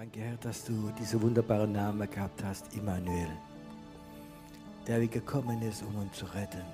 Danke, 0.00 0.20
Herr, 0.20 0.36
dass 0.40 0.64
du 0.64 0.90
diese 0.98 1.20
wunderbaren 1.20 1.72
Namen 1.72 2.10
gehabt 2.10 2.42
hast, 2.42 2.74
Immanuel, 2.74 3.28
der 4.86 4.98
wie 4.98 5.08
gekommen 5.08 5.60
ist, 5.60 5.82
um 5.82 5.94
uns 5.96 6.16
zu 6.16 6.24
retten. 6.24 6.64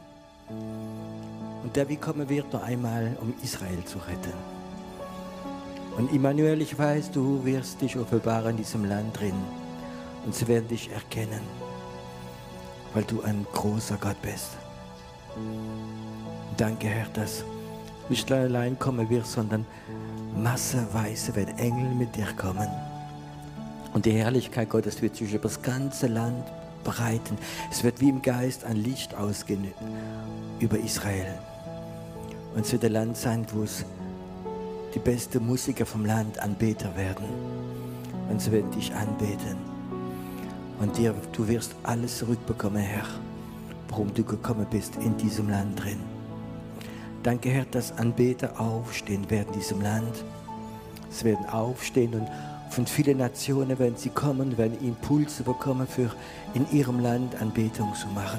Und 1.64 1.74
der 1.74 1.88
wie 1.88 1.96
kommen 1.96 2.28
wird 2.28 2.52
noch 2.52 2.62
einmal, 2.62 3.16
um 3.20 3.34
Israel 3.42 3.84
zu 3.84 3.98
retten. 3.98 4.32
Und 5.96 6.12
Immanuel, 6.12 6.62
ich 6.62 6.78
weiß, 6.78 7.10
du 7.10 7.44
wirst 7.44 7.80
dich 7.80 7.98
offenbaren 7.98 8.50
in 8.50 8.58
diesem 8.58 8.84
Land 8.84 9.18
drin. 9.18 9.42
Und 10.24 10.32
sie 10.32 10.46
werden 10.46 10.68
dich 10.68 10.92
erkennen, 10.92 11.42
weil 12.94 13.02
du 13.02 13.22
ein 13.22 13.44
großer 13.52 13.96
Gott 13.96 14.22
bist. 14.22 14.50
Danke, 16.56 16.86
Herr, 16.86 17.08
dass 17.08 17.44
nicht 18.08 18.30
allein 18.30 18.78
kommen 18.78 19.10
wirst, 19.10 19.32
sondern 19.32 19.66
masseweise 20.36 21.34
werden 21.34 21.58
Engel 21.58 21.92
mit 21.92 22.14
dir 22.14 22.28
kommen. 22.36 22.85
Und 23.96 24.04
die 24.04 24.12
Herrlichkeit 24.12 24.68
Gottes 24.68 25.00
wird 25.00 25.16
sich 25.16 25.32
über 25.32 25.44
das 25.44 25.62
ganze 25.62 26.06
Land 26.06 26.44
breiten. 26.84 27.38
Es 27.70 27.82
wird 27.82 27.98
wie 28.02 28.10
im 28.10 28.20
Geist 28.20 28.62
ein 28.64 28.76
Licht 28.76 29.14
ausgehen 29.14 29.68
über 30.60 30.78
Israel. 30.78 31.32
Und 32.54 32.66
es 32.66 32.72
wird 32.72 32.84
ein 32.84 32.92
Land 32.92 33.16
sein, 33.16 33.46
wo 33.54 33.62
es 33.62 33.86
die 34.94 34.98
beste 34.98 35.40
Musiker 35.40 35.86
vom 35.86 36.04
Land 36.04 36.38
Anbeter 36.38 36.94
werden. 36.94 37.24
Und 38.28 38.42
sie 38.42 38.52
werden 38.52 38.70
dich 38.70 38.92
anbeten. 38.92 39.56
Und 40.78 40.98
dir, 40.98 41.14
du 41.32 41.48
wirst 41.48 41.74
alles 41.82 42.18
zurückbekommen, 42.18 42.82
Herr, 42.82 43.06
warum 43.88 44.12
du 44.12 44.24
gekommen 44.24 44.66
bist 44.70 44.96
in 44.96 45.16
diesem 45.16 45.48
Land 45.48 45.82
drin. 45.82 46.00
Danke, 47.22 47.48
Herr, 47.48 47.64
dass 47.64 47.96
Anbeter 47.96 48.60
aufstehen 48.60 49.30
werden 49.30 49.54
in 49.54 49.60
diesem 49.60 49.80
Land. 49.80 50.22
Sie 51.08 51.24
werden 51.24 51.46
aufstehen 51.46 52.12
und 52.12 52.28
von 52.76 52.86
vielen 52.86 53.16
Nationen 53.16 53.78
werden 53.78 53.96
sie 53.96 54.10
kommen, 54.10 54.58
werden 54.58 54.78
Impulse 54.86 55.44
bekommen, 55.44 55.86
für 55.86 56.10
in 56.52 56.70
ihrem 56.70 57.00
Land 57.00 57.40
Anbetung 57.40 57.94
zu 57.94 58.06
machen, 58.08 58.38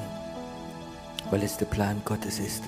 weil 1.31 1.41
es 1.41 1.57
der 1.57 1.66
Plan 1.66 1.99
Gottes 2.05 2.38
ist. 2.38 2.61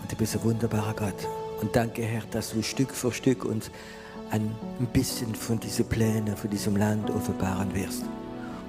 Und 0.00 0.12
du 0.12 0.14
bist 0.14 0.36
ein 0.36 0.44
wunderbarer 0.44 0.94
Gott. 0.94 1.28
Und 1.60 1.74
danke, 1.74 2.02
Herr, 2.02 2.22
dass 2.30 2.52
du 2.52 2.62
Stück 2.62 2.92
für 2.92 3.10
Stück 3.10 3.44
uns 3.44 3.72
ein 4.30 4.54
bisschen 4.92 5.34
von 5.34 5.58
diesen 5.58 5.84
Plänen, 5.86 6.36
von 6.36 6.48
diesem 6.48 6.76
Land 6.76 7.10
offenbaren 7.10 7.74
wirst. 7.74 8.04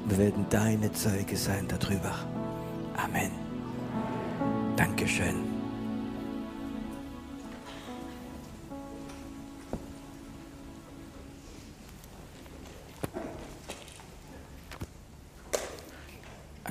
Und 0.03 0.09
wir 0.09 0.17
werden 0.17 0.47
deine 0.49 0.91
Zeuge 0.93 1.37
sein 1.37 1.67
darüber. 1.67 2.15
Amen. 2.97 3.29
Dankeschön. 4.77 5.52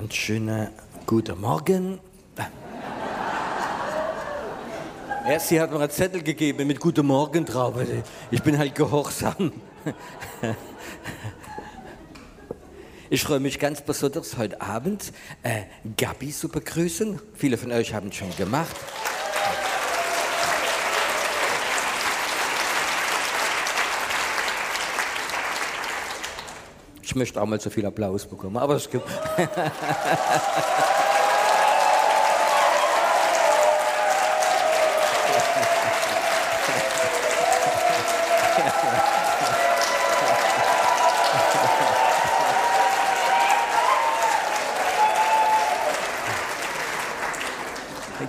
Ein 0.03 0.11
schöner 0.11 0.69
guten 1.05 1.39
Morgen. 1.39 1.97
Ja, 5.25 5.39
sie 5.39 5.61
hat 5.61 5.71
mir 5.71 5.79
einen 5.79 5.89
Zettel 5.89 6.21
gegeben 6.21 6.67
mit 6.67 6.81
Guten 6.81 7.05
Morgen 7.05 7.45
drauf. 7.45 7.75
Ich 8.29 8.43
bin 8.43 8.57
halt 8.57 8.75
gehorsam. 8.75 9.53
Ich 13.09 13.23
freue 13.23 13.39
mich 13.39 13.59
ganz 13.59 13.81
besonders 13.81 14.37
heute 14.37 14.59
Abend, 14.59 15.13
äh, 15.43 15.61
Gabi 15.95 16.31
zu 16.31 16.49
begrüßen. 16.49 17.21
Viele 17.33 17.57
von 17.57 17.71
euch 17.71 17.93
haben 17.93 18.09
es 18.09 18.15
schon 18.15 18.35
gemacht. 18.35 18.75
Ich 27.13 27.15
möchte 27.15 27.39
auch 27.39 27.45
mal 27.45 27.59
so 27.59 27.69
viel 27.69 27.85
Applaus 27.85 28.25
bekommen, 28.25 28.57
aber 28.57 28.73
es 28.73 28.89
gibt. 28.89 29.07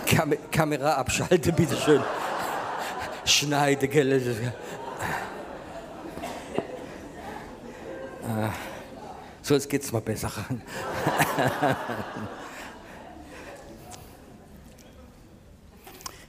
Kam 0.05 0.35
Kamera 0.53 0.93
abschalte, 0.93 1.53
bitteschön. 1.55 2.03
Schneide, 3.25 3.89
gell? 3.89 4.53
So, 9.45 9.53
jetzt 9.53 9.69
geht's 9.69 9.93
mal 9.93 10.01
besser. 10.01 10.33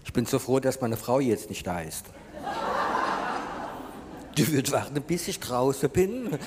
Ich 0.04 0.12
bin 0.12 0.26
so 0.26 0.38
froh, 0.38 0.60
dass 0.60 0.82
meine 0.82 0.98
Frau 0.98 1.22
jetzt 1.22 1.50
nicht 1.50 1.66
da 1.66 1.80
ist. 1.80 2.08
Die 4.36 4.52
wird 4.52 4.70
warten, 4.74 5.02
bis 5.02 5.30
ich 5.30 5.40
draußen 5.40 5.90
bin 5.90 6.38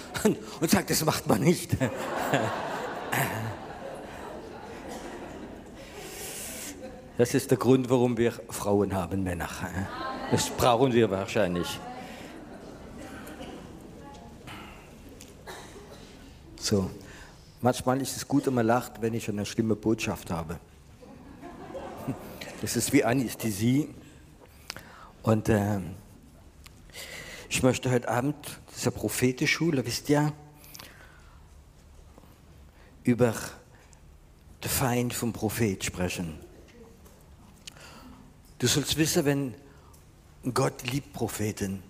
und 0.60 0.70
sagt, 0.70 0.90
das 0.90 1.02
macht 1.06 1.26
man 1.26 1.40
nicht. 1.40 1.70
Das 7.16 7.32
ist 7.32 7.50
der 7.50 7.56
Grund, 7.56 7.88
warum 7.88 8.18
wir 8.18 8.32
Frauen 8.50 8.94
haben, 8.94 9.22
Männer. 9.22 9.48
Das 10.30 10.50
brauchen 10.50 10.92
wir 10.92 11.10
wahrscheinlich. 11.10 11.80
So. 16.68 16.90
Manchmal 17.62 18.02
ist 18.02 18.14
es 18.14 18.28
gut, 18.28 18.46
wenn 18.46 18.52
man 18.52 18.66
lacht, 18.66 19.00
wenn 19.00 19.14
ich 19.14 19.26
eine 19.30 19.46
schlimme 19.46 19.74
Botschaft 19.74 20.30
habe. 20.30 20.60
Das 22.60 22.76
ist 22.76 22.92
wie 22.92 23.02
Anästhesie. 23.02 23.88
Und 25.22 25.48
äh, 25.48 25.80
ich 27.48 27.62
möchte 27.62 27.90
heute 27.90 28.06
Abend, 28.10 28.36
das 28.66 28.76
ist 28.76 28.84
ja 28.84 28.90
Prophetenschule, 28.90 29.86
wisst 29.86 30.10
ihr, 30.10 30.30
über 33.02 33.34
den 34.62 34.70
Feind 34.70 35.14
vom 35.14 35.32
Prophet 35.32 35.82
sprechen. 35.82 36.38
Du 38.58 38.66
sollst 38.66 38.98
wissen, 38.98 39.24
wenn 39.24 39.54
Gott 40.52 40.82
liebt 40.82 41.14
Propheten, 41.14 41.82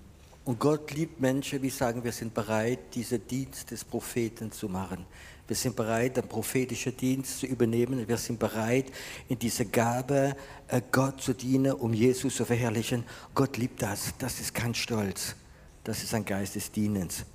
und 0.48 0.58
Gott 0.58 0.92
liebt 0.92 1.20
Menschen, 1.20 1.60
die 1.60 1.68
sagen, 1.68 2.02
wir 2.02 2.10
sind 2.10 2.32
bereit, 2.32 2.94
diesen 2.94 3.28
Dienst 3.28 3.70
des 3.70 3.84
Propheten 3.84 4.50
zu 4.50 4.66
machen. 4.66 5.04
Wir 5.46 5.54
sind 5.54 5.76
bereit, 5.76 6.16
den 6.16 6.26
prophetischen 6.26 6.96
Dienst 6.96 7.40
zu 7.40 7.46
übernehmen. 7.46 8.08
Wir 8.08 8.16
sind 8.16 8.38
bereit, 8.38 8.86
in 9.28 9.38
dieser 9.38 9.66
Gabe 9.66 10.34
äh, 10.68 10.80
Gott 10.90 11.20
zu 11.20 11.34
dienen, 11.34 11.72
um 11.72 11.92
Jesus 11.92 12.36
zu 12.36 12.46
verherrlichen. 12.46 13.04
Gott 13.34 13.58
liebt 13.58 13.82
das. 13.82 14.14
Das 14.18 14.40
ist 14.40 14.54
kein 14.54 14.74
Stolz. 14.74 15.36
Das 15.84 16.02
ist 16.02 16.14
ein 16.14 16.24
Geist 16.24 16.54
des 16.54 16.72
Dienens. 16.72 17.26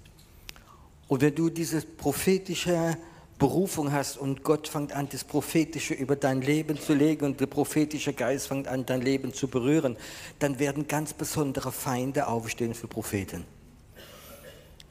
Und 1.08 1.22
wenn 1.22 1.36
du 1.36 1.52
diese 1.52 1.82
prophetische 1.82 2.98
Berufung 3.44 3.92
hast 3.92 4.18
und 4.18 4.42
Gott 4.46 4.70
fängt 4.70 4.94
an, 4.94 5.10
das 5.12 5.26
Prophetische 5.26 5.94
über 5.94 6.16
dein 6.16 6.42
Leben 6.42 6.80
zu 6.80 6.94
legen 6.94 7.26
und 7.26 7.42
der 7.42 7.48
prophetische 7.48 8.14
Geist 8.14 8.48
fängt 8.48 8.70
an, 8.70 8.86
dein 8.86 9.02
Leben 9.02 9.34
zu 9.34 9.50
berühren, 9.50 9.98
dann 10.40 10.60
werden 10.60 10.88
ganz 10.88 11.12
besondere 11.12 11.74
Feinde 11.74 12.28
aufstehen 12.28 12.74
für 12.74 12.88
Propheten. 12.88 13.44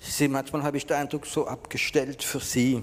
Sie, 0.01 0.29
manchmal 0.29 0.65
habe 0.65 0.77
ich 0.77 0.85
den 0.85 0.99
Eindruck, 0.99 1.25
so 1.25 1.47
abgestellt 1.47 2.23
für 2.23 2.41
sie. 2.41 2.83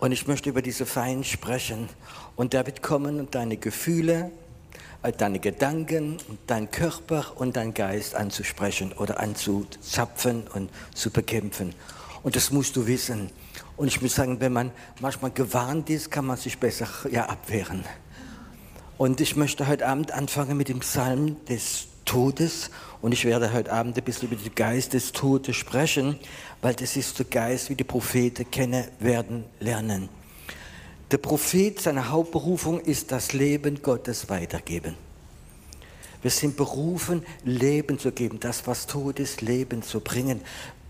Und 0.00 0.12
ich 0.12 0.26
möchte 0.26 0.50
über 0.50 0.60
diese 0.60 0.84
Feinde 0.84 1.24
sprechen. 1.24 1.88
Und 2.36 2.52
der 2.52 2.66
wird 2.66 2.82
kommen 2.82 3.18
und 3.18 3.34
deine 3.34 3.56
Gefühle, 3.56 4.30
äh, 5.02 5.12
deine 5.12 5.38
Gedanken, 5.38 6.18
dein 6.46 6.70
Körper 6.70 7.32
und 7.36 7.56
dein 7.56 7.72
Geist 7.72 8.14
anzusprechen 8.14 8.92
oder 8.92 9.18
anzuzapfen 9.18 10.46
und 10.48 10.68
zu 10.94 11.10
bekämpfen. 11.10 11.74
Und 12.24 12.34
das 12.34 12.50
musst 12.50 12.74
du 12.74 12.86
wissen. 12.86 13.30
Und 13.76 13.86
ich 13.86 14.02
muss 14.02 14.14
sagen, 14.14 14.40
wenn 14.40 14.52
man 14.52 14.72
manchmal 15.00 15.30
gewarnt 15.30 15.90
ist, 15.90 16.10
kann 16.10 16.24
man 16.24 16.38
sich 16.38 16.58
besser 16.58 16.88
ja, 17.12 17.26
abwehren. 17.26 17.84
Und 18.96 19.20
ich 19.20 19.36
möchte 19.36 19.68
heute 19.68 19.86
Abend 19.86 20.10
anfangen 20.10 20.56
mit 20.56 20.68
dem 20.68 20.80
Psalm 20.80 21.36
des 21.44 21.86
Todes. 22.06 22.70
Und 23.02 23.12
ich 23.12 23.26
werde 23.26 23.52
heute 23.52 23.72
Abend 23.72 23.98
ein 23.98 24.04
bisschen 24.04 24.28
über 24.30 24.42
den 24.42 24.54
Geist 24.54 24.94
des 24.94 25.12
Todes 25.12 25.54
sprechen, 25.54 26.18
weil 26.62 26.74
das 26.74 26.96
ist 26.96 27.18
der 27.18 27.26
Geist, 27.26 27.68
wie 27.68 27.74
die 27.74 27.84
Propheten 27.84 28.50
kennen 28.50 28.84
werden 29.00 29.44
lernen. 29.60 30.08
Der 31.10 31.18
Prophet, 31.18 31.78
seine 31.78 32.08
Hauptberufung 32.08 32.80
ist 32.80 33.12
das 33.12 33.34
Leben 33.34 33.82
Gottes 33.82 34.30
weitergeben. 34.30 34.94
Wir 36.22 36.30
sind 36.30 36.56
berufen, 36.56 37.22
Leben 37.44 37.98
zu 37.98 38.10
geben, 38.10 38.40
das, 38.40 38.66
was 38.66 38.86
tot 38.86 39.20
ist, 39.20 39.42
Leben 39.42 39.82
zu 39.82 40.00
bringen. 40.00 40.40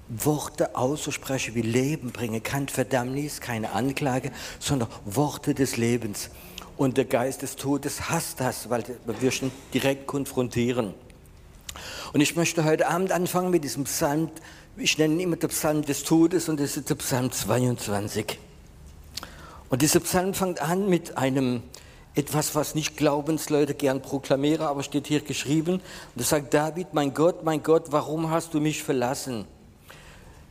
Worte 0.09 0.77
auszusprechen, 0.77 1.55
wie 1.55 1.63
Leben 1.63 2.13
bringen, 2.13 2.43
kein 2.43 2.69
Verdammnis, 2.69 3.41
keine 3.41 3.73
Anklage, 3.73 4.31
sondern 4.59 4.89
Worte 5.05 5.55
des 5.55 5.77
Lebens. 5.77 6.31
Und 6.77 6.97
der 6.97 7.05
Geist 7.05 7.43
des 7.43 7.57
Todes 7.57 8.11
hasst 8.11 8.41
das, 8.41 8.69
weil 8.69 8.85
wir 9.07 9.31
schon 9.31 9.51
direkt 9.73 10.07
konfrontieren. 10.07 10.95
Und 12.13 12.21
ich 12.21 12.37
möchte 12.37 12.65
heute 12.65 12.89
Abend 12.89 13.13
anfangen 13.13 13.51
mit 13.51 13.65
diesem 13.65 13.85
Psalm 13.85 14.31
Ich 14.77 14.99
nenne 14.99 15.15
ihn 15.15 15.21
immer 15.21 15.37
den 15.37 15.51
Psalm 15.51 15.83
des 15.83 16.03
Todes 16.03 16.49
und 16.49 16.59
das 16.61 16.77
ist 16.77 16.91
der 16.91 16.97
Psalm 16.97 17.31
22. 17.31 18.39
Und 19.69 19.83
dieser 19.83 20.01
Psalm 20.01 20.35
fängt 20.35 20.61
an 20.61 20.89
mit 20.89 21.17
einem 21.17 21.63
etwas, 22.15 22.55
was 22.55 22.75
nicht 22.75 22.97
Glaubensleute 22.97 23.75
gern 23.75 24.03
proklamieren, 24.03 24.67
aber 24.67 24.83
steht 24.83 25.07
hier 25.07 25.21
geschrieben. 25.21 25.75
Und 25.75 26.21
es 26.21 26.29
sagt 26.29 26.55
David, 26.55 26.95
mein 26.95 27.15
Gott, 27.15 27.45
mein 27.45 27.63
Gott, 27.63 27.87
warum 27.91 28.31
hast 28.31 28.55
du 28.55 28.61
mich 28.61 28.83
verlassen? 28.83 29.47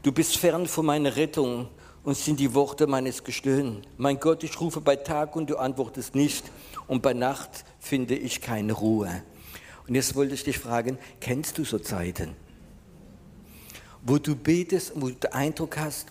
Du 0.03 0.11
bist 0.11 0.38
fern 0.38 0.67
von 0.67 0.85
meiner 0.85 1.15
Rettung 1.15 1.69
und 2.03 2.15
sind 2.15 2.39
die 2.39 2.53
Worte 2.53 2.85
meines 2.85 3.23
Gestöhn. 3.23 3.81
Mein 3.97 4.19
Gott, 4.19 4.44
ich 4.44 4.59
rufe 4.59 4.81
bei 4.81 4.97
Tag 4.97 5.35
und 5.35 5.50
du 5.50 5.57
antwortest 5.57 6.13
nicht 6.13 6.45
und 6.88 7.01
bei 7.01 7.13
Nacht 7.13 7.65
finde 7.79 8.15
ich 8.15 8.41
keine 8.41 8.73
Ruhe. 8.73 9.23
Und 9.88 9.95
jetzt 9.95 10.15
wollte 10.15 10.35
ich 10.35 10.44
dich 10.44 10.59
fragen, 10.59 10.97
kennst 11.19 11.57
du 11.57 11.63
so 11.63 11.79
Zeiten? 11.79 12.35
wo 14.03 14.17
du 14.17 14.35
betest 14.35 14.91
und 14.91 15.01
wo 15.01 15.07
du 15.07 15.15
den 15.15 15.31
Eindruck 15.31 15.77
hast, 15.77 16.07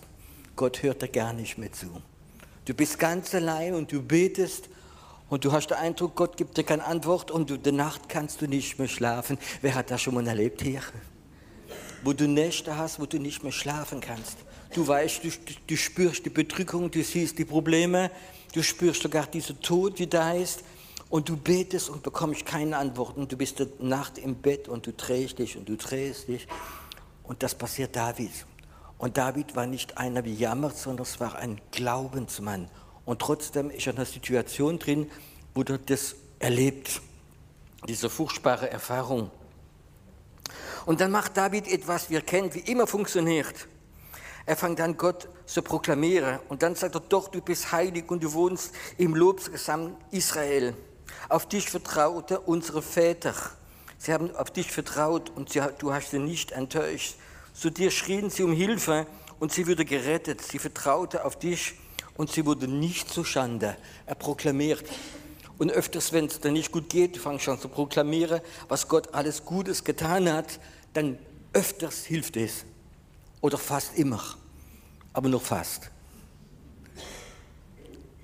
Gott 0.55 0.83
hört 0.83 1.01
dir 1.01 1.07
gar 1.07 1.33
nicht 1.33 1.57
mehr 1.57 1.71
zu. 1.71 1.87
Du 2.65 2.73
bist 2.73 2.97
ganz 2.99 3.33
allein 3.35 3.75
und 3.75 3.91
du 3.91 4.01
betest 4.01 4.69
und 5.29 5.45
du 5.45 5.51
hast 5.51 5.67
den 5.67 5.77
Eindruck, 5.77 6.15
Gott 6.15 6.37
gibt 6.37 6.57
dir 6.57 6.63
keine 6.63 6.85
Antwort 6.85 7.31
und 7.31 7.49
du, 7.49 7.57
der 7.57 7.73
Nacht 7.73 8.09
kannst 8.09 8.41
du 8.41 8.47
nicht 8.47 8.79
mehr 8.79 8.87
schlafen. 8.87 9.37
Wer 9.61 9.75
hat 9.75 9.91
das 9.91 10.01
schon 10.01 10.15
mal 10.15 10.27
erlebt 10.27 10.61
hier? 10.61 10.81
Wo 12.03 12.13
du 12.13 12.27
Nächte 12.27 12.77
hast, 12.77 12.99
wo 12.99 13.05
du 13.05 13.17
nicht 13.17 13.43
mehr 13.43 13.51
schlafen 13.51 14.01
kannst. 14.01 14.37
Du 14.73 14.87
weißt, 14.87 15.23
du, 15.23 15.29
du 15.67 15.77
spürst 15.77 16.25
die 16.25 16.29
Bedrückung, 16.29 16.91
du 16.91 17.03
siehst 17.03 17.37
die 17.37 17.45
Probleme, 17.45 18.11
du 18.53 18.63
spürst 18.63 19.03
sogar 19.03 19.27
diesen 19.27 19.61
Tod, 19.61 19.99
wie 19.99 20.07
da 20.07 20.33
ist. 20.33 20.63
Und 21.09 21.29
du 21.29 21.37
betest 21.37 21.89
und 21.89 22.01
bekommst 22.01 22.45
keine 22.45 22.75
Antworten. 22.75 23.27
Du 23.27 23.37
bist 23.37 23.59
die 23.59 23.67
Nacht 23.79 24.17
im 24.17 24.35
Bett 24.35 24.67
und 24.67 24.87
du 24.87 24.93
drehst 24.93 25.37
dich 25.37 25.55
und 25.55 25.69
du 25.69 25.77
drehst 25.77 26.27
dich. 26.27 26.47
Und 27.23 27.43
das 27.43 27.53
passiert 27.53 27.95
David. 27.95 28.31
Und 28.97 29.17
David 29.17 29.55
war 29.55 29.67
nicht 29.67 29.97
einer, 29.97 30.25
wie 30.25 30.33
jammert, 30.33 30.77
sondern 30.77 31.03
es 31.03 31.19
war 31.19 31.35
ein 31.35 31.61
Glaubensmann. 31.71 32.69
Und 33.05 33.19
trotzdem 33.19 33.69
ist 33.69 33.85
er 33.85 33.93
in 33.93 33.97
einer 33.97 34.05
Situation 34.05 34.79
drin, 34.79 35.11
wo 35.53 35.61
er 35.61 35.77
das 35.77 36.15
erlebt, 36.39 37.01
diese 37.87 38.09
furchtbare 38.09 38.69
Erfahrung. 38.71 39.29
Und 40.85 41.01
dann 41.01 41.11
macht 41.11 41.37
David 41.37 41.67
etwas, 41.67 42.09
wir 42.09 42.21
kennen, 42.21 42.53
wie 42.53 42.59
immer 42.59 42.87
funktioniert. 42.87 43.67
Er 44.45 44.57
fängt 44.57 44.81
an, 44.81 44.97
Gott 44.97 45.29
zu 45.45 45.61
proklamieren. 45.61 46.39
Und 46.49 46.63
dann 46.63 46.75
sagt 46.75 46.95
er, 46.95 47.01
doch, 47.01 47.29
du 47.29 47.41
bist 47.41 47.71
heilig 47.71 48.09
und 48.09 48.23
du 48.23 48.33
wohnst 48.33 48.73
im 48.97 49.15
Lobgesang 49.15 49.95
Israel. 50.11 50.75
Auf 51.29 51.47
dich 51.47 51.69
vertraute 51.69 52.39
unsere 52.41 52.81
Väter. 52.81 53.33
Sie 53.97 54.13
haben 54.13 54.35
auf 54.35 54.51
dich 54.51 54.71
vertraut 54.71 55.31
und 55.33 55.57
du 55.79 55.93
hast 55.93 56.11
sie 56.11 56.19
nicht 56.19 56.51
enttäuscht. 56.51 57.15
Zu 57.53 57.69
dir 57.69 57.91
schrien 57.91 58.29
sie 58.29 58.43
um 58.43 58.51
Hilfe 58.51 59.07
und 59.39 59.53
sie 59.53 59.65
wurde 59.67 59.85
gerettet. 59.85 60.41
Sie 60.41 60.59
vertraute 60.59 61.23
auf 61.23 61.39
dich 61.39 61.75
und 62.17 62.29
sie 62.29 62.45
wurde 62.45 62.67
nicht 62.67 63.09
zu 63.09 63.23
Schande. 63.23 63.77
Er 64.05 64.15
proklamiert. 64.15 64.83
Und 65.57 65.71
öfters, 65.71 66.11
wenn 66.11 66.25
es 66.25 66.39
dann 66.39 66.53
nicht 66.53 66.71
gut 66.71 66.89
geht, 66.89 67.17
fangst 67.17 67.45
schon 67.45 67.59
zu 67.59 67.69
proklamieren, 67.69 68.41
was 68.67 68.87
Gott 68.87 69.13
alles 69.13 69.45
Gutes 69.45 69.83
getan 69.83 70.31
hat, 70.31 70.59
dann 70.93 71.17
öfters 71.53 72.05
hilft 72.05 72.37
es. 72.37 72.65
Oder 73.41 73.57
fast 73.57 73.97
immer. 73.97 74.21
Aber 75.13 75.29
nur 75.29 75.41
fast. 75.41 75.91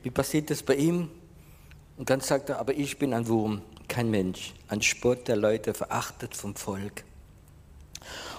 Wie 0.01 0.09
passiert 0.09 0.49
das 0.49 0.63
bei 0.63 0.75
ihm? 0.75 1.09
Und 1.97 2.09
dann 2.09 2.21
sagt 2.21 2.49
er, 2.49 2.59
aber 2.59 2.73
ich 2.73 2.97
bin 2.97 3.13
ein 3.13 3.27
Wurm 3.27 3.61
kein 3.89 4.09
Mensch, 4.09 4.53
ein 4.69 4.81
Spott 4.81 5.27
der 5.27 5.35
Leute 5.35 5.73
verachtet 5.73 6.35
vom 6.35 6.55
Volk. 6.55 7.03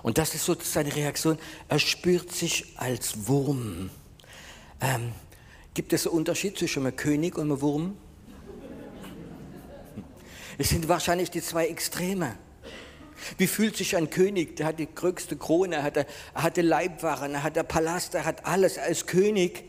Und 0.02 0.16
das 0.16 0.34
ist 0.34 0.46
so 0.46 0.56
seine 0.58 0.94
Reaktion. 0.96 1.38
Er 1.68 1.78
spürt 1.78 2.32
sich 2.32 2.72
als 2.76 3.28
Wurm. 3.28 3.90
Ähm, 4.80 5.12
gibt 5.74 5.92
es 5.92 6.06
einen 6.06 6.16
Unterschied 6.16 6.56
zwischen 6.56 6.86
einem 6.86 6.96
König 6.96 7.36
und 7.36 7.50
einem 7.50 7.60
Wurm? 7.60 7.96
Es 10.60 10.68
sind 10.68 10.90
wahrscheinlich 10.90 11.30
die 11.30 11.40
zwei 11.40 11.68
Extreme. 11.68 12.36
Wie 13.38 13.46
fühlt 13.46 13.78
sich 13.78 13.96
ein 13.96 14.10
König? 14.10 14.56
Der 14.56 14.66
hat 14.66 14.78
die 14.78 14.94
größte 14.94 15.38
Krone, 15.38 15.76
er 15.76 15.82
hatte, 15.82 16.06
er 16.34 16.42
hatte 16.42 16.60
Leibwachen, 16.60 17.32
er 17.32 17.42
hatte 17.42 17.64
Palast, 17.64 18.14
er 18.14 18.26
hat 18.26 18.44
alles 18.44 18.76
als 18.76 19.06
König. 19.06 19.64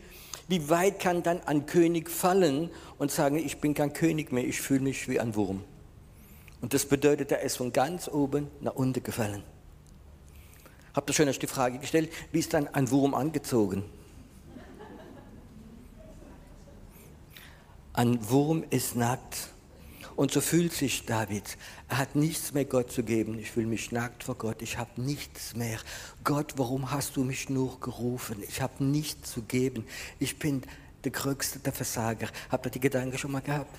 Wie 0.48 0.68
weit 0.68 1.00
kann 1.00 1.22
dann 1.22 1.40
ein 1.44 1.64
König 1.64 2.10
fallen 2.10 2.68
und 2.98 3.10
sagen, 3.10 3.36
ich 3.36 3.56
bin 3.56 3.72
kein 3.72 3.94
König 3.94 4.32
mehr, 4.32 4.44
ich 4.44 4.60
fühle 4.60 4.80
mich 4.80 5.08
wie 5.08 5.18
ein 5.18 5.34
Wurm? 5.34 5.64
Und 6.60 6.74
das 6.74 6.84
bedeutet, 6.84 7.32
er 7.32 7.40
ist 7.40 7.56
von 7.56 7.72
ganz 7.72 8.06
oben 8.06 8.50
nach 8.60 8.74
unten 8.74 9.02
gefallen. 9.02 9.42
Habt 10.92 11.08
ihr 11.08 11.14
schon 11.14 11.26
erst 11.26 11.40
die 11.40 11.46
Frage 11.46 11.78
gestellt, 11.78 12.12
wie 12.32 12.40
ist 12.40 12.52
dann 12.52 12.68
ein 12.68 12.90
Wurm 12.90 13.14
angezogen? 13.14 13.82
Ein 17.94 18.28
Wurm 18.28 18.62
ist 18.68 18.94
nackt. 18.94 19.51
Und 20.14 20.30
so 20.30 20.40
fühlt 20.40 20.72
sich 20.72 21.06
David. 21.06 21.56
Er 21.88 21.98
hat 21.98 22.16
nichts 22.16 22.52
mehr 22.52 22.64
Gott 22.64 22.92
zu 22.92 23.02
geben. 23.02 23.38
Ich 23.38 23.50
fühle 23.50 23.66
mich 23.66 23.92
nackt 23.92 24.24
vor 24.24 24.34
Gott. 24.34 24.60
Ich 24.60 24.78
habe 24.78 25.00
nichts 25.00 25.56
mehr. 25.56 25.78
Gott, 26.24 26.54
warum 26.56 26.90
hast 26.90 27.16
du 27.16 27.24
mich 27.24 27.48
nur 27.48 27.80
gerufen? 27.80 28.42
Ich 28.46 28.60
habe 28.60 28.84
nichts 28.84 29.32
zu 29.32 29.42
geben. 29.42 29.86
Ich 30.18 30.38
bin 30.38 30.62
der 31.04 31.12
größte 31.12 31.58
der 31.60 31.72
Versager. 31.72 32.28
Habt 32.50 32.66
ihr 32.66 32.70
die 32.70 32.80
Gedanken 32.80 33.16
schon 33.18 33.32
mal 33.32 33.40
gehabt? 33.40 33.74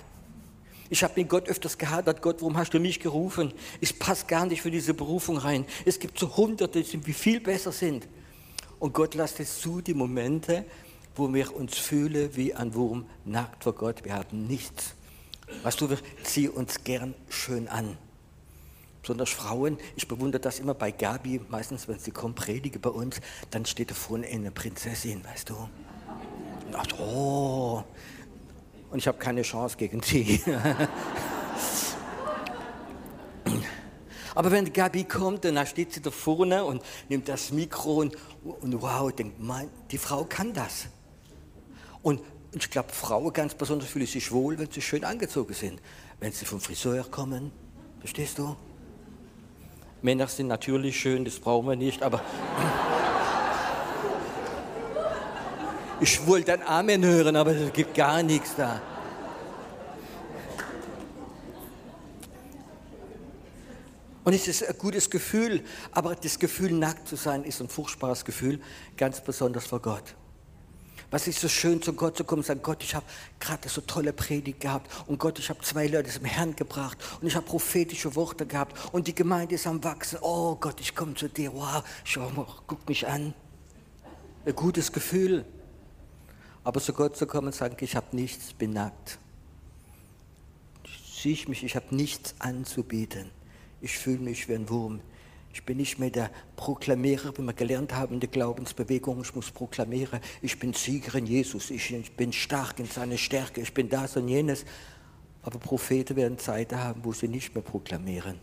Ich 0.90 1.02
habe 1.02 1.14
mit 1.16 1.28
Gott 1.28 1.48
öfters 1.48 1.78
gehadert, 1.78 2.20
Gott, 2.20 2.42
warum 2.42 2.56
hast 2.58 2.74
du 2.74 2.78
mich 2.78 3.00
gerufen? 3.00 3.52
Ich 3.80 3.98
passe 3.98 4.26
gar 4.26 4.44
nicht 4.44 4.60
für 4.60 4.70
diese 4.70 4.92
Berufung 4.92 5.38
rein. 5.38 5.64
Es 5.86 5.98
gibt 5.98 6.18
so 6.18 6.36
Hunderte, 6.36 6.82
die 6.82 7.12
viel 7.12 7.40
besser 7.40 7.72
sind. 7.72 8.06
Und 8.78 8.92
Gott 8.92 9.14
lässt 9.14 9.40
es 9.40 9.60
zu, 9.60 9.80
die 9.80 9.94
Momente, 9.94 10.64
wo 11.16 11.32
wir 11.32 11.56
uns 11.56 11.78
fühlen 11.78 12.30
wie 12.34 12.54
ein 12.54 12.74
Wurm 12.74 13.06
nackt 13.24 13.64
vor 13.64 13.74
Gott. 13.74 14.04
Wir 14.04 14.14
haben 14.14 14.46
nichts. 14.46 14.94
Weißt 15.62 15.80
du, 15.80 15.90
wir 15.90 15.98
ziehen 16.22 16.50
uns 16.50 16.84
gern 16.84 17.14
schön 17.28 17.68
an. 17.68 17.96
Besonders 19.02 19.30
Frauen, 19.30 19.78
ich 19.96 20.08
bewundere 20.08 20.40
das 20.40 20.58
immer 20.58 20.72
bei 20.72 20.90
Gabi, 20.90 21.40
meistens 21.50 21.86
wenn 21.88 21.98
sie 21.98 22.10
kommt, 22.10 22.36
predige 22.36 22.78
bei 22.78 22.88
uns, 22.88 23.20
dann 23.50 23.66
steht 23.66 23.90
da 23.90 23.94
vorne 23.94 24.26
eine 24.26 24.50
Prinzessin, 24.50 25.22
weißt 25.24 25.50
du. 25.50 25.54
Und 25.54 26.72
dachte, 26.72 26.98
oh, 26.98 27.84
und 28.90 28.98
ich 28.98 29.06
habe 29.06 29.18
keine 29.18 29.42
Chance 29.42 29.76
gegen 29.76 30.00
sie. 30.02 30.40
Aber 34.34 34.50
wenn 34.50 34.72
Gabi 34.72 35.04
kommt, 35.04 35.44
dann 35.44 35.66
steht 35.66 35.92
sie 35.92 36.00
da 36.00 36.10
vorne 36.10 36.64
und 36.64 36.82
nimmt 37.08 37.28
das 37.28 37.52
Mikro 37.52 37.96
und, 37.96 38.16
und 38.42 38.82
wow, 38.82 39.12
denkt, 39.12 39.38
man, 39.38 39.68
die 39.90 39.98
Frau 39.98 40.24
kann 40.24 40.52
das. 40.52 40.86
Und 42.02 42.20
ich 42.54 42.70
glaube, 42.70 42.92
Frauen 42.92 43.32
ganz 43.32 43.54
besonders 43.54 43.88
fühlen 43.88 44.06
sich 44.06 44.30
wohl, 44.30 44.58
wenn 44.58 44.70
sie 44.70 44.80
schön 44.80 45.04
angezogen 45.04 45.54
sind. 45.54 45.80
Wenn 46.20 46.32
sie 46.32 46.44
vom 46.44 46.60
Friseur 46.60 47.04
kommen, 47.10 47.50
verstehst 48.00 48.38
du? 48.38 48.56
Männer 50.02 50.28
sind 50.28 50.46
natürlich 50.48 50.98
schön, 50.98 51.24
das 51.24 51.40
brauchen 51.40 51.68
wir 51.68 51.76
nicht, 51.76 52.02
aber. 52.02 52.20
Ich 56.00 56.26
wollte 56.26 56.52
ein 56.52 56.62
Amen 56.64 57.04
hören, 57.04 57.36
aber 57.36 57.52
es 57.52 57.72
gibt 57.72 57.94
gar 57.94 58.22
nichts 58.22 58.56
da. 58.56 58.82
Und 64.24 64.32
es 64.32 64.48
ist 64.48 64.66
ein 64.66 64.76
gutes 64.76 65.08
Gefühl, 65.08 65.62
aber 65.92 66.14
das 66.16 66.38
Gefühl, 66.38 66.72
nackt 66.72 67.06
zu 67.06 67.16
sein, 67.16 67.44
ist 67.44 67.60
ein 67.60 67.68
furchtbares 67.68 68.24
Gefühl, 68.24 68.60
ganz 68.96 69.22
besonders 69.22 69.66
vor 69.66 69.80
Gott. 69.80 70.14
Was 71.14 71.28
ist 71.28 71.40
so 71.40 71.48
schön, 71.48 71.80
zu 71.80 71.92
Gott 71.92 72.16
zu 72.16 72.24
kommen 72.24 72.40
und 72.40 72.46
sagen, 72.46 72.60
Gott, 72.60 72.82
ich 72.82 72.92
habe 72.92 73.06
gerade 73.38 73.68
so 73.68 73.80
tolle 73.82 74.12
Predigt 74.12 74.58
gehabt 74.58 74.90
und 75.06 75.20
Gott, 75.20 75.38
ich 75.38 75.48
habe 75.48 75.60
zwei 75.60 75.86
Leute 75.86 76.10
zum 76.10 76.24
Herrn 76.24 76.56
gebracht 76.56 76.98
und 77.20 77.28
ich 77.28 77.36
habe 77.36 77.46
prophetische 77.46 78.16
Worte 78.16 78.46
gehabt 78.46 78.92
und 78.92 79.06
die 79.06 79.14
Gemeinde 79.14 79.54
ist 79.54 79.68
am 79.68 79.84
Wachsen. 79.84 80.18
Oh 80.22 80.56
Gott, 80.56 80.80
ich 80.80 80.92
komme 80.96 81.14
zu 81.14 81.28
dir. 81.28 81.54
Wow, 81.54 81.84
schau 82.02 82.28
mal, 82.30 82.48
guck 82.66 82.88
mich 82.88 83.06
an. 83.06 83.32
Ein 84.44 84.56
gutes 84.56 84.90
Gefühl. 84.90 85.44
Aber 86.64 86.80
zu 86.80 86.92
Gott 86.92 87.16
zu 87.16 87.28
kommen 87.28 87.46
und 87.46 87.54
sagen, 87.54 87.76
ich 87.78 87.94
habe 87.94 88.16
nichts, 88.16 88.52
bin 88.52 88.72
nackt. 88.72 89.20
Sieh 91.14 91.30
ich 91.30 91.46
mich, 91.46 91.62
ich 91.62 91.76
habe 91.76 91.94
nichts 91.94 92.34
anzubieten. 92.40 93.30
Ich 93.80 93.96
fühle 93.96 94.18
mich 94.18 94.48
wie 94.48 94.56
ein 94.56 94.68
Wurm. 94.68 95.00
Ich 95.54 95.64
bin 95.64 95.76
nicht 95.76 96.00
mehr 96.00 96.10
der 96.10 96.30
Proklamierer, 96.56 97.32
wie 97.38 97.42
wir 97.42 97.52
gelernt 97.52 97.94
haben 97.94 98.14
in 98.14 98.20
der 98.20 98.28
Glaubensbewegung. 98.28 99.22
Ich 99.22 99.36
muss 99.36 99.52
proklamieren, 99.52 100.18
ich 100.42 100.58
bin 100.58 100.74
Sieger 100.74 101.14
in 101.14 101.26
Jesus, 101.26 101.70
ich 101.70 102.12
bin 102.16 102.32
stark 102.32 102.80
in 102.80 102.86
seiner 102.86 103.16
Stärke, 103.16 103.60
ich 103.60 103.72
bin 103.72 103.88
das 103.88 104.16
und 104.16 104.26
jenes. 104.26 104.64
Aber 105.42 105.60
Propheten 105.60 106.16
werden 106.16 106.38
Zeiten 106.38 106.76
haben, 106.80 107.04
wo 107.04 107.12
sie 107.12 107.28
nicht 107.28 107.54
mehr 107.54 107.62
proklamieren, 107.62 108.40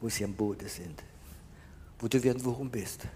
wo 0.00 0.08
sie 0.08 0.24
am 0.24 0.34
Boden 0.34 0.68
sind, 0.68 1.00
wo 2.00 2.08
du 2.08 2.20
wie 2.20 2.30
ein 2.30 2.44
Wurm 2.44 2.70
bist. 2.70 3.06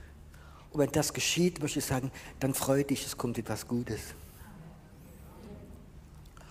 Und 0.70 0.78
wenn 0.78 0.92
das 0.92 1.12
geschieht, 1.12 1.60
möchte 1.60 1.80
ich 1.80 1.84
sagen, 1.84 2.12
dann 2.38 2.54
freue 2.54 2.84
dich, 2.84 3.04
es 3.04 3.16
kommt 3.16 3.36
etwas 3.38 3.66
Gutes. 3.66 4.14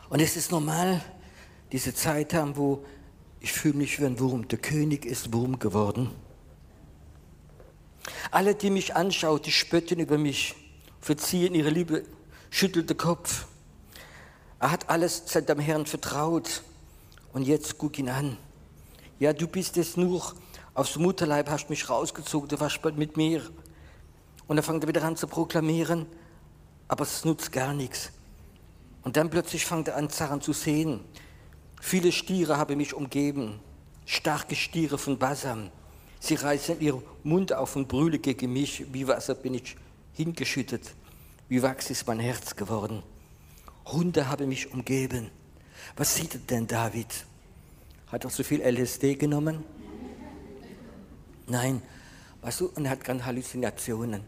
Und 0.09 0.19
es 0.19 0.35
ist 0.35 0.51
normal, 0.51 1.01
diese 1.71 1.95
Zeit 1.95 2.33
haben, 2.33 2.57
wo 2.57 2.83
ich 3.39 3.53
fühle 3.53 3.75
mich 3.75 3.97
wie 4.01 4.05
ein 4.05 4.19
Wurm. 4.19 4.45
Der 4.50 4.59
König 4.59 5.05
ist 5.05 5.31
Wurm 5.31 5.57
geworden. 5.57 6.09
Alle, 8.31 8.55
die 8.55 8.69
mich 8.69 8.95
anschauen, 8.95 9.41
die 9.41 9.51
spötten 9.51 10.00
über 10.00 10.17
mich, 10.17 10.55
verziehen 11.00 11.55
ihre 11.55 11.69
Liebe, 11.69 12.03
schüttelt 12.50 12.89
den 12.89 12.98
Kopf. 12.98 13.45
Er 14.60 14.72
hat 14.72 14.89
alles 14.89 15.24
seinem 15.25 15.60
Herrn 15.60 15.86
vertraut. 15.86 16.63
Und 17.33 17.43
jetzt 17.43 17.77
guck 17.79 17.98
ihn 17.98 18.10
an. 18.10 18.38
Ja, 19.19 19.33
du 19.33 19.48
bist 19.48 19.75
es 19.77 19.98
nur. 19.98 20.33
Aufs 20.75 20.98
Mutterleib 20.98 21.50
hast 21.50 21.69
mich 21.69 21.89
rausgezogen, 21.89 22.48
du 22.50 22.60
warst 22.60 22.81
bald 22.81 22.98
mit 22.98 23.17
mir. 23.17 23.41
Und 24.48 24.55
dann 24.55 24.63
fängt 24.63 24.83
er 24.83 24.88
wieder 24.88 25.03
an 25.03 25.15
zu 25.15 25.27
proklamieren, 25.27 26.05
aber 26.88 27.03
es 27.03 27.25
nutzt 27.25 27.51
gar 27.51 27.74
nichts. 27.74 28.12
Und 29.03 29.17
dann 29.17 29.29
plötzlich 29.29 29.65
fängt 29.65 29.88
er 29.88 29.98
an, 29.98 30.10
Zaren 30.10 30.41
zu 30.41 30.53
sehen. 30.53 31.01
Viele 31.81 32.12
Stiere 32.12 32.57
haben 32.57 32.77
mich 32.77 32.93
umgeben, 32.93 33.60
starke 34.05 34.55
Stiere 34.55 34.98
von 34.98 35.17
Basam. 35.17 35.72
Sie 36.24 36.36
reißen 36.36 36.80
ihren 36.80 37.03
Mund 37.24 37.51
auf 37.51 37.75
und 37.75 37.89
brüllen 37.89 38.22
gegen 38.22 38.53
mich. 38.53 38.86
Wie 38.94 39.06
Wasser 39.10 39.36
bin 39.36 39.56
ich 39.56 39.75
hingeschüttet. 40.13 40.94
Wie 41.50 41.62
Wachs 41.62 41.89
ist 41.89 42.08
mein 42.08 42.20
Herz 42.20 42.56
geworden. 42.56 43.03
Hunde 43.88 44.30
haben 44.30 44.48
mich 44.48 44.72
umgeben. 44.72 45.30
Was 45.98 46.15
sieht 46.15 46.50
denn 46.50 46.65
David? 46.65 47.25
Hat 48.08 48.24
er 48.24 48.30
so 48.30 48.42
viel 48.42 48.62
LSD 48.62 49.15
genommen? 49.15 49.65
Nein, 51.46 51.82
weißt 52.42 52.62
du, 52.62 52.65
und 52.68 52.86
er 52.86 52.92
hat 52.92 53.03
keine 53.03 53.25
Halluzinationen. 53.25 54.24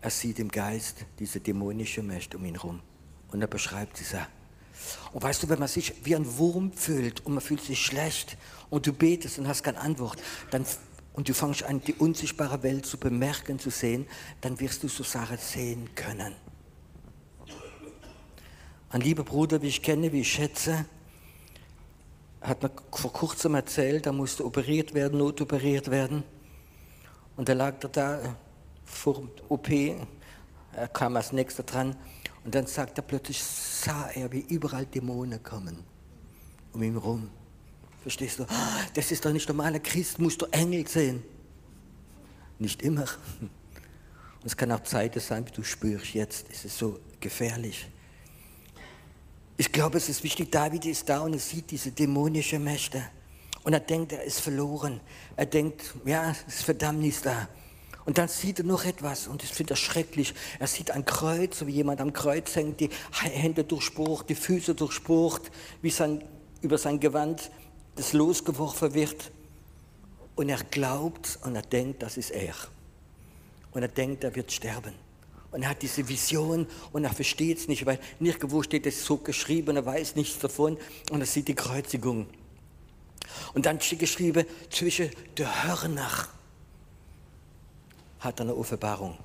Er 0.00 0.10
sieht 0.10 0.38
im 0.38 0.48
Geist 0.48 1.04
diese 1.18 1.40
dämonische 1.40 2.02
Mächte 2.02 2.38
um 2.38 2.46
ihn 2.46 2.54
herum. 2.54 2.80
Und 3.30 3.42
er 3.42 3.48
beschreibt 3.48 3.98
sie. 3.98 4.06
Und 5.12 5.22
weißt 5.22 5.42
du, 5.42 5.50
wenn 5.50 5.58
man 5.58 5.68
sich 5.68 5.92
wie 6.02 6.16
ein 6.16 6.38
Wurm 6.38 6.72
fühlt 6.72 7.26
und 7.26 7.34
man 7.34 7.42
fühlt 7.42 7.60
sich 7.60 7.84
schlecht 7.84 8.38
und 8.70 8.86
du 8.86 8.94
betest 8.94 9.38
und 9.38 9.48
hast 9.48 9.62
keine 9.62 9.80
Antwort, 9.80 10.22
dann 10.50 10.64
und 11.16 11.28
du 11.28 11.34
fängst 11.34 11.64
an, 11.64 11.80
die 11.80 11.94
unsichtbare 11.94 12.62
Welt 12.62 12.86
zu 12.86 12.98
bemerken, 12.98 13.58
zu 13.58 13.70
sehen, 13.70 14.06
dann 14.42 14.60
wirst 14.60 14.82
du 14.82 14.88
so 14.88 15.02
Sachen 15.02 15.38
sehen 15.38 15.94
können. 15.94 16.34
Ein 18.90 19.00
lieber 19.00 19.24
Bruder, 19.24 19.60
wie 19.62 19.68
ich 19.68 19.82
kenne, 19.82 20.12
wie 20.12 20.20
ich 20.20 20.30
schätze, 20.30 20.86
hat 22.40 22.62
mir 22.62 22.70
vor 22.92 23.12
kurzem 23.12 23.54
erzählt, 23.54 24.06
er 24.06 24.12
musste 24.12 24.44
operiert 24.44 24.94
werden, 24.94 25.18
notoperiert 25.18 25.90
werden. 25.90 26.22
Und 27.36 27.48
da 27.48 27.54
lag 27.54 27.82
er 27.82 27.88
da 27.88 28.36
vor 28.84 29.14
dem 29.14 29.30
OP, 29.48 29.68
er 29.68 30.88
kam 30.88 31.16
als 31.16 31.32
nächster 31.32 31.64
dran 31.64 31.96
und 32.44 32.54
dann 32.54 32.66
sagt 32.66 32.98
er 32.98 33.02
plötzlich, 33.02 33.42
sah 33.42 34.08
er, 34.10 34.30
wie 34.30 34.40
überall 34.40 34.86
Dämonen 34.86 35.42
kommen 35.42 35.82
um 36.76 36.82
ihn 36.82 36.92
herum. 36.92 37.30
Verstehst 38.06 38.38
du? 38.38 38.46
Das 38.94 39.10
ist 39.10 39.24
doch 39.24 39.32
nicht 39.32 39.48
normaler 39.48 39.80
Christ, 39.80 40.20
musst 40.20 40.40
du 40.40 40.46
Engel 40.52 40.86
sehen. 40.86 41.24
Nicht 42.60 42.80
immer. 42.82 43.02
Und 43.40 44.44
es 44.44 44.56
kann 44.56 44.70
auch 44.70 44.84
Zeiten 44.84 45.18
sein, 45.18 45.44
wie 45.44 45.50
du 45.50 45.64
spürst, 45.64 46.14
jetzt 46.14 46.48
ist 46.50 46.64
es 46.66 46.78
so 46.78 47.00
gefährlich. 47.18 47.88
Ich 49.56 49.72
glaube, 49.72 49.98
es 49.98 50.08
ist 50.08 50.22
wichtig, 50.22 50.52
David 50.52 50.86
ist 50.86 51.08
da 51.08 51.18
und 51.18 51.32
er 51.32 51.40
sieht 51.40 51.68
diese 51.72 51.90
dämonische 51.90 52.60
Mächte. 52.60 53.02
Und 53.64 53.72
er 53.72 53.80
denkt, 53.80 54.12
er 54.12 54.22
ist 54.22 54.38
verloren. 54.38 55.00
Er 55.34 55.46
denkt, 55.46 55.92
ja, 56.04 56.32
ist 56.46 56.62
Verdammnis 56.62 57.22
da. 57.22 57.48
Und 58.04 58.18
dann 58.18 58.28
sieht 58.28 58.60
er 58.60 58.66
noch 58.66 58.84
etwas 58.84 59.26
und 59.26 59.42
ich 59.42 59.50
finde 59.50 59.70
das 59.70 59.80
schrecklich. 59.80 60.32
Er 60.60 60.68
sieht 60.68 60.92
ein 60.92 61.04
Kreuz, 61.04 61.58
so 61.58 61.66
wie 61.66 61.72
jemand 61.72 62.00
am 62.00 62.12
Kreuz 62.12 62.54
hängt, 62.54 62.78
die 62.78 62.90
Hände 63.10 63.64
durchbohrt, 63.64 64.30
die 64.30 64.36
Füße 64.36 64.76
durchbohrt, 64.76 65.50
wie 65.82 65.90
sein, 65.90 66.22
über 66.60 66.78
sein 66.78 67.00
Gewand 67.00 67.50
das 67.96 68.12
losgeworfen 68.12 68.94
wird. 68.94 69.32
Und 70.36 70.48
er 70.48 70.62
glaubt 70.70 71.38
und 71.42 71.56
er 71.56 71.62
denkt, 71.62 72.02
das 72.02 72.16
ist 72.16 72.30
er. 72.30 72.54
Und 73.72 73.82
er 73.82 73.88
denkt, 73.88 74.22
er 74.22 74.34
wird 74.36 74.52
sterben. 74.52 74.94
Und 75.50 75.62
er 75.62 75.70
hat 75.70 75.82
diese 75.82 76.06
Vision 76.06 76.66
und 76.92 77.04
er 77.04 77.12
versteht 77.12 77.58
es 77.58 77.68
nicht, 77.68 77.86
weil 77.86 77.98
nirgendwo 78.20 78.62
steht 78.62 78.86
es 78.86 79.04
so 79.04 79.16
geschrieben, 79.16 79.76
er 79.76 79.86
weiß 79.86 80.16
nichts 80.16 80.38
davon 80.38 80.76
und 81.10 81.20
er 81.20 81.26
sieht 81.26 81.48
die 81.48 81.54
Kreuzigung. 81.54 82.26
Und 83.54 83.66
dann 83.66 83.80
steht 83.80 84.00
geschrieben, 84.00 84.44
zwischen 84.70 85.10
der 85.36 85.64
Hörner 85.64 86.28
hat 88.20 88.40
er 88.40 88.42
eine 88.42 88.54
Offenbarung. 88.54 89.16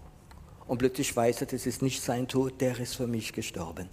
Und 0.67 0.77
plötzlich 0.77 1.13
weiß 1.13 1.41
er, 1.41 1.47
das 1.47 1.65
ist 1.65 1.81
nicht 1.81 2.01
sein 2.01 2.27
Tod, 2.27 2.61
der 2.61 2.79
ist 2.79 2.95
für 2.95 3.07
mich 3.07 3.33
gestorben. 3.33 3.89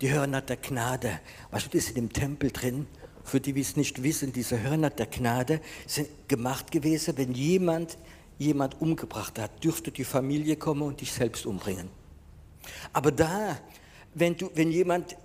Die 0.00 0.10
Hörner 0.10 0.40
der 0.40 0.56
Gnade, 0.56 1.20
weißt 1.50 1.66
du, 1.66 1.78
das 1.78 1.88
ist 1.88 1.96
im 1.96 2.12
Tempel 2.12 2.50
drin 2.50 2.86
für 3.24 3.40
die, 3.40 3.52
die 3.52 3.60
es 3.60 3.76
nicht 3.76 4.02
wissen, 4.02 4.32
diese 4.32 4.62
Hörner 4.62 4.90
der 4.90 5.06
Gnade 5.06 5.60
sind 5.86 6.08
gemacht 6.28 6.70
gewesen, 6.70 7.16
wenn 7.16 7.34
jemand 7.34 7.96
jemand 8.40 8.80
umgebracht 8.80 9.38
hat, 9.38 9.62
dürfte 9.62 9.92
die 9.92 10.02
Familie 10.02 10.56
kommen 10.56 10.82
und 10.82 11.02
dich 11.02 11.12
selbst 11.12 11.44
umbringen. 11.44 11.90
Aber 12.92 13.12
da, 13.12 13.58
wenn, 14.14 14.36
du, 14.36 14.50
wenn 14.54 14.72
jemand 14.72 15.16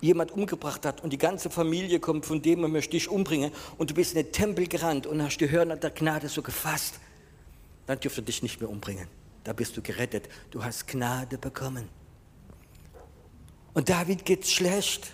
jemand 0.00 0.32
umgebracht 0.32 0.84
hat 0.84 1.04
und 1.04 1.12
die 1.12 1.18
ganze 1.18 1.48
Familie 1.48 2.00
kommt, 2.00 2.26
von 2.26 2.42
dem 2.42 2.62
man 2.62 2.72
möchte 2.72 2.92
dich 2.92 3.08
umbringen 3.08 3.52
und 3.78 3.90
du 3.90 3.94
bist 3.94 4.16
in 4.16 4.22
den 4.22 4.32
Tempel 4.32 4.66
gerannt 4.66 5.06
und 5.06 5.22
hast 5.22 5.38
die 5.38 5.50
Hörner 5.50 5.76
der 5.76 5.90
Gnade 5.90 6.28
so 6.28 6.42
gefasst, 6.42 6.94
dann 7.86 8.00
dürfte 8.00 8.22
dich 8.22 8.42
nicht 8.42 8.60
mehr 8.60 8.68
umbringen. 8.68 9.06
Da 9.44 9.52
bist 9.52 9.76
du 9.76 9.82
gerettet. 9.82 10.28
Du 10.50 10.64
hast 10.64 10.88
Gnade 10.88 11.38
bekommen. 11.38 11.88
Und 13.74 13.88
David 13.88 14.24
geht's 14.24 14.50
schlecht. 14.50 15.12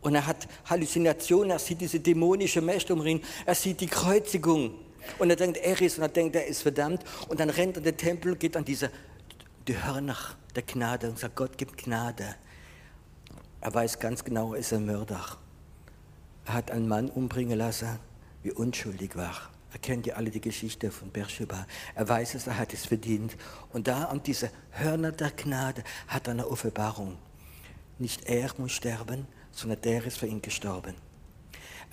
Und 0.00 0.14
er 0.14 0.26
hat 0.26 0.48
Halluzinationen, 0.64 1.50
er 1.50 1.58
sieht 1.58 1.80
diese 1.80 2.00
dämonische 2.00 2.60
Mächte 2.60 2.94
ihn, 2.94 3.22
er 3.44 3.54
sieht 3.54 3.80
die 3.80 3.86
Kreuzigung. 3.86 4.74
Und 5.18 5.30
er 5.30 5.36
denkt, 5.36 5.58
er 5.58 5.80
ist, 5.80 5.98
und 5.98 6.04
er 6.04 6.08
denkt, 6.08 6.36
er 6.36 6.46
ist 6.46 6.62
verdammt. 6.62 7.02
Und 7.28 7.40
dann 7.40 7.50
rennt 7.50 7.76
er 7.76 7.78
in 7.78 7.84
den 7.84 7.96
Tempel, 7.96 8.36
geht 8.36 8.56
an 8.56 8.64
diese, 8.64 8.90
die 9.66 9.82
Hörner 9.82 10.16
der 10.54 10.62
Gnade 10.62 11.08
und 11.08 11.18
sagt, 11.18 11.36
Gott 11.36 11.56
gibt 11.58 11.82
Gnade. 11.84 12.34
Er 13.60 13.74
weiß 13.74 13.98
ganz 13.98 14.24
genau, 14.24 14.54
er 14.54 14.60
ist 14.60 14.72
ein 14.72 14.86
Mörder. 14.86 15.24
Er 16.46 16.54
hat 16.54 16.70
einen 16.70 16.88
Mann 16.88 17.10
umbringen 17.10 17.58
lassen, 17.58 17.98
wie 18.42 18.52
unschuldig 18.52 19.16
war. 19.16 19.50
Er 19.72 19.78
kennt 19.78 20.06
ja 20.06 20.16
alle 20.16 20.30
die 20.30 20.40
Geschichte 20.40 20.90
von 20.90 21.10
Beersheba. 21.10 21.66
Er 21.94 22.08
weiß 22.08 22.34
es, 22.34 22.46
er 22.46 22.58
hat 22.58 22.72
es 22.72 22.86
verdient. 22.86 23.36
Und 23.72 23.86
da 23.86 24.04
an 24.04 24.22
diese 24.22 24.50
Hörner 24.72 25.12
der 25.12 25.30
Gnade 25.30 25.84
hat 26.08 26.26
er 26.26 26.32
eine 26.32 26.48
Offenbarung. 26.48 27.18
Nicht 27.98 28.24
er 28.24 28.50
muss 28.58 28.72
sterben, 28.72 29.28
sondern 29.52 29.80
der 29.82 30.04
ist 30.04 30.18
für 30.18 30.26
ihn 30.26 30.42
gestorben. 30.42 30.94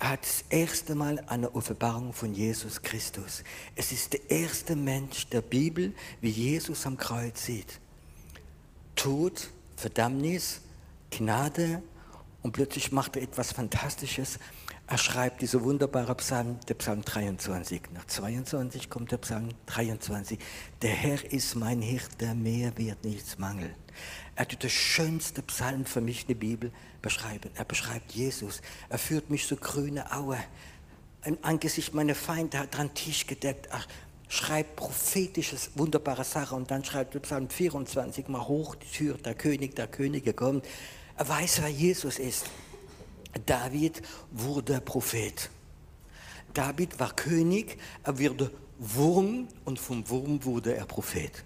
Er 0.00 0.10
hat 0.10 0.22
das 0.22 0.44
erste 0.48 0.94
Mal 0.94 1.18
eine 1.26 1.54
Offenbarung 1.54 2.12
von 2.12 2.32
Jesus 2.32 2.82
Christus. 2.82 3.42
Es 3.74 3.90
ist 3.90 4.12
der 4.12 4.30
erste 4.30 4.76
Mensch 4.76 5.26
der 5.28 5.42
Bibel, 5.42 5.92
wie 6.20 6.30
Jesus 6.30 6.86
am 6.86 6.96
Kreuz 6.96 7.44
sieht. 7.44 7.80
Tod, 8.94 9.50
Verdammnis, 9.76 10.60
Gnade 11.10 11.82
und 12.42 12.52
plötzlich 12.52 12.92
macht 12.92 13.16
er 13.16 13.22
etwas 13.22 13.52
Fantastisches. 13.52 14.38
Er 14.86 14.98
schreibt 14.98 15.42
diese 15.42 15.62
wunderbare 15.64 16.14
Psalm, 16.14 16.58
der 16.68 16.74
Psalm 16.74 17.02
23. 17.04 17.82
Nach 17.92 18.06
22 18.06 18.88
kommt 18.88 19.10
der 19.10 19.18
Psalm 19.18 19.48
23. 19.66 20.38
Der 20.80 20.90
Herr 20.90 21.32
ist 21.32 21.56
mein 21.56 21.82
Hirte, 21.82 22.34
mehr 22.34 22.78
wird 22.78 23.04
nichts 23.04 23.36
mangeln. 23.36 23.74
Er 24.36 24.46
tut 24.46 24.62
das 24.62 24.72
schönste 24.72 25.42
Psalm 25.42 25.84
für 25.84 26.00
mich 26.00 26.22
in 26.22 26.28
der 26.28 26.34
Bibel 26.36 26.72
beschreiben. 27.02 27.50
Er 27.54 27.64
beschreibt 27.64 28.12
Jesus. 28.12 28.60
Er 28.88 28.98
führt 28.98 29.30
mich 29.30 29.46
so 29.46 29.56
grüne 29.56 30.12
Aue. 30.12 30.38
Im 31.24 31.38
Angesicht 31.42 31.94
meiner 31.94 32.14
Feinde 32.14 32.58
hat 32.58 32.74
er 32.74 32.80
einen 32.80 32.94
Tisch 32.94 33.26
gedeckt. 33.26 33.66
Er 33.66 33.84
schreibt 34.28 34.76
prophetisches, 34.76 35.70
wunderbare 35.74 36.24
Sache 36.24 36.54
und 36.54 36.70
dann 36.70 36.84
schreibt 36.84 37.14
er 37.14 37.20
Psalm 37.20 37.48
24 37.48 38.28
mal 38.28 38.46
hoch 38.46 38.74
die 38.74 38.86
Tür, 38.86 39.16
der 39.18 39.34
König 39.34 39.74
der 39.74 39.86
Könige 39.86 40.32
kommt. 40.34 40.64
Er 41.16 41.28
weiß, 41.28 41.62
wer 41.62 41.70
Jesus 41.70 42.18
ist. 42.18 42.46
David 43.46 44.02
wurde 44.30 44.80
Prophet. 44.80 45.50
David 46.54 46.98
war 46.98 47.14
König, 47.14 47.78
er 48.02 48.18
wurde 48.18 48.50
Wurm 48.78 49.48
und 49.64 49.78
vom 49.78 50.08
Wurm 50.08 50.44
wurde 50.44 50.74
er 50.74 50.86
Prophet. 50.86 51.44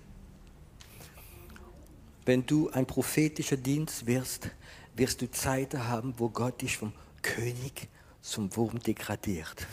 Wenn 2.24 2.46
du 2.46 2.70
ein 2.70 2.86
prophetischer 2.86 3.56
Dienst 3.56 4.06
wirst, 4.06 4.50
wirst 4.94 5.22
du 5.22 5.30
Zeiten 5.30 5.86
haben, 5.88 6.14
wo 6.18 6.28
Gott 6.28 6.62
dich 6.62 6.76
vom 6.76 6.92
König 7.22 7.88
zum 8.20 8.54
Wurm 8.56 8.78
degradiert. 8.80 9.66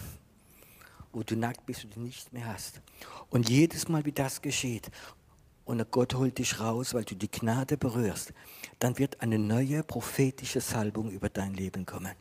Wo 1.11 1.23
du 1.23 1.35
nackt 1.35 1.65
bist 1.65 1.83
und 1.85 1.95
du 1.95 1.99
nichts 2.01 2.31
mehr 2.31 2.47
hast. 2.47 2.81
Und 3.29 3.49
jedes 3.49 3.87
Mal, 3.87 4.05
wie 4.05 4.11
das 4.11 4.41
geschieht, 4.41 4.89
und 5.65 5.91
Gott 5.91 6.15
holt 6.15 6.39
dich 6.39 6.59
raus, 6.59 6.95
weil 6.95 7.03
du 7.03 7.15
die 7.15 7.29
Gnade 7.29 7.77
berührst, 7.77 8.33
dann 8.79 8.97
wird 8.97 9.21
eine 9.21 9.37
neue 9.37 9.83
prophetische 9.83 10.61
Salbung 10.61 11.11
über 11.11 11.29
dein 11.29 11.53
Leben 11.53 11.85
kommen. 11.85 12.13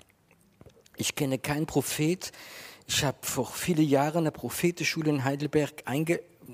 Ich 0.97 1.14
kenne 1.14 1.38
keinen 1.38 1.64
Prophet. 1.64 2.31
Ich 2.87 3.05
habe 3.05 3.19
vor 3.23 3.47
vielen 3.47 3.88
Jahren 3.88 4.19
eine 4.19 4.33
Prophetenschule 4.33 5.11
in 5.11 5.25
Heidelberg 5.25 5.83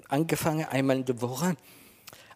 angefangen, 0.08 0.66
einmal 0.66 0.98
in 0.98 1.04
der 1.04 1.20
Woche 1.20 1.56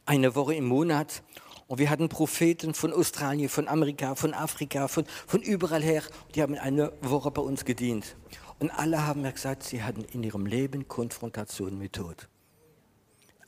eine 0.08 0.34
Woche 0.34 0.54
im 0.54 0.64
Monat. 0.64 1.22
Und 1.68 1.78
wir 1.78 1.90
hatten 1.90 2.08
Propheten 2.08 2.74
von 2.74 2.92
Australien, 2.92 3.48
von 3.50 3.68
Amerika, 3.68 4.14
von 4.14 4.34
Afrika, 4.34 4.88
von, 4.88 5.04
von 5.26 5.42
überall 5.42 5.82
her. 5.82 6.02
Die 6.34 6.42
haben 6.42 6.54
eine 6.56 6.92
Woche 7.02 7.30
bei 7.30 7.42
uns 7.42 7.64
gedient. 7.64 8.16
Und 8.58 8.70
alle 8.70 9.06
haben 9.06 9.22
mir 9.22 9.32
gesagt, 9.32 9.62
sie 9.62 9.82
hatten 9.82 10.02
in 10.12 10.22
ihrem 10.22 10.46
Leben 10.46 10.88
Konfrontation 10.88 11.78
mit 11.78 11.92
Tod. 11.92 12.28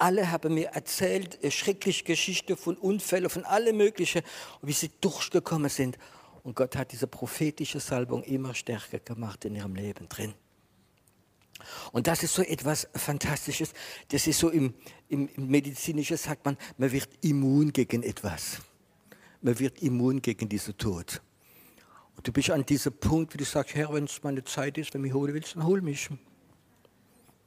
alle 0.00 0.30
haben 0.30 0.54
mir 0.54 0.68
erzählt, 0.68 1.42
äh, 1.42 1.50
schreckliche 1.50 2.04
Geschichten 2.04 2.56
von 2.56 2.76
Unfällen, 2.76 3.30
von 3.30 3.44
allem 3.44 3.76
Möglichen, 3.76 4.22
wie 4.62 4.72
sie 4.72 4.90
durchgekommen 5.00 5.68
sind. 5.68 5.98
Und 6.42 6.56
Gott 6.56 6.76
hat 6.76 6.92
diese 6.92 7.06
prophetische 7.06 7.80
Salbung 7.80 8.22
immer 8.22 8.54
stärker 8.54 8.98
gemacht 8.98 9.44
in 9.44 9.56
ihrem 9.56 9.74
Leben 9.74 10.08
drin. 10.08 10.34
Und 11.92 12.06
das 12.06 12.22
ist 12.22 12.34
so 12.34 12.42
etwas 12.42 12.88
Fantastisches. 12.94 13.72
Das 14.08 14.26
ist 14.26 14.38
so 14.38 14.50
im, 14.50 14.74
im, 15.08 15.28
Medizinischen, 15.36 16.16
sagt 16.16 16.44
man, 16.44 16.56
man 16.78 16.90
wird 16.92 17.08
immun 17.22 17.72
gegen 17.72 18.02
etwas. 18.02 18.58
Man 19.42 19.58
wird 19.58 19.82
immun 19.82 20.20
gegen 20.20 20.48
diesen 20.48 20.76
Tod. 20.76 21.22
Und 22.16 22.26
du 22.26 22.32
bist 22.32 22.50
an 22.50 22.64
diesem 22.66 22.92
Punkt, 22.92 23.34
wie 23.34 23.38
du 23.38 23.44
sagst, 23.44 23.74
Herr, 23.74 23.92
wenn 23.92 24.04
es 24.04 24.22
meine 24.22 24.44
Zeit 24.44 24.76
ist, 24.78 24.92
wenn 24.92 25.02
du 25.02 25.08
mich 25.08 25.14
holen 25.14 25.32
willst, 25.34 25.56
dann 25.56 25.64
hol 25.64 25.80
mich. 25.80 26.10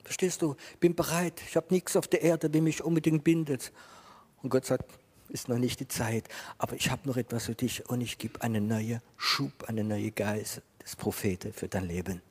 Verstehst 0.04 0.42
du? 0.42 0.56
Ich 0.74 0.80
bin 0.80 0.96
bereit. 0.96 1.42
Ich 1.48 1.56
habe 1.56 1.68
nichts 1.70 1.96
auf 1.96 2.08
der 2.08 2.22
Erde, 2.22 2.50
der 2.50 2.62
mich 2.62 2.84
unbedingt 2.84 3.24
bindet. 3.24 3.72
Und 4.42 4.50
Gott 4.50 4.66
sagt, 4.66 4.92
ist 5.30 5.50
noch 5.50 5.58
nicht 5.58 5.80
die 5.80 5.88
Zeit, 5.88 6.28
aber 6.58 6.76
ich 6.76 6.92
habe 6.92 7.08
noch 7.08 7.18
etwas 7.18 7.46
für 7.46 7.56
dich 7.56 7.90
und 7.90 8.02
ich 8.02 8.18
gebe 8.18 8.42
einen 8.42 8.68
neuen 8.68 9.02
Schub, 9.18 9.64
einen 9.68 9.88
neuen 9.88 10.14
Geist 10.14 10.62
des 10.82 10.96
Propheten 10.96 11.54
für 11.54 11.68
dein 11.68 11.88
Leben. 11.88 12.22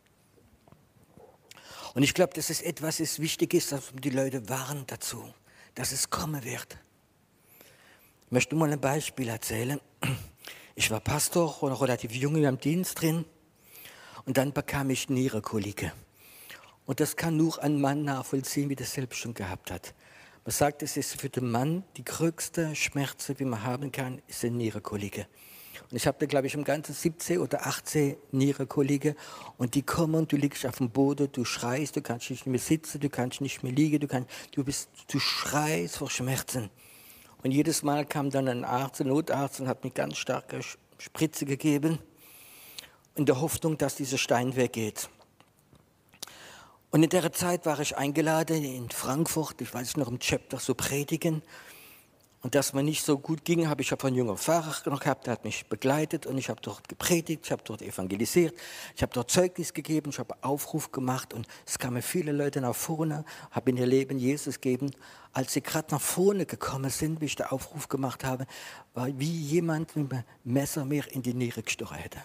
Und 1.95 2.03
ich 2.03 2.15
glaube, 2.15 2.33
dass 2.35 2.51
es 2.51 2.63
etwas 2.63 3.01
ist, 3.01 3.21
wichtig 3.21 3.55
ist, 3.55 3.73
dass 3.73 3.93
die 3.93 4.11
Leute 4.11 4.49
warnen 4.49 4.85
dazu, 4.87 5.33
dass 5.75 5.93
es 5.93 6.11
kommen 6.11 6.43
wird. 6.45 6.79
Ich 8.27 8.33
möchte 8.33 8.55
mal 8.55 8.73
ein 8.73 8.81
Beispiel 8.81 9.29
erzählen. 9.29 9.81
Ich 10.75 10.91
war 10.91 11.01
Pastor 11.01 11.63
und 11.63 11.73
relativ 11.73 12.13
jung 12.13 12.43
im 12.43 12.59
Dienst 12.59 13.03
drin 13.03 13.27
und 14.25 14.39
dann 14.39 14.53
bekam 14.53 14.89
ich 14.89 15.11
Nierenkolike. 15.11 15.93
Und 16.87 17.01
das 17.01 17.17
kann 17.17 17.37
nur 17.37 17.63
ein 17.63 17.81
Mann 17.81 18.05
nachvollziehen, 18.05 18.71
wie 18.71 18.77
das 18.77 18.93
selbst 18.93 19.19
schon 19.19 19.35
gehabt 19.35 19.71
hat. 19.71 19.95
Man 20.45 20.53
sagt, 20.53 20.83
es 20.83 20.97
ist 20.97 21.21
für 21.21 21.29
den 21.29 21.51
Mann 21.51 21.85
die 21.97 22.05
größte 22.05 22.75
Schmerze, 22.75 23.35
die 23.35 23.45
man 23.45 23.63
haben 23.63 23.93
kann, 23.93 24.21
ist 24.27 24.45
eine 24.45 24.57
Nierenkolike. 24.57 25.27
Und 25.91 25.97
ich 25.97 26.07
habe 26.07 26.19
da, 26.21 26.27
glaube 26.27 26.47
ich, 26.47 26.55
im 26.55 26.65
Ganzen 26.65 26.95
17 26.95 27.39
oder 27.39 27.67
18 27.67 28.17
Nierenkollegen. 28.31 29.15
Und 29.59 29.75
die 29.75 29.83
kommen 29.83 30.29
du 30.29 30.37
liegst 30.37 30.67
auf 30.67 30.79
dem 30.79 30.91
Boden, 30.91 31.29
du 31.33 31.45
schreist, 31.45 31.97
du 31.97 32.03
kannst 32.03 32.31
nicht 32.31 32.47
mehr 32.47 32.61
sitzen, 32.61 33.01
du 33.01 33.09
kannst 33.09 33.41
nicht 33.41 33.63
mehr 33.63 33.73
liegen, 33.73 34.01
du, 34.01 34.07
kannst, 34.07 34.31
du, 34.53 34.65
bist, 34.65 34.91
du 35.09 35.19
schreist 35.19 35.99
vor 35.99 36.11
Schmerzen. 36.11 36.71
Und 37.43 37.51
jedes 37.51 37.83
Mal 37.83 38.07
kam 38.07 38.31
dann 38.31 38.49
ein 38.49 38.65
Arzt, 38.65 39.01
ein 39.01 39.09
Notarzt 39.09 39.61
und 39.61 39.69
hat 39.69 39.85
mir 39.85 39.91
ganz 39.91 40.17
starke 40.17 40.61
Spritze 40.99 41.45
gegeben, 41.45 41.99
in 43.15 43.27
der 43.27 43.41
Hoffnung, 43.41 43.77
dass 43.77 43.97
dieser 43.97 44.19
Stein 44.19 44.57
weggeht. 44.57 45.09
Und 46.91 47.03
in 47.03 47.09
der 47.09 47.33
Zeit 47.33 47.67
war 47.67 47.81
ich 47.81 47.97
eingeladen 47.97 48.63
in 48.63 48.91
Frankfurt, 48.91 49.61
ich 49.61 49.73
weiß 49.73 49.97
noch 49.97 50.09
im 50.09 50.19
Chapter 50.19 50.59
so 50.59 50.75
predigen. 50.75 51.43
Und 52.43 52.57
dass 52.57 52.73
mir 52.73 52.83
nicht 52.83 53.05
so 53.05 53.19
gut 53.19 53.45
ging, 53.45 53.69
habe 53.69 53.83
ich 53.83 53.91
von 53.91 54.15
jungen 54.15 54.37
Pfarrer 54.37 54.75
noch 54.91 54.99
gehabt, 54.99 55.27
der 55.27 55.35
hat 55.35 55.45
mich 55.45 55.67
begleitet 55.67 56.27
und 56.27 56.37
ich 56.39 56.49
habe 56.49 56.61
dort 56.61 56.89
gepredigt, 56.89 57.43
ich 57.45 57.53
habe 57.53 57.63
dort 57.65 57.83
evangelisiert, 57.83 58.53
ich 58.97 59.03
habe 59.03 59.13
dort 59.13 59.31
Zeugnis 59.31 59.73
gegeben, 59.73 60.11
ich 60.11 60.19
habe 60.19 60.35
Aufruf 60.43 60.91
gemacht 60.91 61.33
und 61.35 61.47
es 61.65 61.79
kamen 61.79 62.03
viele 62.03 62.33
Leute 62.33 62.61
nach 62.61 62.75
vorne, 62.75 63.25
habe 63.53 63.71
in 63.71 63.77
ihr 63.77 63.87
Leben 63.87 64.19
Jesus 64.19 64.61
gegeben. 64.61 64.91
Als 65.33 65.53
sie 65.53 65.63
gerade 65.63 65.95
nach 65.95 66.01
vorne 66.01 66.45
gekommen 66.45 66.91
sind, 66.91 67.21
wie 67.21 67.27
ich 67.27 67.37
den 67.37 67.47
Aufruf 67.47 67.89
gemacht 67.89 68.25
habe, 68.25 68.47
war 68.93 69.07
wie 69.19 69.31
jemand 69.31 69.95
mit 69.95 70.13
einem 70.13 70.25
Messer 70.43 70.85
mir 70.85 71.11
in 71.13 71.23
die 71.23 71.35
Niere 71.35 71.63
gestochen 71.63 71.97
hätte. 71.97 72.19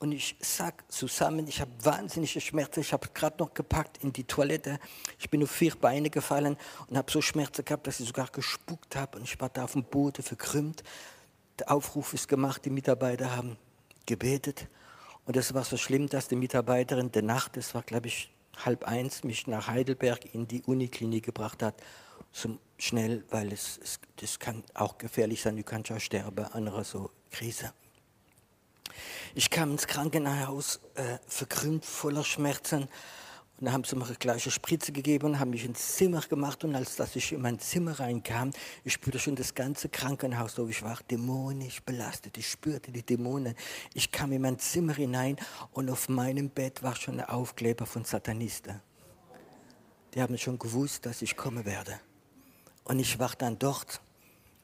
Und 0.00 0.12
ich 0.12 0.36
sag 0.40 0.90
zusammen, 0.92 1.48
ich 1.48 1.60
habe 1.60 1.72
wahnsinnige 1.82 2.40
Schmerzen. 2.40 2.80
Ich 2.80 2.92
habe 2.92 3.08
gerade 3.12 3.38
noch 3.38 3.52
gepackt 3.52 3.98
in 4.04 4.12
die 4.12 4.24
Toilette. 4.24 4.78
Ich 5.18 5.28
bin 5.28 5.42
auf 5.42 5.50
vier 5.50 5.74
Beine 5.74 6.08
gefallen 6.08 6.56
und 6.86 6.96
habe 6.96 7.10
so 7.10 7.20
Schmerzen 7.20 7.64
gehabt, 7.64 7.86
dass 7.86 7.98
ich 7.98 8.06
sogar 8.06 8.28
gespuckt 8.28 8.94
habe. 8.94 9.18
Und 9.18 9.24
ich 9.24 9.40
war 9.40 9.48
da 9.48 9.64
auf 9.64 9.72
dem 9.72 9.82
Boden 9.82 10.22
verkrümmt. 10.22 10.84
Der 11.58 11.72
Aufruf 11.72 12.14
ist 12.14 12.28
gemacht, 12.28 12.64
die 12.64 12.70
Mitarbeiter 12.70 13.34
haben 13.34 13.56
gebetet. 14.06 14.68
Und 15.26 15.34
das 15.34 15.52
war 15.52 15.64
so 15.64 15.76
schlimm, 15.76 16.08
dass 16.08 16.28
die 16.28 16.36
Mitarbeiterin 16.36 17.10
der 17.10 17.22
Nacht, 17.22 17.56
das 17.56 17.74
war 17.74 17.82
glaube 17.82 18.06
ich 18.06 18.32
halb 18.64 18.84
eins, 18.84 19.24
mich 19.24 19.46
nach 19.48 19.66
Heidelberg 19.66 20.32
in 20.32 20.46
die 20.46 20.62
Uniklinik 20.62 21.24
gebracht 21.24 21.62
hat. 21.62 21.74
So 22.30 22.58
schnell, 22.78 23.24
weil 23.30 23.52
es, 23.52 23.80
es, 23.82 23.98
das 24.16 24.38
kann 24.38 24.62
auch 24.74 24.96
gefährlich 24.96 25.42
sein, 25.42 25.56
du 25.56 25.64
kannst 25.64 25.90
ja 25.90 25.98
sterben 25.98 26.44
an 26.44 26.68
einer 26.68 26.84
so 26.84 27.10
Krise. 27.30 27.72
Ich 29.34 29.50
kam 29.50 29.72
ins 29.72 29.86
Krankenhaus 29.86 30.80
äh, 30.94 31.18
verkrümmt, 31.26 31.84
voller 31.84 32.24
Schmerzen. 32.24 32.88
Und 33.60 33.66
da 33.66 33.72
haben 33.72 33.82
sie 33.82 33.96
mir 33.96 34.06
eine 34.06 34.14
gleiche 34.14 34.52
Spritze 34.52 34.92
gegeben 34.92 35.40
haben 35.40 35.50
mich 35.50 35.64
ins 35.64 35.96
Zimmer 35.96 36.20
gemacht. 36.20 36.62
Und 36.62 36.76
als 36.76 36.94
dass 36.94 37.16
ich 37.16 37.32
in 37.32 37.40
mein 37.40 37.58
Zimmer 37.58 37.98
reinkam, 37.98 38.52
ich 38.84 38.92
spürte 38.92 39.18
schon 39.18 39.34
das 39.34 39.54
ganze 39.54 39.88
Krankenhaus, 39.88 40.54
so 40.54 40.68
ich 40.68 40.82
war 40.82 40.98
dämonisch 41.10 41.82
belastet. 41.82 42.38
Ich 42.38 42.48
spürte 42.48 42.92
die 42.92 43.02
Dämonen. 43.02 43.56
Ich 43.94 44.12
kam 44.12 44.32
in 44.32 44.42
mein 44.42 44.60
Zimmer 44.60 44.94
hinein 44.94 45.36
und 45.72 45.90
auf 45.90 46.08
meinem 46.08 46.50
Bett 46.50 46.82
war 46.84 46.94
schon 46.94 47.18
ein 47.18 47.26
Aufkleber 47.26 47.84
von 47.84 48.04
Satanisten. 48.04 48.80
Die 50.14 50.22
haben 50.22 50.38
schon 50.38 50.58
gewusst, 50.58 51.04
dass 51.04 51.20
ich 51.22 51.36
kommen 51.36 51.64
werde. 51.64 51.98
Und 52.84 53.00
ich 53.00 53.18
war 53.18 53.32
dann 53.36 53.58
dort 53.58 54.00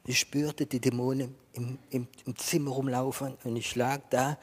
ich 0.06 0.18
spürte 0.18 0.66
die 0.66 0.80
Dämonen 0.80 1.34
im, 1.54 1.78
im, 1.90 2.08
im 2.26 2.36
Zimmer 2.36 2.72
rumlaufen 2.72 3.36
und 3.44 3.56
ich 3.56 3.74
lag 3.74 4.00
da. 4.10 4.38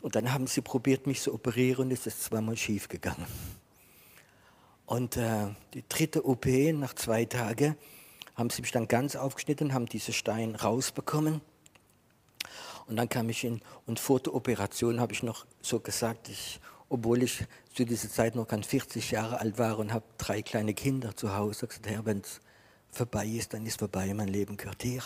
Und 0.00 0.14
dann 0.14 0.32
haben 0.32 0.46
sie 0.46 0.60
probiert, 0.60 1.06
mich 1.06 1.20
zu 1.20 1.34
operieren 1.34 1.86
und 1.86 1.92
es 1.92 2.06
ist 2.06 2.22
zweimal 2.22 2.56
schief 2.56 2.88
gegangen. 2.88 3.26
Und 4.86 5.16
äh, 5.16 5.48
die 5.74 5.84
dritte 5.88 6.24
OP 6.24 6.46
nach 6.46 6.94
zwei 6.94 7.24
Tagen 7.24 7.76
haben 8.34 8.50
sie 8.50 8.62
mich 8.62 8.70
dann 8.70 8.86
ganz 8.86 9.16
aufgeschnitten, 9.16 9.74
haben 9.74 9.86
diesen 9.86 10.14
Stein 10.14 10.54
rausbekommen. 10.54 11.40
Und 12.86 12.96
dann 12.96 13.08
kam 13.08 13.28
ich 13.28 13.44
in, 13.44 13.60
und 13.86 13.98
vor 13.98 14.20
der 14.20 14.34
Operation 14.34 15.00
habe 15.00 15.12
ich 15.12 15.22
noch 15.22 15.44
so 15.60 15.80
gesagt, 15.80 16.28
ich, 16.28 16.60
obwohl 16.88 17.22
ich 17.22 17.44
zu 17.74 17.84
dieser 17.84 18.08
Zeit 18.08 18.36
noch 18.36 18.46
ganz 18.46 18.66
40 18.66 19.10
Jahre 19.10 19.40
alt 19.40 19.58
war 19.58 19.78
und 19.78 19.92
habe 19.92 20.04
drei 20.18 20.40
kleine 20.40 20.72
Kinder 20.72 21.16
zu 21.16 21.34
Hause, 21.34 21.66
gesagt, 21.66 21.88
Herr, 21.88 22.06
wenn 22.06 22.20
es 22.20 22.40
vorbei 22.96 23.26
ist, 23.26 23.54
dann 23.54 23.64
ist 23.66 23.78
vorbei, 23.78 24.12
mein 24.14 24.28
Leben 24.28 24.56
gehört 24.56 24.82
dir. 24.82 25.02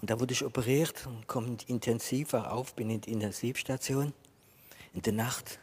Und 0.00 0.08
da 0.10 0.18
wurde 0.18 0.32
ich 0.32 0.44
operiert 0.44 1.06
und 1.06 1.26
komme 1.26 1.58
intensiv 1.66 2.32
auf, 2.32 2.74
bin 2.74 2.88
in 2.88 3.00
die 3.00 3.12
Intensivstation 3.12 4.14
in 4.94 5.02
der 5.02 5.12
Nacht 5.12 5.58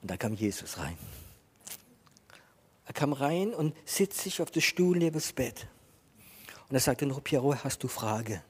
und 0.00 0.10
da 0.10 0.16
kam 0.16 0.34
Jesus 0.34 0.78
rein. 0.78 0.96
Er 2.86 2.94
kam 2.94 3.12
rein 3.12 3.54
und 3.54 3.74
sitzt 3.84 4.20
sich 4.20 4.40
auf 4.42 4.50
dem 4.50 4.62
Stuhl 4.62 4.96
neben 4.96 5.14
das 5.14 5.32
Bett. 5.32 5.66
Und 6.68 6.74
er 6.74 6.80
sagte 6.80 7.06
Piero, 7.22 7.54
hast 7.54 7.82
du 7.82 7.88
Frage? 7.88 8.42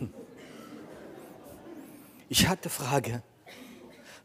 Ich 2.28 2.48
hatte 2.48 2.68
Frage. 2.68 3.22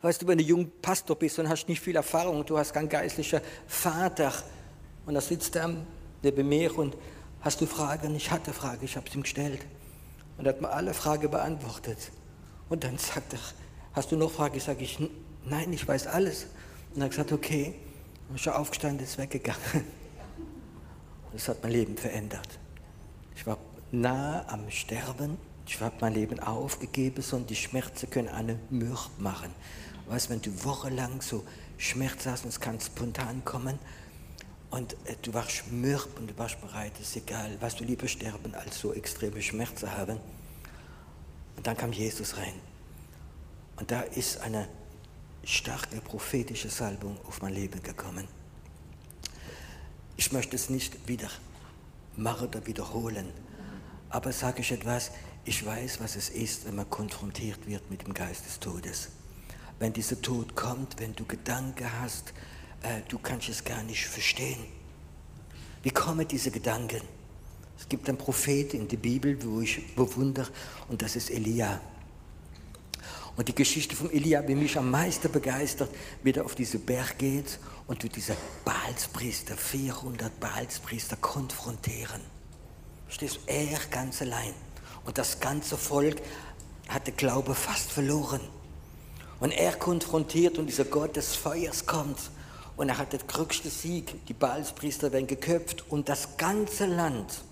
Weißt 0.01 0.23
du, 0.23 0.27
wenn 0.27 0.39
du 0.39 0.43
jung 0.43 0.71
Pastor 0.81 1.15
bist 1.15 1.37
und 1.37 1.47
hast 1.47 1.69
nicht 1.69 1.81
viel 1.81 1.95
Erfahrung 1.95 2.43
du 2.43 2.57
hast 2.57 2.73
keinen 2.73 2.89
geistlichen 2.89 3.41
Vater 3.67 4.33
und 5.05 5.13
da 5.13 5.21
sitzt 5.21 5.55
er 5.55 5.75
neben 6.23 6.47
mir 6.47 6.77
und 6.77 6.95
hast 7.41 7.61
du 7.61 7.65
Fragen? 7.65 8.15
Ich 8.15 8.31
hatte 8.31 8.53
Fragen, 8.53 8.83
ich 8.83 8.95
habe 8.95 9.09
sie 9.09 9.17
ihm 9.17 9.23
gestellt. 9.23 9.65
Und 10.37 10.45
er 10.45 10.53
hat 10.53 10.61
mir 10.61 10.69
alle 10.69 10.93
Fragen 10.93 11.29
beantwortet. 11.29 12.11
Und 12.69 12.83
dann 12.83 12.97
sagt 12.97 13.33
er, 13.33 13.39
hast 13.93 14.11
du 14.11 14.15
noch 14.15 14.31
Fragen? 14.31 14.57
Ich 14.57 14.63
sage, 14.63 14.83
ich, 14.83 14.99
nein, 15.45 15.73
ich 15.73 15.87
weiß 15.87 16.07
alles. 16.07 16.47
Und 16.93 17.01
er 17.01 17.05
hat 17.05 17.11
gesagt, 17.11 17.31
okay. 17.31 17.75
Und 18.29 18.35
ich 18.35 18.43
bin 18.43 18.53
aufgestanden, 18.53 19.05
ist 19.05 19.17
weggegangen. 19.17 19.59
Und 21.31 21.33
das 21.33 21.47
hat 21.47 21.61
mein 21.63 21.71
Leben 21.71 21.97
verändert. 21.97 22.59
Ich 23.35 23.45
war 23.45 23.57
nah 23.91 24.45
am 24.47 24.69
Sterben. 24.69 25.37
Ich 25.67 25.79
habe 25.79 25.95
mein 26.01 26.13
Leben 26.13 26.39
aufgegeben, 26.39 27.21
sondern 27.21 27.47
die 27.47 27.55
Schmerzen 27.55 28.09
können 28.09 28.29
eine 28.29 28.59
mürb 28.69 29.09
machen. 29.17 29.51
Weißt, 30.07 30.29
wenn 30.29 30.41
du 30.41 30.63
wochenlang 30.65 31.21
so 31.21 31.43
Schmerz 31.77 32.25
hast 32.25 32.43
und 32.43 32.49
es 32.49 32.59
kann 32.59 32.79
spontan 32.79 33.43
kommen, 33.45 33.79
und 34.71 34.93
äh, 35.05 35.15
du 35.21 35.33
warst 35.33 35.71
mürb 35.71 36.17
und 36.17 36.27
du 36.31 36.37
warst 36.37 36.59
bereit, 36.61 36.93
es 36.99 37.09
ist 37.09 37.17
egal, 37.17 37.57
was 37.59 37.75
du 37.75 37.83
lieber 37.83 38.07
sterben, 38.07 38.55
als 38.55 38.79
so 38.79 38.93
extreme 38.93 39.41
Schmerzen 39.41 39.91
haben. 39.91 40.17
Und 41.57 41.67
dann 41.67 41.77
kam 41.77 41.91
Jesus 41.91 42.37
rein. 42.37 42.53
Und 43.75 43.91
da 43.91 44.01
ist 44.01 44.39
eine 44.41 44.67
starke 45.43 45.99
prophetische 46.01 46.69
Salbung 46.69 47.17
auf 47.27 47.41
mein 47.41 47.53
Leben 47.53 47.83
gekommen. 47.83 48.27
Ich 50.15 50.31
möchte 50.31 50.55
es 50.55 50.69
nicht 50.69 51.07
wieder 51.07 51.29
machen 52.15 52.47
oder 52.47 52.65
wiederholen, 52.65 53.27
aber 54.09 54.31
sage 54.31 54.61
ich 54.61 54.71
etwas, 54.71 55.11
ich 55.43 55.65
weiß, 55.65 55.99
was 55.99 56.15
es 56.15 56.29
ist, 56.29 56.65
wenn 56.65 56.75
man 56.75 56.89
konfrontiert 56.89 57.65
wird 57.67 57.89
mit 57.89 58.05
dem 58.05 58.13
Geist 58.13 58.45
des 58.45 58.59
Todes. 58.59 59.09
Wenn 59.79 59.93
dieser 59.93 60.21
Tod 60.21 60.55
kommt, 60.55 60.99
wenn 60.99 61.15
du 61.15 61.25
Gedanken 61.25 61.87
hast, 62.01 62.33
äh, 62.81 63.01
du 63.07 63.19
kannst 63.19 63.49
es 63.49 63.63
gar 63.63 63.83
nicht 63.83 64.05
verstehen. 64.05 64.65
Wie 65.83 65.91
kommen 65.91 66.27
diese 66.27 66.51
Gedanken? 66.51 67.01
Es 67.79 67.89
gibt 67.89 68.07
einen 68.07 68.17
Prophet 68.17 68.73
in 68.73 68.87
der 68.87 68.97
Bibel, 68.97 69.37
wo 69.43 69.61
ich 69.61 69.95
bewundere, 69.95 70.49
und 70.87 71.01
das 71.01 71.15
ist 71.15 71.31
Elia. 71.31 71.81
Und 73.35 73.47
die 73.47 73.55
Geschichte 73.55 73.95
von 73.95 74.11
Elia, 74.11 74.41
die 74.41 74.55
mich 74.55 74.77
am 74.77 74.91
meisten 74.91 75.31
begeistert, 75.31 75.89
wie 76.21 76.31
er 76.31 76.45
auf 76.45 76.53
diesen 76.53 76.81
Berg 76.81 77.17
geht 77.17 77.59
und 77.87 78.03
wird 78.03 78.15
diese 78.15 78.35
Baalspriester, 78.65 79.57
400 79.57 80.39
Baalspriester 80.39 81.15
konfrontieren. 81.15 82.21
Stehst 83.07 83.39
er 83.47 83.79
ganz 83.89 84.21
allein. 84.21 84.53
Und 85.05 85.17
das 85.17 85.39
ganze 85.39 85.77
Volk 85.77 86.21
hat 86.87 87.07
den 87.07 87.17
Glaube 87.17 87.55
fast 87.55 87.91
verloren. 87.91 88.41
Und 89.39 89.51
er 89.51 89.73
konfrontiert 89.73 90.59
und 90.59 90.67
dieser 90.67 90.85
Gott 90.85 91.15
des 91.15 91.35
Feuers 91.35 91.85
kommt. 91.85 92.19
Und 92.77 92.89
er 92.89 92.97
hat 92.97 93.13
den 93.13 93.25
größten 93.25 93.69
Sieg. 93.69 94.25
Die 94.25 94.33
Baalspriester 94.33 95.11
werden 95.11 95.27
geköpft 95.27 95.85
und 95.89 96.09
das 96.09 96.37
ganze 96.37 96.85
Land 96.85 97.43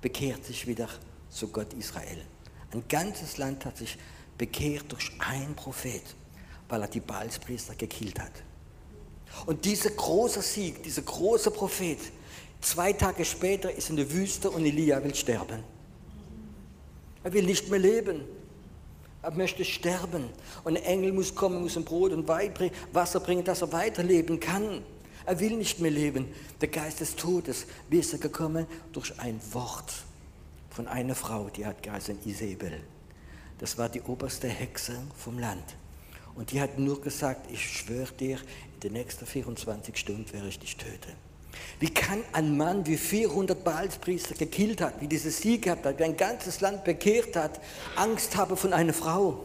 bekehrt 0.00 0.44
sich 0.44 0.66
wieder 0.66 0.88
zu 1.28 1.48
Gott 1.48 1.72
Israel. 1.74 2.24
Ein 2.72 2.84
ganzes 2.88 3.36
Land 3.38 3.64
hat 3.64 3.78
sich 3.78 3.98
bekehrt 4.38 4.90
durch 4.90 5.10
einen 5.18 5.54
Prophet, 5.54 6.02
weil 6.68 6.82
er 6.82 6.88
die 6.88 7.00
Baalspriester 7.00 7.74
gekillt 7.74 8.18
hat. 8.18 8.32
Und 9.46 9.64
dieser 9.64 9.90
große 9.90 10.42
Sieg, 10.42 10.82
dieser 10.82 11.02
große 11.02 11.50
Prophet, 11.50 11.98
zwei 12.60 12.92
Tage 12.92 13.24
später 13.24 13.72
ist 13.72 13.90
in 13.90 13.96
der 13.96 14.10
Wüste 14.12 14.50
und 14.50 14.64
Elia 14.64 15.02
will 15.02 15.14
sterben. 15.14 15.62
Er 17.22 17.32
will 17.32 17.44
nicht 17.44 17.68
mehr 17.68 17.78
leben. 17.78 18.22
Er 19.22 19.32
möchte 19.32 19.64
sterben. 19.64 20.30
Und 20.64 20.76
ein 20.76 20.82
Engel 20.82 21.12
muss 21.12 21.34
kommen, 21.34 21.60
muss 21.60 21.76
ihm 21.76 21.84
Brot 21.84 22.12
und 22.12 22.26
Wasser 22.26 23.20
bringen, 23.20 23.44
dass 23.44 23.62
er 23.62 23.72
weiterleben 23.72 24.40
kann. 24.40 24.82
Er 25.26 25.38
will 25.40 25.56
nicht 25.56 25.80
mehr 25.80 25.90
leben. 25.90 26.28
Der 26.60 26.68
Geist 26.68 27.00
des 27.00 27.16
Todes, 27.16 27.66
wie 27.88 27.98
ist 27.98 28.12
er 28.12 28.18
gekommen? 28.18 28.66
Durch 28.92 29.18
ein 29.20 29.40
Wort 29.52 29.92
von 30.70 30.88
einer 30.88 31.14
Frau, 31.14 31.50
die 31.50 31.66
hat 31.66 31.82
geheißen 31.82 32.18
Isabel. 32.24 32.80
Das 33.58 33.76
war 33.76 33.90
die 33.90 34.00
oberste 34.00 34.48
Hexe 34.48 34.94
vom 35.16 35.38
Land. 35.38 35.64
Und 36.34 36.52
die 36.52 36.60
hat 36.60 36.78
nur 36.78 37.00
gesagt, 37.00 37.50
ich 37.50 37.62
schwöre 37.62 38.12
dir, 38.12 38.38
in 38.74 38.80
den 38.80 38.92
nächsten 38.94 39.26
24 39.26 39.96
Stunden 39.96 40.32
werde 40.32 40.48
ich 40.48 40.58
dich 40.58 40.76
töten. 40.76 41.12
Wie 41.78 41.90
kann 41.90 42.22
ein 42.32 42.56
Mann, 42.56 42.86
wie 42.86 42.96
400 42.96 43.64
Baalspriester 43.64 44.34
gekillt 44.34 44.80
hat, 44.80 45.00
wie 45.00 45.08
dieses 45.08 45.40
Sieg 45.40 45.62
gehabt 45.62 45.86
hat, 45.86 45.98
wie 45.98 46.04
ein 46.04 46.16
ganzes 46.16 46.60
Land 46.60 46.84
bekehrt 46.84 47.36
hat, 47.36 47.60
Angst 47.96 48.36
haben 48.36 48.56
von 48.56 48.72
einer 48.72 48.92
Frau? 48.92 49.44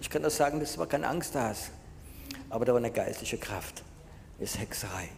Ich 0.00 0.10
kann 0.10 0.22
das 0.22 0.36
sagen, 0.36 0.60
das 0.60 0.76
war 0.78 0.86
kein 0.86 1.04
Angsthass, 1.04 1.70
aber 2.50 2.64
da 2.64 2.72
war 2.72 2.78
eine 2.78 2.90
geistliche 2.90 3.38
Kraft. 3.38 3.82
Das 4.38 4.50
ist 4.50 4.60
Hexerei. 4.60 5.08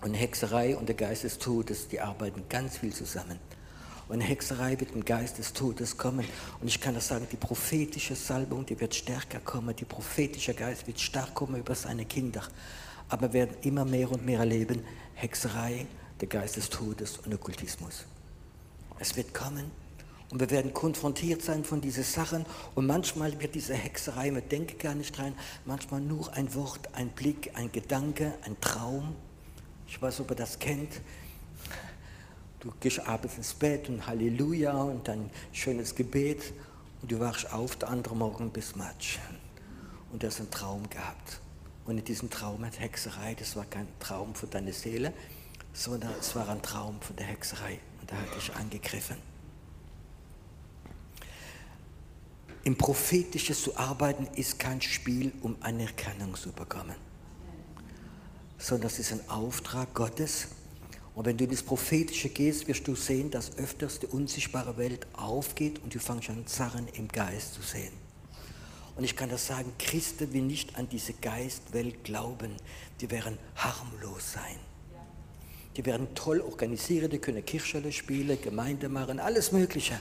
Und 0.00 0.14
Hexerei 0.14 0.76
und 0.76 0.88
der 0.88 0.96
Geist 0.96 1.24
des 1.24 1.38
Todes, 1.38 1.88
die 1.88 2.00
arbeiten 2.00 2.44
ganz 2.48 2.78
viel 2.78 2.92
zusammen. 2.92 3.38
Und 4.08 4.20
Hexerei 4.20 4.78
wird 4.80 4.92
im 4.92 5.04
Geist 5.04 5.38
des 5.38 5.52
Todes 5.52 5.96
kommen. 5.96 6.26
Und 6.60 6.68
ich 6.68 6.80
kann 6.80 6.94
das 6.94 7.08
sagen, 7.08 7.26
die 7.30 7.36
prophetische 7.36 8.16
Salbung, 8.16 8.66
die 8.66 8.78
wird 8.78 8.94
stärker 8.94 9.38
kommen. 9.38 9.74
Die 9.76 9.84
prophetische 9.84 10.54
Geist 10.54 10.86
wird 10.86 11.00
stark 11.00 11.34
kommen 11.34 11.56
über 11.56 11.74
seine 11.74 12.04
Kinder. 12.04 12.42
Aber 13.12 13.30
wir 13.30 13.40
werden 13.40 13.56
immer 13.60 13.84
mehr 13.84 14.10
und 14.10 14.24
mehr 14.24 14.38
erleben, 14.38 14.82
Hexerei, 15.12 15.86
der 16.22 16.28
Geist 16.28 16.56
des 16.56 16.70
Todes 16.70 17.18
und 17.18 17.34
Okkultismus. 17.34 18.06
Es 18.98 19.14
wird 19.16 19.34
kommen 19.34 19.70
und 20.30 20.40
wir 20.40 20.48
werden 20.48 20.72
konfrontiert 20.72 21.42
sein 21.42 21.62
von 21.62 21.82
diesen 21.82 22.04
Sachen 22.04 22.46
und 22.74 22.86
manchmal 22.86 23.38
wird 23.38 23.54
diese 23.54 23.74
Hexerei, 23.74 24.30
man 24.30 24.48
denkt 24.48 24.78
gar 24.78 24.94
nicht 24.94 25.18
rein, 25.18 25.34
manchmal 25.66 26.00
nur 26.00 26.32
ein 26.32 26.54
Wort, 26.54 26.88
ein 26.94 27.10
Blick, 27.10 27.50
ein 27.52 27.70
Gedanke, 27.70 28.32
ein 28.46 28.58
Traum. 28.62 29.14
Ich 29.86 30.00
weiß, 30.00 30.20
ob 30.20 30.30
ihr 30.30 30.36
das 30.36 30.58
kennt. 30.58 31.02
Du 32.60 32.72
gehst 32.80 33.06
abends 33.06 33.36
ins 33.36 33.52
Bett 33.52 33.90
und 33.90 34.06
Halleluja 34.06 34.72
und 34.72 35.06
dann 35.06 35.28
schönes 35.52 35.94
Gebet 35.94 36.54
und 37.02 37.12
du 37.12 37.20
wachst 37.20 37.52
auf, 37.52 37.76
der 37.76 37.90
andere 37.90 38.16
Morgen 38.16 38.48
bis 38.48 38.74
Matsch. 38.74 39.18
Und 40.10 40.22
du 40.22 40.26
hast 40.26 40.40
einen 40.40 40.50
Traum 40.50 40.88
gehabt. 40.88 41.41
Und 41.84 41.98
in 41.98 42.04
diesem 42.04 42.30
Traum 42.30 42.64
hat 42.64 42.78
Hexerei, 42.78 43.34
das 43.34 43.56
war 43.56 43.64
kein 43.64 43.88
Traum 43.98 44.34
für 44.34 44.46
deine 44.46 44.72
Seele, 44.72 45.12
sondern 45.72 46.12
es 46.18 46.34
war 46.36 46.48
ein 46.48 46.62
Traum 46.62 47.00
von 47.00 47.16
der 47.16 47.26
Hexerei. 47.26 47.80
Und 48.00 48.10
da 48.10 48.16
hat 48.16 48.36
dich 48.36 48.54
angegriffen. 48.54 49.16
Im 52.64 52.76
Prophetischen 52.76 53.56
zu 53.56 53.76
arbeiten 53.76 54.28
ist 54.36 54.58
kein 54.58 54.80
Spiel, 54.80 55.32
um 55.42 55.56
Anerkennung 55.60 56.36
zu 56.36 56.52
bekommen, 56.52 56.94
sondern 58.56 58.86
es 58.86 59.00
ist 59.00 59.12
ein 59.12 59.28
Auftrag 59.28 59.92
Gottes. 59.94 60.46
Und 61.16 61.26
wenn 61.26 61.36
du 61.36 61.44
in 61.44 61.50
das 61.50 61.62
Prophetische 61.62 62.28
gehst, 62.28 62.68
wirst 62.68 62.86
du 62.86 62.94
sehen, 62.94 63.32
dass 63.32 63.58
öfters 63.58 63.98
die 63.98 64.06
unsichtbare 64.06 64.76
Welt 64.76 65.08
aufgeht 65.14 65.82
und 65.82 65.92
du 65.92 65.98
fängst 65.98 66.30
an, 66.30 66.44
Sachen 66.46 66.86
im 66.88 67.08
Geist 67.08 67.54
zu 67.54 67.62
sehen. 67.62 68.01
Und 68.96 69.04
ich 69.04 69.16
kann 69.16 69.30
das 69.30 69.46
sagen, 69.46 69.72
Christen, 69.78 70.30
die 70.30 70.42
nicht 70.42 70.76
an 70.76 70.88
diese 70.88 71.14
Geistwelt 71.14 72.04
glauben, 72.04 72.52
die 73.00 73.10
werden 73.10 73.38
harmlos 73.56 74.32
sein. 74.32 74.58
Die 75.76 75.86
werden 75.86 76.14
toll 76.14 76.40
organisiert, 76.40 77.12
die 77.12 77.18
können 77.18 77.44
Kirchschule 77.44 77.92
spielen, 77.92 78.40
Gemeinde 78.42 78.88
machen, 78.90 79.18
alles 79.18 79.52
Mögliche. 79.52 79.98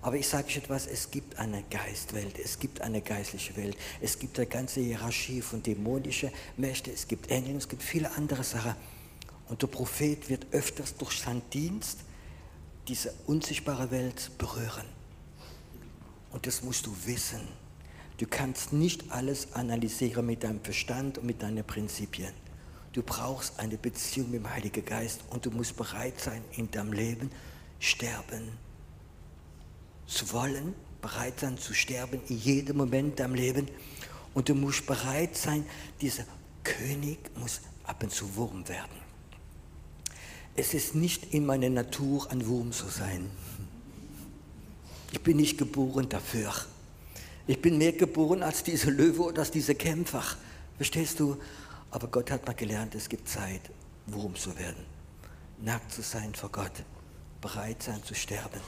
Aber 0.00 0.16
ich 0.16 0.28
sage 0.28 0.46
euch 0.46 0.56
etwas, 0.58 0.86
es 0.86 1.10
gibt 1.10 1.38
eine 1.38 1.62
Geistwelt, 1.64 2.38
es 2.38 2.58
gibt 2.58 2.80
eine 2.80 3.02
geistliche 3.02 3.56
Welt, 3.56 3.76
es 4.00 4.18
gibt 4.18 4.38
eine 4.38 4.46
ganze 4.46 4.80
Hierarchie 4.80 5.42
von 5.42 5.62
dämonischen 5.62 6.30
Mächten, 6.56 6.94
es 6.94 7.08
gibt 7.08 7.30
Engel, 7.30 7.56
es 7.56 7.68
gibt 7.68 7.82
viele 7.82 8.10
andere 8.12 8.44
Sachen. 8.44 8.74
Und 9.48 9.60
der 9.60 9.66
Prophet 9.66 10.28
wird 10.30 10.46
öfters 10.52 10.96
durch 10.96 11.18
seinen 11.18 11.42
Dienst 11.50 11.98
diese 12.86 13.12
unsichtbare 13.26 13.90
Welt 13.90 14.30
berühren. 14.38 14.86
Und 16.30 16.46
das 16.46 16.62
musst 16.62 16.86
du 16.86 16.94
wissen. 17.04 17.40
Du 18.18 18.26
kannst 18.26 18.72
nicht 18.72 19.12
alles 19.12 19.52
analysieren 19.52 20.26
mit 20.26 20.42
deinem 20.42 20.60
Verstand 20.60 21.18
und 21.18 21.26
mit 21.26 21.40
deinen 21.40 21.64
Prinzipien. 21.64 22.32
Du 22.92 23.02
brauchst 23.02 23.60
eine 23.60 23.78
Beziehung 23.78 24.32
mit 24.32 24.40
dem 24.40 24.50
Heiligen 24.50 24.84
Geist 24.84 25.20
und 25.30 25.46
du 25.46 25.52
musst 25.52 25.76
bereit 25.76 26.20
sein, 26.20 26.42
in 26.56 26.68
deinem 26.68 26.92
Leben 26.92 27.30
sterben 27.78 28.48
zu 30.08 30.32
wollen, 30.32 30.74
bereit 31.00 31.38
sein 31.38 31.58
zu 31.58 31.74
sterben 31.74 32.20
in 32.28 32.38
jedem 32.38 32.78
Moment 32.78 33.20
deinem 33.20 33.34
Leben. 33.34 33.68
Und 34.34 34.48
du 34.48 34.54
musst 34.56 34.84
bereit 34.86 35.36
sein, 35.36 35.64
dieser 36.00 36.24
König 36.64 37.18
muss 37.36 37.60
ab 37.84 38.02
und 38.02 38.10
zu 38.10 38.34
Wurm 38.34 38.66
werden. 38.68 38.98
Es 40.56 40.74
ist 40.74 40.96
nicht 40.96 41.32
in 41.32 41.46
meiner 41.46 41.70
Natur, 41.70 42.28
ein 42.32 42.44
Wurm 42.48 42.72
zu 42.72 42.88
sein. 42.88 43.30
Ich 45.12 45.22
bin 45.22 45.36
nicht 45.36 45.56
geboren 45.56 46.08
dafür. 46.08 46.52
Ich 47.48 47.62
bin 47.62 47.78
mehr 47.78 47.92
geboren 47.92 48.42
als 48.42 48.62
diese 48.62 48.90
Löwe 48.90 49.22
oder 49.22 49.40
als 49.40 49.50
diese 49.50 49.74
Kämpfer. 49.74 50.22
Verstehst 50.76 51.18
du? 51.18 51.38
Aber 51.90 52.06
Gott 52.08 52.30
hat 52.30 52.46
mal 52.46 52.52
gelernt, 52.52 52.94
es 52.94 53.08
gibt 53.08 53.26
Zeit, 53.26 53.62
Wurm 54.06 54.36
zu 54.36 54.56
werden. 54.58 54.84
Nackt 55.62 55.90
zu 55.90 56.02
sein 56.02 56.34
vor 56.34 56.50
Gott. 56.50 56.72
Bereit 57.40 57.82
sein 57.82 58.04
zu 58.04 58.14
sterben. 58.14 58.60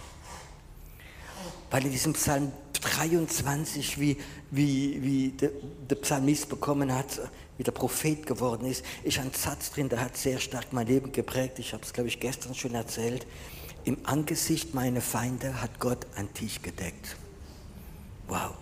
Weil 1.71 1.85
in 1.85 1.93
diesem 1.93 2.15
Psalm 2.15 2.53
23, 2.73 4.01
wie, 4.01 4.17
wie, 4.51 5.03
wie 5.03 5.29
der, 5.33 5.51
der 5.91 5.97
Psalmist 5.97 6.49
bekommen 6.49 6.95
hat, 6.95 7.21
wie 7.59 7.63
der 7.63 7.73
Prophet 7.73 8.25
geworden 8.25 8.65
ist, 8.65 8.83
ist 9.05 9.19
ein 9.19 9.31
Satz 9.35 9.73
drin, 9.73 9.91
der 9.91 10.01
hat 10.01 10.17
sehr 10.17 10.39
stark 10.39 10.73
mein 10.73 10.87
Leben 10.87 11.13
geprägt. 11.13 11.59
Ich 11.59 11.75
habe 11.75 11.83
es, 11.85 11.93
glaube 11.93 12.09
ich, 12.09 12.19
gestern 12.19 12.55
schon 12.55 12.75
erzählt. 12.75 13.27
Im 13.85 13.99
Angesicht 14.05 14.73
meiner 14.73 15.03
Feinde 15.03 15.61
hat 15.61 15.79
Gott 15.81 16.07
einen 16.17 16.33
Tisch 16.33 16.63
gedeckt. 16.63 17.17
Wow. 18.27 18.55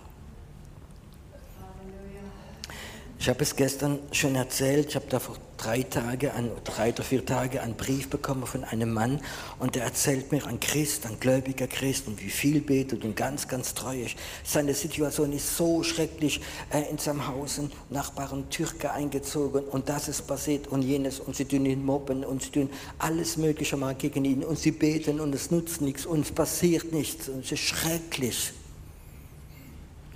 Ich 3.21 3.29
habe 3.29 3.43
es 3.43 3.57
gestern 3.57 3.99
schon 4.13 4.37
erzählt, 4.37 4.91
ich 4.91 4.95
habe 4.95 5.07
da 5.09 5.19
vor 5.19 5.37
drei 5.57 5.83
Tagen, 5.83 6.31
an, 6.31 6.51
drei 6.63 6.91
oder 6.91 7.03
vier 7.03 7.27
Tagen 7.27 7.59
einen 7.59 7.75
Brief 7.75 8.09
bekommen 8.09 8.47
von 8.47 8.63
einem 8.63 8.93
Mann 8.95 9.21
und 9.59 9.75
der 9.75 9.83
erzählt 9.83 10.31
mir, 10.31 10.47
ein 10.47 10.61
Christ, 10.61 11.05
ein 11.05 11.19
gläubiger 11.19 11.67
Christ 11.67 12.07
und 12.07 12.23
wie 12.23 12.31
viel 12.31 12.61
betet 12.61 13.05
und 13.05 13.17
ganz, 13.17 13.49
ganz 13.49 13.75
treu 13.75 14.03
ist. 14.03 14.15
Seine 14.45 14.73
Situation 14.73 15.33
ist 15.33 15.57
so 15.57 15.83
schrecklich, 15.83 16.41
äh, 16.71 16.89
in 16.89 16.99
seinem 16.99 17.27
Haus 17.27 17.59
ein 17.59 17.73
Nachbarn 17.91 18.49
Türke 18.51 18.93
eingezogen 18.93 19.65
und 19.65 19.89
das 19.89 20.09
ist 20.09 20.29
passiert 20.29 20.69
und 20.69 20.83
jenes 20.83 21.19
und 21.19 21.35
sie 21.35 21.45
tun 21.45 21.67
ihn 21.67 21.85
mobben 21.85 22.25
und 22.25 22.45
sie 22.45 22.51
tun 22.51 22.71
alles 23.01 23.37
Mögliche 23.37 23.77
mal 23.77 23.97
gegen 23.97 24.25
ihn 24.25 24.45
und 24.45 24.61
sie 24.61 24.71
beten 24.71 25.19
und 25.19 25.35
es 25.35 25.51
nutzt 25.51 25.81
nichts 25.81 26.07
und 26.07 26.21
es 26.21 26.31
passiert 26.31 26.93
nichts 26.93 27.29
und 27.29 27.45
es 27.45 27.51
ist 27.51 27.61
schrecklich. 27.61 28.53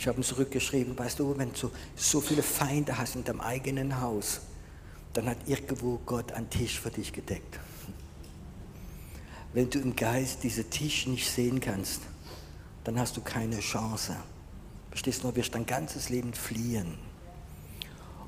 Ich 0.02 0.08
habe 0.08 0.18
ihm 0.18 0.24
zurückgeschrieben, 0.24 0.98
weißt 0.98 1.20
du, 1.20 1.38
wenn 1.38 1.52
du 1.52 1.70
so 1.94 2.20
viele 2.20 2.42
Feinde 2.42 2.98
hast 2.98 3.14
in 3.14 3.22
deinem 3.22 3.40
eigenen 3.40 4.00
Haus, 4.00 4.40
dann 5.12 5.28
hat 5.28 5.36
irgendwo 5.46 6.00
Gott 6.04 6.32
einen 6.32 6.50
Tisch 6.50 6.80
für 6.80 6.90
dich 6.90 7.12
gedeckt. 7.12 7.60
Wenn 9.52 9.70
du 9.70 9.78
im 9.78 9.94
Geist 9.94 10.42
diesen 10.42 10.68
Tisch 10.70 11.06
nicht 11.06 11.30
sehen 11.30 11.60
kannst, 11.60 12.00
dann 12.82 12.98
hast 12.98 13.16
du 13.16 13.20
keine 13.20 13.60
Chance. 13.60 14.16
Verstehst 14.90 15.22
du, 15.22 15.28
du 15.28 15.36
wirst 15.36 15.54
dein 15.54 15.66
ganzes 15.66 16.08
Leben 16.08 16.34
fliehen. 16.34 16.98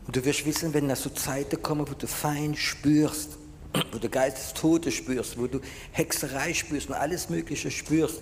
Und 0.07 0.15
du 0.15 0.25
wirst 0.25 0.47
wissen, 0.47 0.73
wenn 0.75 0.87
da 0.87 0.95
so 0.95 1.11
Zeiten 1.11 1.61
kommen, 1.61 1.89
wo 1.89 1.95
du 1.95 2.07
fein 2.07 2.55
spürst, 2.55 3.37
wo 3.91 3.99
du 3.99 4.09
Geist 4.09 4.37
des 4.37 4.55
Todes 4.55 4.95
spürst, 4.95 5.37
wo 5.37 5.49
du 5.49 5.61
Hexerei 5.91 6.55
spürst 6.55 6.89
und 6.89 6.95
alles 6.95 7.31
Mögliche 7.31 7.73
spürst, 7.73 8.21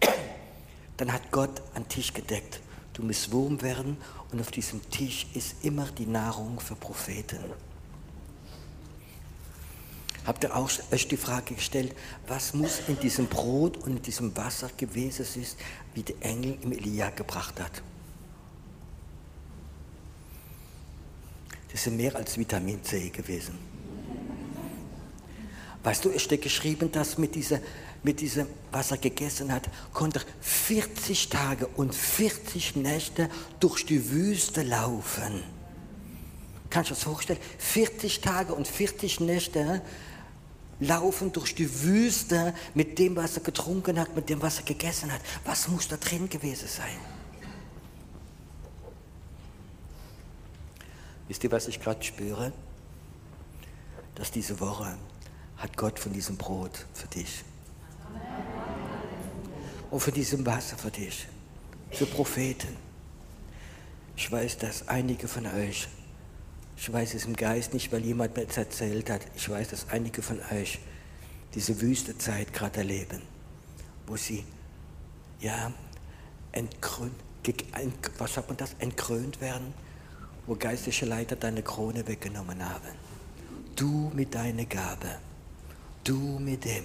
dann 0.96 1.12
hat 1.12 1.30
Gott 1.32 1.60
einen 1.74 1.86
Tisch 1.86 2.14
gedeckt. 2.14 2.60
Du 2.94 3.02
musst 3.02 3.30
Wurm 3.32 3.60
werden 3.60 3.96
und 4.32 4.40
auf 4.40 4.50
diesem 4.50 4.88
Tisch 4.88 5.26
ist 5.34 5.56
immer 5.62 5.86
die 5.90 6.06
Nahrung 6.06 6.60
für 6.60 6.76
Propheten. 6.76 7.40
Habt 10.24 10.42
ihr 10.44 10.56
auch 10.56 10.70
euch 10.90 11.06
die 11.06 11.18
Frage 11.18 11.54
gestellt, 11.54 11.94
was 12.26 12.54
muss 12.54 12.80
in 12.88 12.98
diesem 12.98 13.26
Brot 13.26 13.76
und 13.78 13.96
in 13.96 14.02
diesem 14.02 14.34
Wasser 14.36 14.70
gewesen 14.74 15.24
sein, 15.24 15.46
wie 15.92 16.02
der 16.02 16.16
Engel 16.20 16.56
im 16.62 16.72
Elia 16.72 17.10
gebracht 17.10 17.60
hat? 17.60 17.82
Das 21.70 21.86
ist 21.86 21.92
mehr 21.92 22.14
als 22.14 22.38
Vitamin 22.38 22.82
C 22.82 23.10
gewesen. 23.10 23.58
Weißt 25.82 26.04
du, 26.04 26.10
es 26.10 26.22
steht 26.22 26.40
geschrieben, 26.40 26.90
dass 26.90 27.18
mit, 27.18 27.34
dieser, 27.34 27.58
mit 28.04 28.20
diesem, 28.20 28.46
was 28.70 28.90
er 28.90 28.98
gegessen 28.98 29.50
hat, 29.50 29.68
konnte 29.92 30.20
er 30.20 30.24
40 30.42 31.30
Tage 31.30 31.66
und 31.66 31.94
40 31.94 32.76
Nächte 32.76 33.30
durch 33.58 33.86
die 33.86 34.10
Wüste 34.10 34.62
laufen. 34.62 35.42
Kannst 36.68 36.90
du 36.90 36.94
das 36.94 37.02
vorstellen? 37.02 37.40
40 37.58 38.20
Tage 38.20 38.54
und 38.54 38.68
40 38.68 39.20
Nächte 39.20 39.80
laufen 40.80 41.32
durch 41.32 41.54
die 41.54 41.82
Wüste 41.82 42.54
mit 42.74 42.98
dem, 42.98 43.16
was 43.16 43.38
er 43.38 43.42
getrunken 43.42 43.98
hat, 43.98 44.14
mit 44.14 44.28
dem, 44.28 44.42
was 44.42 44.58
er 44.58 44.64
gegessen 44.64 45.10
hat. 45.10 45.20
Was 45.44 45.68
muss 45.68 45.88
da 45.88 45.96
drin 45.96 46.28
gewesen 46.28 46.68
sein? 46.68 46.98
Wisst 51.26 51.42
ihr, 51.42 51.52
was 51.52 51.68
ich 51.68 51.80
gerade 51.80 52.02
spüre? 52.02 52.52
Dass 54.14 54.30
diese 54.30 54.60
Woche 54.60 54.98
hat 55.56 55.76
Gott 55.78 55.98
von 55.98 56.12
diesem 56.12 56.36
Brot 56.36 56.84
für 56.92 57.08
dich. 57.08 57.44
Und 59.90 60.00
von 60.00 60.12
diesem 60.12 60.44
Wasser 60.44 60.76
für 60.76 60.90
dich. 60.90 61.26
Für 61.90 62.06
Propheten. 62.06 62.76
Ich 64.16 64.30
weiß, 64.30 64.58
dass 64.58 64.88
einige 64.88 65.28
von 65.28 65.46
euch 65.46 65.88
ich 66.76 66.92
weiß 66.92 67.14
es 67.14 67.24
im 67.24 67.36
Geist 67.36 67.72
nicht, 67.72 67.92
weil 67.92 68.04
jemand 68.04 68.36
mir 68.36 68.46
es 68.48 68.56
erzählt 68.56 69.10
hat. 69.10 69.22
Ich 69.36 69.48
weiß, 69.48 69.68
dass 69.68 69.88
einige 69.90 70.22
von 70.22 70.40
euch 70.52 70.78
diese 71.54 71.80
Wüstezeit 71.80 72.52
gerade 72.52 72.78
erleben, 72.78 73.22
wo 74.06 74.16
sie, 74.16 74.44
ja, 75.40 75.72
entkrönt, 76.52 77.14
was 78.18 78.34
sagt 78.34 78.48
man 78.48 78.56
das, 78.56 78.74
entkrönt 78.78 79.40
werden, 79.40 79.72
wo 80.46 80.56
geistliche 80.56 81.06
Leiter 81.06 81.36
deine 81.36 81.62
Krone 81.62 82.06
weggenommen 82.06 82.62
haben. 82.64 82.88
Du 83.76 84.10
mit 84.14 84.34
deiner 84.34 84.64
Gabe, 84.64 85.18
du 86.02 86.38
mit 86.38 86.64
dem. 86.64 86.84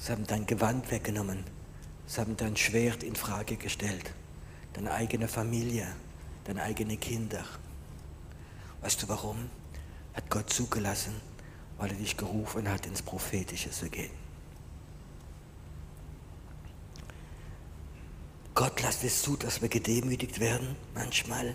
Sie 0.00 0.12
haben 0.12 0.26
dein 0.26 0.46
Gewand 0.46 0.90
weggenommen, 0.90 1.44
sie 2.06 2.22
haben 2.22 2.34
dein 2.34 2.56
Schwert 2.56 3.02
in 3.02 3.14
Frage 3.14 3.56
gestellt, 3.56 4.14
deine 4.72 4.92
eigene 4.92 5.28
Familie, 5.28 5.86
deine 6.44 6.62
eigenen 6.62 6.98
Kinder. 6.98 7.44
Weißt 8.80 9.02
du 9.02 9.08
warum? 9.10 9.50
Hat 10.14 10.30
Gott 10.30 10.48
zugelassen, 10.48 11.12
weil 11.76 11.90
er 11.90 11.96
dich 11.96 12.16
gerufen 12.16 12.66
hat, 12.66 12.86
ins 12.86 13.02
Prophetische 13.02 13.70
zu 13.70 13.90
gehen. 13.90 14.10
Gott 18.54 18.80
lässt 18.80 19.04
es 19.04 19.20
zu, 19.20 19.36
dass 19.36 19.60
wir 19.60 19.68
gedemütigt 19.68 20.40
werden 20.40 20.76
manchmal 20.94 21.54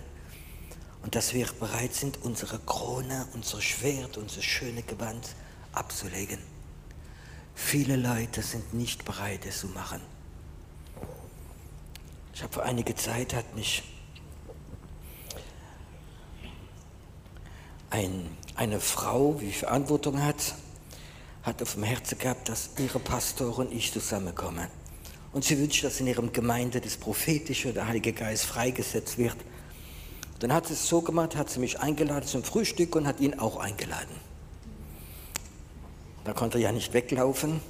und 1.02 1.16
dass 1.16 1.34
wir 1.34 1.48
bereit 1.58 1.94
sind, 1.94 2.22
unsere 2.22 2.60
Krone, 2.60 3.26
unser 3.34 3.60
Schwert, 3.60 4.16
unser 4.16 4.40
schöne 4.40 4.84
Gewand 4.84 5.34
abzulegen. 5.72 6.38
Viele 7.56 7.96
Leute 7.96 8.42
sind 8.42 8.74
nicht 8.74 9.04
bereit, 9.04 9.46
es 9.46 9.60
zu 9.60 9.66
machen. 9.68 10.00
Ich 12.34 12.42
habe 12.42 12.52
vor 12.52 12.62
einiger 12.62 12.94
Zeit 12.94 13.34
hat 13.34 13.56
mich 13.56 13.82
ein, 17.88 18.28
eine 18.56 18.78
Frau, 18.78 19.38
die 19.40 19.50
Verantwortung 19.52 20.22
hat, 20.22 20.54
hat 21.42 21.62
auf 21.62 21.74
dem 21.74 21.82
Herzen 21.82 22.18
gehabt, 22.18 22.48
dass 22.50 22.70
ihre 22.78 23.00
Pastor 23.00 23.58
und 23.58 23.72
ich 23.72 23.90
zusammenkommen. 23.90 24.68
Und 25.32 25.44
sie 25.44 25.58
wünscht, 25.58 25.82
dass 25.82 25.98
in 25.98 26.06
ihrem 26.06 26.32
Gemeinde 26.32 26.80
das 26.82 26.98
Prophetische, 26.98 27.72
der 27.72 27.88
Heilige 27.88 28.12
Geist 28.12 28.44
freigesetzt 28.44 29.16
wird. 29.16 29.36
Dann 30.40 30.52
hat 30.52 30.66
sie 30.66 30.74
es 30.74 30.86
so 30.86 31.00
gemacht, 31.00 31.34
hat 31.34 31.48
sie 31.48 31.58
mich 31.58 31.80
eingeladen 31.80 32.26
zum 32.26 32.44
Frühstück 32.44 32.94
und 32.96 33.06
hat 33.06 33.18
ihn 33.18 33.38
auch 33.38 33.56
eingeladen. 33.56 34.25
Da 36.26 36.34
konnte 36.34 36.58
er 36.58 36.64
ja 36.64 36.72
nicht 36.72 36.92
weglaufen. 36.92 37.60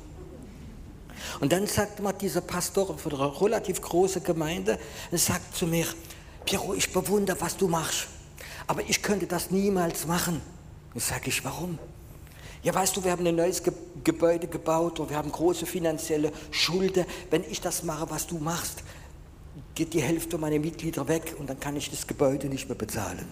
Und 1.40 1.52
dann 1.52 1.66
sagt 1.66 2.00
mal 2.00 2.12
dieser 2.12 2.40
Pastor 2.40 2.98
von 2.98 3.12
einer 3.12 3.40
relativ 3.40 3.80
großen 3.80 4.24
Gemeinde, 4.24 4.78
sagt 5.12 5.54
zu 5.56 5.66
mir, 5.66 5.86
Piero, 6.44 6.74
ich 6.74 6.92
bewundere, 6.92 7.40
was 7.40 7.56
du 7.56 7.68
machst 7.68 8.08
aber 8.66 8.82
ich 8.88 9.02
könnte 9.02 9.26
das 9.26 9.50
niemals 9.50 10.06
machen. 10.06 10.40
Dann 10.92 11.00
sage 11.00 11.28
ich, 11.28 11.44
warum? 11.44 11.78
Ja, 12.62 12.74
weißt 12.74 12.96
du, 12.96 13.04
wir 13.04 13.12
haben 13.12 13.26
ein 13.26 13.36
neues 13.36 13.62
Ge 13.62 13.72
Gebäude 14.02 14.46
gebaut 14.46 15.00
und 15.00 15.10
wir 15.10 15.16
haben 15.16 15.32
große 15.32 15.66
finanzielle 15.66 16.30
Schulden. 16.52 17.06
Wenn 17.30 17.42
ich 17.42 17.60
das 17.60 17.82
mache, 17.82 18.08
was 18.08 18.28
du 18.28 18.38
machst, 18.38 18.84
geht 19.74 19.94
die 19.94 20.00
Hälfte 20.00 20.38
meiner 20.38 20.60
Mitglieder 20.60 21.08
weg 21.08 21.34
und 21.38 21.50
dann 21.50 21.58
kann 21.58 21.76
ich 21.76 21.90
das 21.90 22.06
Gebäude 22.06 22.48
nicht 22.48 22.68
mehr 22.68 22.78
bezahlen. 22.78 23.26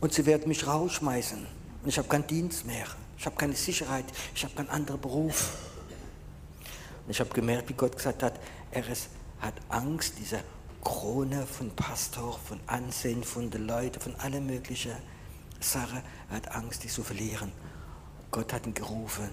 Und 0.00 0.14
sie 0.14 0.24
werden 0.26 0.48
mich 0.48 0.66
rausschmeißen. 0.66 1.46
Und 1.82 1.88
ich 1.88 1.98
habe 1.98 2.08
keinen 2.08 2.26
Dienst 2.26 2.64
mehr. 2.64 2.86
Ich 3.18 3.26
habe 3.26 3.36
keine 3.36 3.54
Sicherheit. 3.54 4.06
Ich 4.34 4.44
habe 4.44 4.54
keinen 4.54 4.70
anderen 4.70 5.00
Beruf. 5.00 5.56
Und 7.04 7.10
ich 7.10 7.20
habe 7.20 7.30
gemerkt, 7.30 7.68
wie 7.68 7.74
Gott 7.74 7.96
gesagt 7.96 8.22
hat, 8.22 8.40
er 8.70 8.88
ist, 8.88 9.08
hat 9.40 9.54
Angst, 9.68 10.14
dieser 10.18 10.40
Krone 10.82 11.46
von 11.46 11.70
Pastor, 11.76 12.38
von 12.38 12.60
Ansehen, 12.66 13.22
von 13.22 13.50
den 13.50 13.66
Leuten, 13.66 14.00
von 14.00 14.14
allen 14.16 14.46
möglichen 14.46 14.92
Sachen. 15.60 16.02
Er 16.30 16.36
hat 16.36 16.50
Angst, 16.52 16.84
die 16.84 16.88
zu 16.88 17.02
verlieren. 17.02 17.52
Gott 18.30 18.52
hat 18.52 18.66
ihn 18.66 18.74
gerufen, 18.74 19.28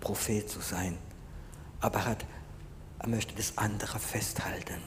Prophet 0.00 0.48
zu 0.48 0.60
sein. 0.60 0.96
Aber 1.80 1.98
er, 1.98 2.04
hat, 2.06 2.24
er 3.00 3.08
möchte 3.08 3.34
das 3.34 3.58
andere 3.58 3.98
festhalten. 3.98 4.80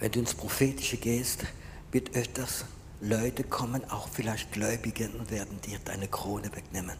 Wenn 0.00 0.10
du 0.10 0.18
ins 0.18 0.34
Prophetische 0.34 0.96
gehst, 0.96 1.44
wird 1.92 2.16
öfters 2.16 2.64
Leute 3.04 3.44
kommen, 3.44 3.84
auch 3.90 4.08
vielleicht 4.08 4.52
Gläubige, 4.52 5.10
und 5.10 5.30
werden 5.30 5.60
dir 5.60 5.78
deine 5.84 6.08
Krone 6.08 6.50
wegnehmen. 6.54 6.96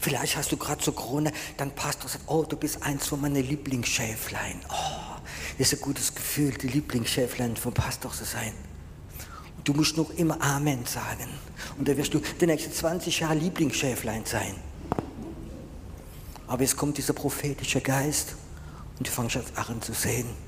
Vielleicht 0.00 0.36
hast 0.36 0.50
du 0.50 0.56
gerade 0.56 0.82
zur 0.82 0.96
Krone, 0.96 1.32
dann 1.56 1.70
Pastor 1.70 2.10
sagt, 2.10 2.24
oh, 2.26 2.42
du 2.42 2.56
bist 2.56 2.82
eins 2.82 3.06
von 3.06 3.20
meinen 3.20 3.46
Lieblingsschäflein. 3.46 4.60
Oh, 4.68 5.20
ist 5.56 5.72
ein 5.72 5.80
gutes 5.80 6.14
Gefühl, 6.14 6.52
die 6.52 6.66
Lieblingscheflein 6.66 7.56
vom 7.56 7.72
Pastor 7.72 8.12
zu 8.12 8.24
sein. 8.24 8.52
du 9.62 9.72
musst 9.72 9.96
noch 9.96 10.10
immer 10.10 10.40
Amen 10.42 10.84
sagen. 10.84 11.28
Und 11.78 11.86
dann 11.86 11.96
wirst 11.96 12.14
du 12.14 12.20
die 12.40 12.46
nächsten 12.46 12.72
20 12.72 13.20
Jahre 13.20 13.34
Lieblingschäflein 13.34 14.24
sein. 14.24 14.54
Aber 16.46 16.62
jetzt 16.62 16.76
kommt 16.76 16.96
dieser 16.96 17.12
prophetische 17.12 17.80
Geist 17.80 18.34
und 18.98 19.06
du 19.06 19.10
fängst 19.12 19.36
an 19.36 19.82
zu 19.82 19.92
sehen. 19.92 20.47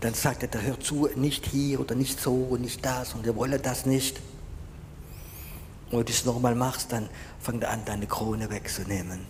Dann 0.00 0.14
sagt 0.14 0.42
er, 0.42 0.48
der 0.48 0.62
hört 0.62 0.82
zu, 0.82 1.08
nicht 1.14 1.46
hier 1.46 1.80
oder 1.80 1.94
nicht 1.94 2.20
so 2.20 2.32
und 2.34 2.62
nicht 2.62 2.84
das 2.84 3.14
und 3.14 3.26
er 3.26 3.36
wolle 3.36 3.58
das 3.58 3.84
nicht. 3.84 4.18
Und 5.90 5.98
wenn 5.98 6.06
du 6.06 6.12
es 6.12 6.24
nochmal 6.24 6.54
machst, 6.54 6.92
dann 6.92 7.08
fängt 7.40 7.64
er 7.64 7.70
an, 7.70 7.84
deine 7.84 8.06
Krone 8.06 8.50
wegzunehmen. 8.50 9.20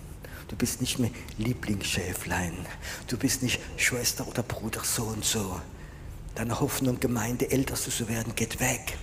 Du 0.48 0.56
bist 0.56 0.80
nicht 0.80 0.98
mehr 0.98 1.10
Lieblingsschäflein. 1.38 2.52
Du 3.06 3.16
bist 3.16 3.42
nicht 3.42 3.60
Schwester 3.76 4.26
oder 4.26 4.42
Bruder 4.42 4.82
so 4.84 5.04
und 5.04 5.24
so. 5.24 5.60
Deine 6.34 6.60
Hoffnung, 6.60 7.00
Gemeinde, 7.00 7.50
älteste 7.50 7.90
zu 7.90 8.08
werden, 8.08 8.34
geht 8.34 8.60
weg. 8.60 8.98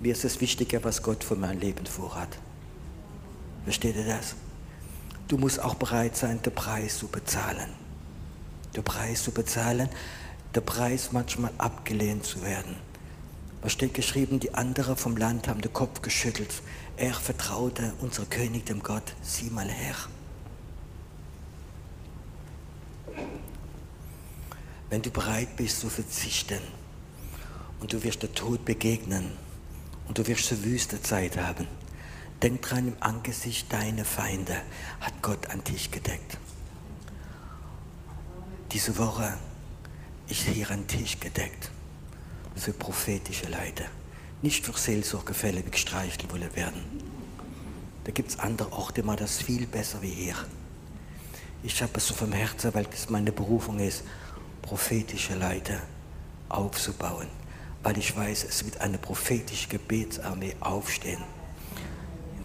Mir 0.00 0.12
ist 0.12 0.24
es 0.24 0.40
wichtiger, 0.40 0.82
was 0.84 1.02
Gott 1.02 1.24
für 1.24 1.36
mein 1.36 1.60
Leben 1.60 1.86
vorhat. 1.86 2.38
Versteht 3.64 3.96
ihr 3.96 4.06
das? 4.06 4.34
Du 5.28 5.36
musst 5.36 5.60
auch 5.60 5.74
bereit 5.74 6.16
sein, 6.16 6.40
den 6.42 6.54
Preis 6.54 6.98
zu 6.98 7.08
bezahlen. 7.08 7.87
Den 8.74 8.84
Preis 8.84 9.22
zu 9.24 9.30
bezahlen, 9.30 9.88
der 10.54 10.60
Preis 10.60 11.12
manchmal 11.12 11.52
abgelehnt 11.58 12.24
zu 12.24 12.42
werden. 12.42 12.76
Was 13.62 13.72
steht 13.72 13.94
geschrieben? 13.94 14.38
Die 14.40 14.54
anderen 14.54 14.96
vom 14.96 15.16
Land 15.16 15.48
haben 15.48 15.60
den 15.60 15.72
Kopf 15.72 16.00
geschüttelt. 16.00 16.62
Er 16.96 17.12
vertraute 17.14 17.92
unser 18.00 18.24
König 18.24 18.66
dem 18.66 18.82
Gott, 18.82 19.14
sieh 19.22 19.50
mal 19.50 19.68
her. 19.68 19.94
Wenn 24.90 25.02
du 25.02 25.10
bereit 25.10 25.56
bist 25.56 25.80
zu 25.80 25.90
verzichten 25.90 26.60
und 27.80 27.92
du 27.92 28.02
wirst 28.02 28.22
der 28.22 28.32
Tod 28.32 28.64
begegnen 28.64 29.32
und 30.06 30.16
du 30.16 30.26
wirst 30.26 30.50
eine 30.50 30.64
wüste 30.64 31.02
Zeit 31.02 31.36
haben, 31.36 31.66
denk 32.42 32.62
dran, 32.62 32.88
im 32.88 32.96
Angesicht 33.00 33.70
deiner 33.72 34.04
Feinde 34.04 34.56
hat 35.00 35.20
Gott 35.20 35.50
an 35.50 35.62
dich 35.64 35.90
gedeckt. 35.90 36.38
Diese 38.72 38.98
Woche 38.98 39.38
ist 40.28 40.42
hier 40.42 40.70
ein 40.70 40.86
Tisch 40.86 41.18
gedeckt 41.18 41.70
für 42.54 42.72
prophetische 42.72 43.46
Leute 43.46 43.86
nicht 44.42 44.64
für 44.64 44.72
Seelsorgefälle 44.72 45.62
gestreichelt 45.62 46.30
wollen 46.30 46.54
werden. 46.54 46.82
Da 48.04 48.12
gibt 48.12 48.30
es 48.30 48.38
andere 48.38 48.72
Orte, 48.72 49.02
mal 49.02 49.16
das 49.16 49.42
viel 49.42 49.66
besser 49.66 50.00
wie 50.02 50.10
hier. 50.10 50.36
Ich 51.62 51.82
habe 51.82 51.92
es 51.96 52.06
so 52.06 52.14
vom 52.14 52.32
Herzen, 52.32 52.72
weil 52.74 52.86
es 52.92 53.10
meine 53.10 53.32
Berufung 53.32 53.80
ist, 53.80 54.04
prophetische 54.62 55.34
Leiter 55.34 55.80
aufzubauen. 56.48 57.26
Weil 57.82 57.98
ich 57.98 58.14
weiß, 58.16 58.44
es 58.44 58.64
wird 58.64 58.80
eine 58.80 58.98
prophetische 58.98 59.68
Gebetsarmee 59.68 60.54
aufstehen 60.60 61.22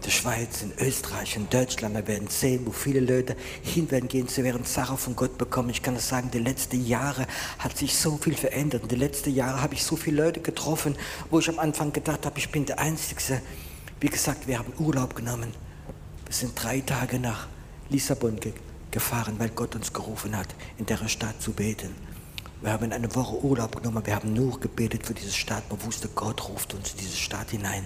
der 0.04 0.10
Schweiz, 0.10 0.62
in 0.62 0.72
Österreich, 0.78 1.36
in 1.36 1.48
Deutschland. 1.48 1.94
Wir 1.94 2.06
werden 2.06 2.28
sehen, 2.28 2.66
wo 2.66 2.72
viele 2.72 3.00
Leute 3.00 3.36
hin 3.62 3.90
werden 3.90 4.08
gehen. 4.08 4.28
Sie 4.28 4.44
werden 4.44 4.64
Sachen 4.64 4.98
von 4.98 5.16
Gott 5.16 5.38
bekommen. 5.38 5.70
Ich 5.70 5.82
kann 5.82 5.94
das 5.94 6.08
sagen, 6.08 6.30
die 6.30 6.38
letzten 6.38 6.84
Jahre 6.84 7.26
hat 7.58 7.76
sich 7.76 7.96
so 7.96 8.16
viel 8.18 8.34
verändert. 8.34 8.82
In 8.82 8.88
den 8.88 8.98
letzten 8.98 9.34
Jahren 9.34 9.62
habe 9.62 9.74
ich 9.74 9.84
so 9.84 9.96
viele 9.96 10.24
Leute 10.24 10.40
getroffen, 10.40 10.96
wo 11.30 11.38
ich 11.38 11.48
am 11.48 11.58
Anfang 11.58 11.92
gedacht 11.92 12.26
habe, 12.26 12.38
ich 12.38 12.50
bin 12.50 12.66
der 12.66 12.78
Einzige. 12.78 13.40
Wie 14.00 14.08
gesagt, 14.08 14.46
wir 14.46 14.58
haben 14.58 14.72
Urlaub 14.78 15.14
genommen. 15.14 15.52
Wir 16.26 16.34
sind 16.34 16.52
drei 16.62 16.80
Tage 16.80 17.18
nach 17.18 17.46
Lissabon 17.88 18.38
ge 18.40 18.52
gefahren, 18.90 19.34
weil 19.38 19.48
Gott 19.48 19.74
uns 19.74 19.92
gerufen 19.92 20.36
hat, 20.36 20.54
in 20.78 20.86
der 20.86 21.08
Stadt 21.08 21.42
zu 21.42 21.52
beten. 21.52 21.92
Wir 22.62 22.70
haben 22.70 22.92
eine 22.92 23.12
Woche 23.16 23.44
Urlaub 23.44 23.74
genommen, 23.74 24.06
wir 24.06 24.14
haben 24.14 24.32
nur 24.32 24.60
gebetet 24.60 25.04
für 25.04 25.14
diese 25.14 25.32
Stadt. 25.32 25.64
Man 25.68 25.82
wusste, 25.84 26.08
Gott 26.14 26.48
ruft 26.48 26.74
uns 26.74 26.92
in 26.92 26.98
diese 26.98 27.16
Stadt 27.16 27.50
hinein 27.50 27.84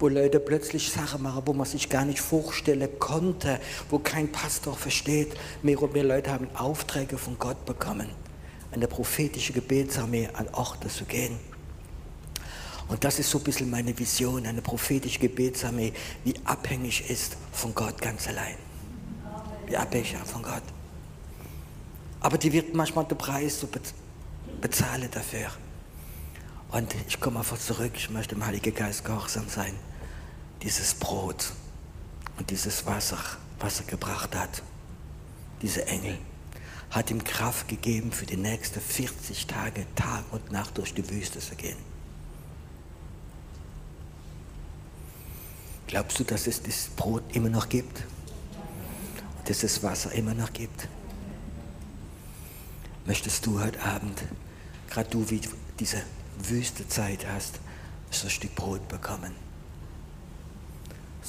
wo 0.00 0.08
Leute 0.08 0.40
plötzlich 0.40 0.90
Sachen 0.90 1.22
machen, 1.22 1.42
wo 1.44 1.52
man 1.52 1.66
sich 1.66 1.88
gar 1.90 2.06
nicht 2.06 2.20
vorstellen 2.20 2.88
konnte, 2.98 3.60
wo 3.90 3.98
kein 3.98 4.32
Pastor 4.32 4.74
versteht. 4.74 5.34
Mehr 5.62 5.80
und 5.80 5.92
mehr 5.92 6.04
Leute 6.04 6.32
haben 6.32 6.48
Aufträge 6.56 7.18
von 7.18 7.38
Gott 7.38 7.66
bekommen, 7.66 8.08
eine 8.72 8.88
prophetische 8.88 9.52
Gebetsarmee 9.52 10.30
an 10.32 10.48
Orte 10.52 10.88
zu 10.88 11.04
gehen. 11.04 11.38
Und 12.88 13.04
das 13.04 13.18
ist 13.18 13.30
so 13.30 13.38
ein 13.38 13.44
bisschen 13.44 13.70
meine 13.70 13.96
Vision, 13.96 14.46
eine 14.46 14.62
prophetische 14.62 15.20
Gebetsarmee, 15.20 15.92
die 16.24 16.34
abhängig 16.44 17.08
ist 17.08 17.36
von 17.52 17.74
Gott 17.74 18.00
ganz 18.00 18.26
allein. 18.26 18.56
Wie 19.66 19.76
abhängig 19.76 20.16
von 20.24 20.42
Gott. 20.42 20.62
Aber 22.20 22.38
die 22.38 22.52
wird 22.52 22.74
manchmal 22.74 23.04
den 23.04 23.18
Preis 23.18 23.60
so 23.60 23.68
bezahlen 24.60 25.08
dafür. 25.10 25.50
Und 26.72 26.94
ich 27.06 27.20
komme 27.20 27.38
einfach 27.40 27.58
zurück, 27.58 27.92
ich 27.94 28.10
möchte 28.10 28.34
dem 28.34 28.46
Heiligen 28.46 28.74
Geist 28.74 29.04
gehorsam 29.04 29.48
sein 29.48 29.74
dieses 30.62 30.94
Brot 30.94 31.52
und 32.38 32.50
dieses 32.50 32.86
Wasser, 32.86 33.18
was 33.58 33.80
er 33.80 33.86
gebracht 33.86 34.34
hat, 34.34 34.62
diese 35.62 35.86
Engel, 35.86 36.18
hat 36.90 37.10
ihm 37.10 37.22
Kraft 37.22 37.68
gegeben, 37.68 38.10
für 38.12 38.26
die 38.26 38.36
nächsten 38.36 38.80
40 38.80 39.46
Tage, 39.46 39.86
Tag 39.94 40.24
und 40.32 40.50
Nacht 40.50 40.76
durch 40.78 40.92
die 40.92 41.08
Wüste 41.08 41.38
zu 41.38 41.54
gehen. 41.54 41.76
Glaubst 45.86 46.18
du, 46.18 46.24
dass 46.24 46.46
es 46.46 46.62
das 46.62 46.88
Brot 46.96 47.22
immer 47.34 47.48
noch 47.48 47.68
gibt? 47.68 48.04
Und 49.38 49.48
dass 49.48 49.62
es 49.62 49.82
Wasser 49.82 50.12
immer 50.12 50.34
noch 50.34 50.52
gibt? 50.52 50.88
Möchtest 53.06 53.46
du 53.46 53.60
heute 53.60 53.82
Abend, 53.82 54.22
gerade 54.88 55.10
du, 55.10 55.28
wie 55.30 55.40
diese 55.78 56.02
Wüstezeit 56.38 57.26
hast, 57.26 57.60
so 58.10 58.26
ein 58.26 58.30
Stück 58.30 58.54
Brot 58.54 58.86
bekommen? 58.88 59.34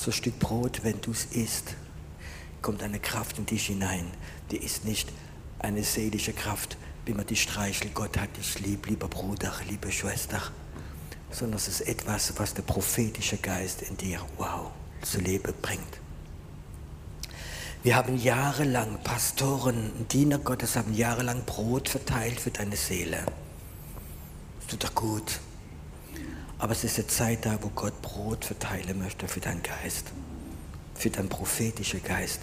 So 0.02 0.10
ein 0.10 0.14
Stück 0.14 0.40
Brot, 0.40 0.84
wenn 0.84 1.00
du 1.02 1.12
es 1.12 1.26
isst, 1.26 1.76
kommt 2.64 2.82
eine 2.82 3.00
Kraft 3.00 3.38
in 3.38 3.46
dich 3.46 3.68
hinein. 3.68 4.06
Die 4.50 4.58
ist 4.58 4.84
nicht 4.84 5.08
eine 5.60 5.84
seelische 5.84 6.34
Kraft, 6.34 6.76
wie 7.06 7.14
man 7.14 7.28
die 7.28 7.36
streichelt. 7.36 7.94
Gott 7.94 8.18
hat 8.18 8.36
dich 8.36 8.60
lieb, 8.60 8.88
lieber 8.88 9.08
Bruder, 9.08 9.54
liebe 9.70 9.92
Schwester. 9.92 10.42
Sondern 11.30 11.58
es 11.58 11.68
ist 11.68 11.82
etwas, 11.82 12.34
was 12.38 12.56
der 12.56 12.64
prophetische 12.64 13.38
Geist 13.38 13.84
in 13.84 13.96
dir, 13.96 14.20
wow, 14.38 14.72
zu 15.04 15.20
Leben 15.20 15.54
bringt. 15.62 16.00
Wir 17.84 17.96
haben 17.96 18.18
jahrelang, 18.18 19.04
Pastoren, 19.04 20.08
Diener 20.08 20.40
Gottes 20.40 20.76
haben 20.76 20.96
jahrelang 20.96 21.46
Brot 21.46 21.90
verteilt 21.90 22.40
für 22.40 22.52
deine 22.52 22.76
Seele. 22.76 23.24
Das 24.60 24.68
tut 24.68 24.84
doch 24.84 24.96
gut. 24.96 25.40
Aber 26.62 26.74
es 26.74 26.84
ist 26.84 27.00
eine 27.00 27.08
Zeit 27.08 27.43
da, 27.47 27.58
wo 27.63 27.69
Gott 27.69 28.04
Brot 28.04 28.45
verteilen 28.45 29.00
möchte 29.00 29.28
für 29.28 29.39
deinen 29.39 29.63
Geist, 29.63 30.12
für 30.93 31.10
deinen 31.10 31.28
prophetischen 31.28 32.04
Geist. 32.04 32.41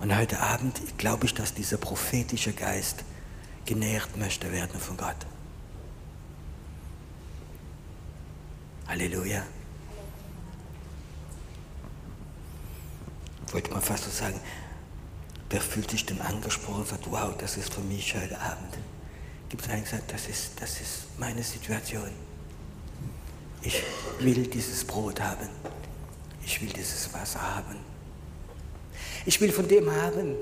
Und 0.00 0.16
heute 0.16 0.40
Abend 0.40 0.80
glaube 0.96 1.26
ich, 1.26 1.34
dass 1.34 1.52
dieser 1.52 1.76
prophetische 1.76 2.54
Geist 2.54 3.04
genährt 3.66 4.16
möchte 4.16 4.50
werden 4.52 4.80
von 4.80 4.96
Gott. 4.96 5.26
Halleluja. 8.88 9.42
Wollte 13.52 13.70
man 13.70 13.82
fast 13.82 14.04
so 14.04 14.10
sagen, 14.10 14.40
wer 15.50 15.60
fühlt 15.60 15.90
sich 15.90 16.06
denn 16.06 16.22
angesprochen 16.22 16.80
und 16.80 16.88
sagt, 16.88 17.10
wow, 17.10 17.36
das 17.36 17.58
ist 17.58 17.74
für 17.74 17.82
mich 17.82 18.14
heute 18.14 18.40
Abend. 18.40 18.78
Gibt 19.50 19.62
es 19.62 19.68
einen, 19.68 19.82
der 19.82 19.90
sagt, 19.98 20.12
das 20.14 20.26
ist, 20.26 20.52
das 20.58 20.80
ist 20.80 21.18
meine 21.18 21.42
Situation. 21.42 22.25
Ich 23.62 23.82
will 24.20 24.46
dieses 24.46 24.84
Brot 24.84 25.20
haben. 25.20 25.48
Ich 26.44 26.60
will 26.60 26.68
dieses 26.68 27.12
Wasser 27.12 27.40
haben. 27.40 27.76
Ich 29.24 29.40
will 29.40 29.50
von 29.50 29.66
dem 29.66 29.90
haben. 29.90 30.36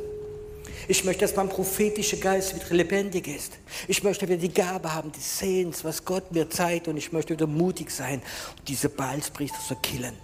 Ich 0.86 1.04
möchte, 1.04 1.22
dass 1.22 1.34
mein 1.34 1.48
prophetischer 1.48 2.18
Geist 2.18 2.54
wieder 2.54 2.74
lebendig 2.74 3.26
ist. 3.26 3.54
Ich 3.88 4.02
möchte 4.02 4.28
wieder 4.28 4.36
die 4.36 4.52
Gabe 4.52 4.92
haben, 4.92 5.10
die 5.10 5.20
Sehens, 5.20 5.82
was 5.82 6.04
Gott 6.04 6.30
mir 6.32 6.50
zeigt. 6.50 6.88
Und 6.88 6.98
ich 6.98 7.12
möchte 7.12 7.32
wieder 7.32 7.46
mutig 7.46 7.90
sein 7.90 8.20
diese 8.68 8.90
Balspriester 8.90 9.60
zu 9.66 9.76
killen. 9.76 10.14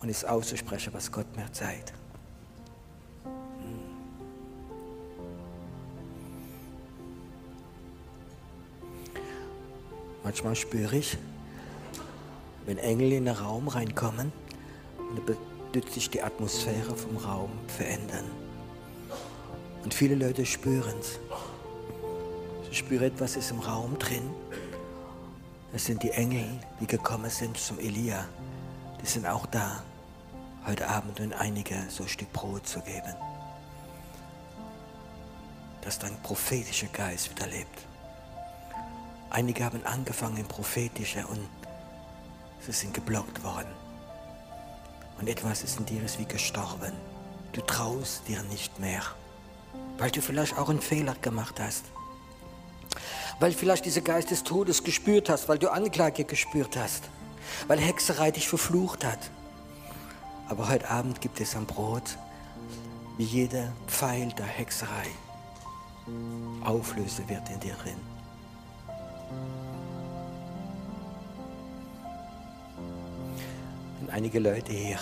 Und 0.00 0.08
es 0.08 0.24
auszusprechen, 0.24 0.92
was 0.94 1.12
Gott 1.12 1.26
mir 1.36 1.52
zeigt. 1.52 1.92
Manchmal 10.28 10.56
spüre 10.56 10.94
ich, 10.94 11.16
wenn 12.66 12.76
Engel 12.76 13.12
in 13.12 13.24
den 13.24 13.34
Raum 13.34 13.66
reinkommen, 13.66 14.30
wird 15.72 15.90
sich 15.90 16.10
die 16.10 16.22
Atmosphäre 16.22 16.94
vom 16.94 17.16
Raum 17.16 17.48
verändern. 17.66 18.26
Und 19.84 19.94
viele 19.94 20.16
Leute 20.16 20.44
spüren 20.44 20.92
es. 21.00 21.18
Sie 22.68 22.74
spüren, 22.74 23.04
etwas 23.04 23.36
ist 23.36 23.52
im 23.52 23.60
Raum 23.60 23.98
drin. 23.98 24.30
Es 25.72 25.86
sind 25.86 26.02
die 26.02 26.10
Engel, 26.10 26.44
die 26.78 26.86
gekommen 26.86 27.30
sind 27.30 27.56
zum 27.56 27.78
Elia. 27.78 28.28
Die 29.00 29.06
sind 29.06 29.24
auch 29.24 29.46
da, 29.46 29.82
heute 30.66 30.88
Abend 30.88 31.20
und 31.20 31.32
einige 31.32 31.74
so 31.88 32.02
ein 32.02 32.08
Stück 32.10 32.30
Brot 32.34 32.68
zu 32.68 32.80
geben. 32.80 33.14
Dass 35.80 35.98
dein 35.98 36.20
prophetischer 36.22 36.88
Geist 36.88 37.30
wieder 37.30 37.46
lebt. 37.46 37.87
Einige 39.30 39.64
haben 39.64 39.84
angefangen 39.84 40.46
prophetische 40.46 41.26
und 41.26 41.48
sie 42.60 42.72
sind 42.72 42.94
geblockt 42.94 43.42
worden. 43.44 43.68
Und 45.20 45.28
etwas 45.28 45.62
ist 45.62 45.78
in 45.78 45.86
dir 45.86 46.02
ist 46.02 46.18
wie 46.18 46.24
gestorben. 46.24 46.92
Du 47.52 47.60
traust 47.60 48.26
dir 48.28 48.42
nicht 48.44 48.78
mehr, 48.78 49.02
weil 49.98 50.10
du 50.10 50.22
vielleicht 50.22 50.56
auch 50.56 50.68
einen 50.68 50.80
Fehler 50.80 51.14
gemacht 51.20 51.60
hast. 51.60 51.84
Weil 53.40 53.52
vielleicht 53.52 53.84
dieser 53.84 54.00
Geist 54.00 54.30
des 54.30 54.44
Todes 54.44 54.82
gespürt 54.82 55.28
hast, 55.28 55.48
weil 55.48 55.58
du 55.58 55.70
Anklage 55.70 56.24
gespürt 56.24 56.76
hast, 56.76 57.04
weil 57.66 57.78
Hexerei 57.78 58.30
dich 58.30 58.48
verflucht 58.48 59.04
hat. 59.04 59.30
Aber 60.48 60.68
heute 60.68 60.88
Abend 60.88 61.20
gibt 61.20 61.40
es 61.40 61.54
am 61.54 61.66
Brot, 61.66 62.16
wie 63.18 63.24
jeder 63.24 63.72
Pfeil 63.86 64.32
der 64.32 64.46
Hexerei 64.46 65.08
auflösen 66.64 67.28
wird 67.28 67.48
in 67.50 67.60
dir 67.60 67.74
drin. 67.74 68.17
Und 74.00 74.10
einige 74.10 74.38
Leute 74.38 74.72
hier, 74.72 74.98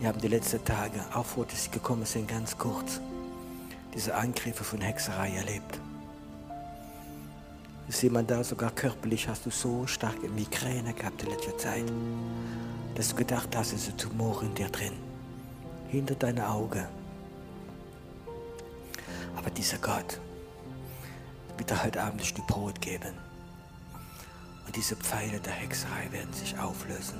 die 0.00 0.06
haben 0.06 0.20
die 0.20 0.28
letzten 0.28 0.64
Tage, 0.64 1.00
auch 1.14 1.24
vor, 1.24 1.46
dass 1.46 1.64
sie 1.64 1.70
gekommen 1.70 2.04
sind, 2.04 2.28
ganz 2.28 2.56
kurz, 2.56 3.00
diese 3.94 4.14
Angriffe 4.14 4.62
von 4.62 4.80
Hexerei 4.80 5.30
erlebt. 5.30 5.80
Ist 7.88 8.02
jemand 8.02 8.30
da, 8.30 8.42
sogar 8.42 8.70
körperlich 8.72 9.28
hast 9.28 9.46
du 9.46 9.50
so 9.50 9.86
starke 9.86 10.28
Migräne 10.28 10.92
gehabt 10.92 11.22
in 11.22 11.30
letzter 11.30 11.56
Zeit, 11.56 11.84
dass 12.94 13.10
du 13.10 13.16
gedacht 13.16 13.54
hast, 13.56 13.72
es 13.72 13.82
ist 13.82 13.90
ein 13.90 13.98
Tumor 13.98 14.42
in 14.42 14.54
dir 14.54 14.68
drin, 14.68 14.94
hinter 15.88 16.14
deinen 16.14 16.40
Augen. 16.40 16.84
Aber 19.36 19.50
dieser 19.50 19.78
Gott, 19.78 20.20
wird 21.58 21.70
er 21.70 21.84
heute 21.84 22.02
Abend 22.02 22.20
ein 22.20 22.26
Stück 22.26 22.46
Brot 22.46 22.80
geben. 22.80 23.14
Und 24.66 24.74
diese 24.74 24.96
Pfeile 24.96 25.40
der 25.40 25.52
Hexerei 25.52 26.10
werden 26.10 26.32
sich 26.32 26.58
auflösen. 26.58 27.18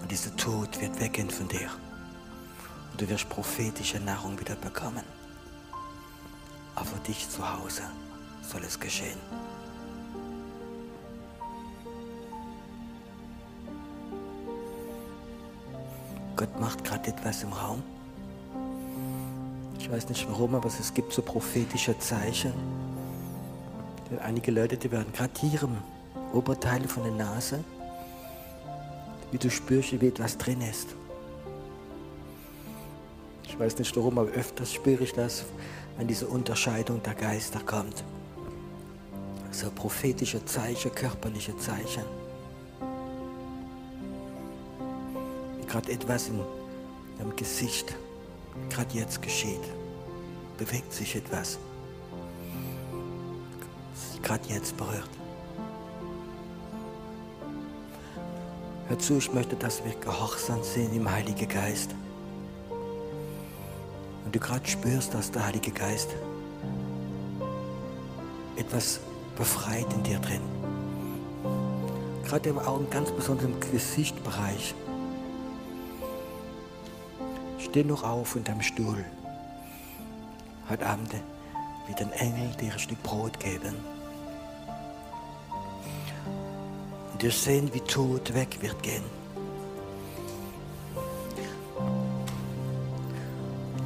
Und 0.00 0.10
dieser 0.10 0.34
Tod 0.36 0.80
wird 0.80 1.00
weggehen 1.00 1.30
von 1.30 1.48
dir. 1.48 1.70
Und 2.92 3.00
du 3.00 3.08
wirst 3.08 3.28
prophetische 3.28 4.00
Nahrung 4.00 4.38
wieder 4.38 4.56
bekommen. 4.56 5.04
Aber 6.74 6.86
für 6.86 7.00
dich 7.00 7.28
zu 7.28 7.46
Hause 7.46 7.82
soll 8.42 8.62
es 8.64 8.78
geschehen. 8.78 9.18
Gott 16.36 16.60
macht 16.60 16.82
gerade 16.84 17.10
etwas 17.10 17.42
im 17.42 17.52
Raum. 17.52 17.82
Ich 19.78 19.90
weiß 19.90 20.08
nicht 20.08 20.28
warum, 20.28 20.54
aber 20.54 20.66
es 20.66 20.94
gibt 20.94 21.12
so 21.12 21.22
prophetische 21.22 21.98
Zeichen. 21.98 22.52
Einige 24.20 24.50
Leute, 24.50 24.76
die 24.76 24.90
werden 24.90 25.12
gerade 25.12 25.32
hier 25.40 25.62
im 25.62 25.76
Oberteil 26.32 26.86
von 26.86 27.02
der 27.04 27.12
Nase, 27.12 27.62
wie 29.30 29.38
du 29.38 29.50
spürst, 29.50 30.00
wie 30.00 30.08
etwas 30.08 30.36
drin 30.36 30.60
ist. 30.60 30.88
Ich 33.44 33.58
weiß 33.58 33.78
nicht 33.78 33.96
warum, 33.96 34.18
aber 34.18 34.30
öfters 34.30 34.72
spüre 34.72 35.04
ich 35.04 35.12
das, 35.12 35.44
wenn 35.96 36.08
diese 36.08 36.26
Unterscheidung 36.26 37.02
der 37.02 37.14
Geister 37.14 37.60
kommt. 37.60 38.04
So 39.50 39.70
prophetische 39.70 40.44
Zeichen, 40.44 40.94
körperliche 40.94 41.56
Zeichen. 41.58 42.04
Gerade 45.68 45.92
etwas 45.92 46.28
in 46.28 46.40
deinem 47.18 47.36
Gesicht, 47.36 47.94
gerade 48.70 48.94
jetzt 48.96 49.20
geschieht. 49.22 49.62
Bewegt 50.58 50.92
sich 50.92 51.16
etwas. 51.16 51.58
Gerade 54.22 54.48
jetzt 54.48 54.76
berührt. 54.76 55.08
Hör 58.88 58.98
zu, 58.98 59.18
ich 59.18 59.32
möchte, 59.32 59.56
dass 59.56 59.84
wir 59.84 59.94
gehorsam 59.94 60.62
sind 60.62 60.94
im 60.94 61.10
Heiligen 61.10 61.48
Geist. 61.48 61.94
Und 64.24 64.34
du 64.34 64.38
gerade 64.38 64.66
spürst, 64.66 65.14
dass 65.14 65.30
der 65.30 65.46
Heilige 65.46 65.70
Geist 65.70 66.10
etwas 68.56 69.00
befreit 69.36 69.92
in 69.94 70.02
dir 70.02 70.18
drin. 70.18 70.42
Gerade 72.24 72.50
im 72.50 72.58
Augen, 72.58 72.88
ganz 72.90 73.10
besonders 73.10 73.46
im 73.46 73.58
Gesichtbereich. 73.60 74.74
Steh 77.58 77.84
noch 77.84 78.04
auf 78.04 78.36
in 78.36 78.44
deinem 78.44 78.62
Stuhl. 78.62 79.04
Heute 80.68 80.86
Abend 80.86 81.14
wird 81.86 82.00
ein 82.00 82.12
Engel 82.12 82.50
dir 82.60 82.72
ein 82.72 82.78
Stück 82.78 83.02
Brot 83.02 83.38
geben. 83.40 83.91
Wir 87.22 87.30
sehen, 87.30 87.70
wie 87.72 87.80
Tod 87.80 88.34
weg 88.34 88.58
wird 88.60 88.82
gehen. 88.82 89.04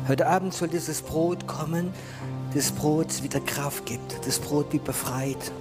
Heute 0.09 0.27
Abend 0.27 0.55
soll 0.55 0.69
dieses 0.69 1.03
Brot 1.03 1.47
kommen, 1.47 1.93
das 2.55 2.71
Brot 2.71 3.23
wieder 3.23 3.41
Kraft 3.41 3.85
gibt, 3.87 4.25
das 4.25 4.39
Brot 4.39 4.73
wie 4.73 4.79
befreit. 4.79 5.53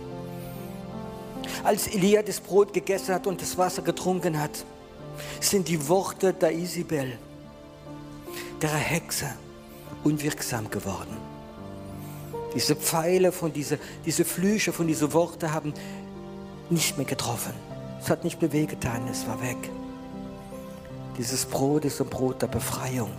Als 1.63 1.87
Elia 1.87 2.21
das 2.21 2.39
Brot 2.39 2.73
gegessen 2.73 3.13
hat 3.13 3.27
und 3.27 3.41
das 3.41 3.57
Wasser 3.57 3.81
getrunken 3.81 4.39
hat, 4.39 4.63
sind 5.39 5.67
die 5.67 5.87
Worte 5.89 6.31
der 6.31 6.53
Isabel, 6.53 7.17
der 8.61 8.69
Hexe, 8.69 9.33
unwirksam 10.03 10.69
geworden. 10.69 11.17
Diese 12.53 12.75
Pfeile 12.75 13.31
von 13.31 13.51
diese, 13.51 13.79
diese 14.05 14.23
Flüche 14.23 14.71
von 14.71 14.87
diesen 14.87 15.11
Worten 15.11 15.51
haben 15.51 15.73
nicht 16.71 16.97
mehr 16.97 17.05
getroffen. 17.05 17.53
Es 18.01 18.09
hat 18.09 18.23
nicht 18.23 18.41
mehr 18.41 18.51
wehgetan, 18.51 19.07
es 19.07 19.27
war 19.27 19.41
weg. 19.41 19.57
Dieses 21.17 21.45
Brot 21.45 21.85
ist 21.85 22.01
ein 22.01 22.07
Brot 22.07 22.41
der 22.41 22.47
Befreiung 22.47 23.09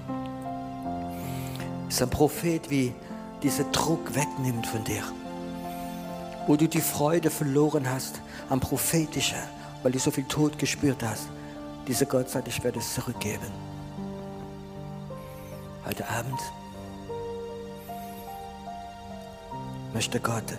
ist 1.96 2.02
ein 2.02 2.10
Prophet, 2.10 2.70
wie 2.70 2.92
dieser 3.42 3.64
Druck 3.64 4.14
wegnimmt 4.14 4.66
von 4.66 4.84
dir. 4.84 5.02
Wo 6.46 6.56
du 6.56 6.68
die 6.68 6.80
Freude 6.80 7.30
verloren 7.30 7.88
hast 7.88 8.20
am 8.48 8.60
Prophetischen, 8.60 9.38
weil 9.82 9.92
du 9.92 9.98
so 9.98 10.10
viel 10.10 10.24
Tod 10.24 10.58
gespürt 10.58 11.02
hast. 11.02 11.28
Dieser 11.88 12.06
Gott 12.06 12.28
sagt, 12.28 12.48
ich 12.48 12.62
werde 12.62 12.80
es 12.80 12.94
zurückgeben. 12.94 13.46
Heute 15.86 16.08
Abend 16.08 16.40
möchte 19.94 20.20
Gott 20.20 20.52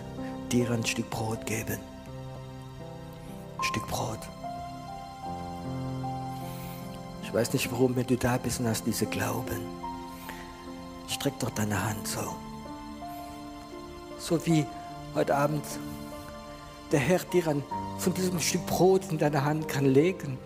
dir 0.51 0.71
ein 0.71 0.85
Stück 0.85 1.09
Brot 1.09 1.45
geben. 1.45 1.77
Stück 3.67 3.87
Brot. 3.87 4.19
Ich 7.23 7.33
weiß 7.33 7.53
nicht, 7.53 7.71
warum, 7.71 7.95
wenn 7.95 8.07
du 8.07 8.17
da 8.17 8.37
bist 8.37 8.59
und 8.59 8.67
hast 8.67 8.85
diese 8.85 9.05
Glauben 9.05 9.61
Streck 11.07 11.39
doch 11.39 11.49
deine 11.51 11.83
Hand 11.83 12.07
so. 12.07 12.35
So 14.19 14.45
wie 14.45 14.65
heute 15.15 15.35
Abend 15.35 15.63
der 16.91 16.99
Herr 16.99 17.19
dir 17.19 17.47
an, 17.47 17.63
von 17.97 18.13
diesem 18.13 18.39
Stück 18.39 18.65
Brot 18.65 19.01
in 19.09 19.17
deine 19.17 19.43
Hand 19.43 19.67
kann 19.67 19.85
legen. 19.85 20.37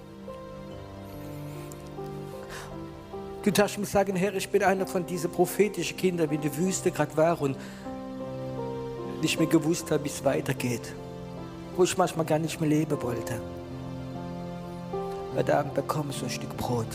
Du 3.44 3.52
darfst 3.52 3.78
mir 3.78 3.86
sagen, 3.86 4.16
Herr, 4.16 4.34
ich 4.36 4.50
bin 4.50 4.64
einer 4.64 4.86
von 4.86 5.06
diesen 5.06 5.32
prophetischen 5.32 5.98
Kindern, 5.98 6.30
wie 6.30 6.38
die 6.38 6.56
Wüste 6.56 6.92
gerade 6.92 7.16
war 7.18 7.42
und 7.42 7.58
nicht 9.22 9.40
mehr 9.40 9.48
gewusst 9.48 9.92
habe, 9.92 10.04
wie 10.04 10.10
es 10.10 10.24
weitergeht. 10.24 10.94
Wo 11.76 11.84
ich 11.84 11.98
manchmal 11.98 12.26
gar 12.26 12.40
nicht 12.40 12.60
mehr 12.60 12.70
leben 12.70 13.02
wollte. 13.02 13.42
Heute 15.36 15.58
Abend 15.58 15.74
bekommst 15.74 16.22
du 16.22 16.26
ein 16.26 16.30
Stück 16.30 16.56
Brot 16.58 16.88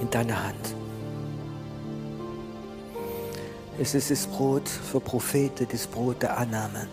in 0.00 0.08
deine 0.10 0.40
Hand. 0.42 0.74
Es 3.78 3.94
ist 3.94 4.10
das 4.10 4.26
Brot 4.26 4.68
für 4.68 5.00
Propheten, 5.00 5.66
das 5.70 5.86
Brot 5.86 6.22
der 6.22 6.36
Annahme, 6.36 6.86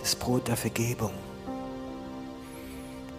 das 0.00 0.14
Brot 0.14 0.48
der 0.48 0.56
Vergebung, 0.56 1.12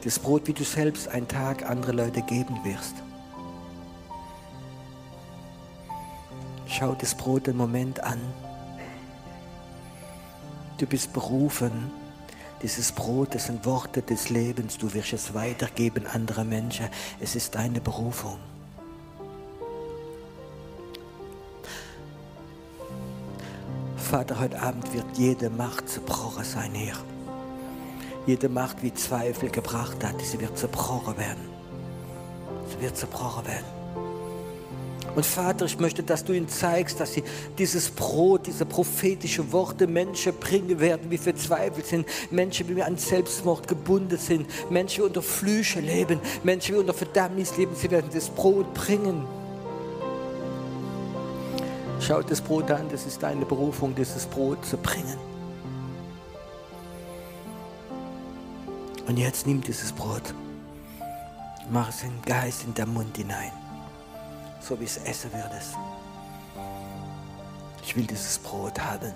das 0.04 0.18
Brot, 0.18 0.48
wie 0.48 0.54
du 0.54 0.64
selbst 0.64 1.08
einen 1.10 1.28
Tag 1.28 1.70
andere 1.70 1.92
Leute 1.92 2.22
geben 2.22 2.58
wirst. 2.64 2.96
Schau 6.66 6.96
das 6.96 7.14
Brot 7.14 7.48
einen 7.48 7.58
Moment 7.58 8.02
an. 8.04 8.20
Du 10.80 10.86
bist 10.86 11.12
berufen, 11.12 11.92
dieses 12.64 12.94
Brot, 12.94 13.36
das 13.36 13.48
sind 13.48 13.66
Worte 13.66 14.02
des 14.02 14.30
Lebens, 14.30 14.78
du 14.78 14.94
wirst 14.94 15.12
es 15.12 15.34
weitergeben 15.34 16.08
anderen 16.08 16.48
Menschen. 16.48 16.88
Es 17.20 17.36
ist 17.36 17.56
deine 17.56 17.82
Berufung. 17.82 18.38
Vater, 23.98 24.40
heute 24.40 24.62
Abend 24.62 24.94
wird 24.94 25.18
jede 25.18 25.50
Macht 25.50 25.90
zerbrochen 25.90 26.46
sein, 26.46 26.74
Herr. 26.74 26.96
Jede 28.26 28.48
Macht, 28.48 28.82
wie 28.82 28.94
Zweifel 28.94 29.50
gebracht 29.50 30.02
hat, 30.02 30.22
sie 30.22 30.40
wird 30.40 30.58
zerbrochen 30.58 31.18
werden. 31.18 31.50
Sie 32.70 32.82
wird 32.82 32.96
zerbrochen 32.96 33.46
werden. 33.46 33.79
Und 35.16 35.26
Vater, 35.26 35.66
ich 35.66 35.80
möchte, 35.80 36.04
dass 36.04 36.24
du 36.24 36.34
ihnen 36.34 36.48
zeigst, 36.48 37.00
dass 37.00 37.14
sie 37.14 37.24
dieses 37.58 37.90
Brot, 37.90 38.48
diese 38.48 38.66
prophetischen 38.66 39.52
Worte 39.52 39.88
Menschen 39.88 40.34
bringen 40.36 40.80
werden, 40.80 41.10
wie 41.10 41.18
verzweifelt 41.18 41.88
sind, 41.88 42.08
Menschen, 42.32 42.74
wie 42.76 42.84
an 42.84 42.98
Selbstmord 42.98 43.68
gebunden 43.68 44.18
sind, 44.18 44.48
Menschen, 44.70 44.98
die 44.98 45.08
unter 45.08 45.22
Flüche 45.22 45.80
leben, 45.80 46.20
Menschen, 46.44 46.76
die 46.76 46.80
unter 46.80 46.94
Verdammnis 46.94 47.58
leben, 47.58 47.76
sie 47.76 47.90
werden 47.90 48.10
das 48.14 48.30
Brot 48.30 48.74
bringen. 48.74 49.26
Schau 52.00 52.22
das 52.22 52.40
Brot 52.40 52.72
an, 52.72 52.88
das 52.90 53.06
ist 53.06 53.22
deine 53.22 53.46
Berufung, 53.46 53.94
dieses 53.94 54.26
Brot 54.26 54.66
zu 54.66 54.78
bringen. 54.78 55.18
Und 59.08 59.18
jetzt 59.18 59.48
nimm 59.48 59.60
dieses 59.62 59.92
Brot, 59.92 60.34
mach 61.72 61.90
es 61.90 62.04
in 62.04 62.12
den 62.12 62.22
Geist 62.26 62.64
in 62.64 62.74
den 62.76 62.94
Mund 62.94 63.18
hinein, 63.18 63.52
so 64.60 64.80
wie 64.80 64.86
es 64.86 64.98
essen 64.98 65.32
würdest. 65.34 65.76
Ich 67.84 67.96
will 67.96 68.06
dieses 68.06 68.38
Brot 68.40 68.80
haben. 68.80 69.14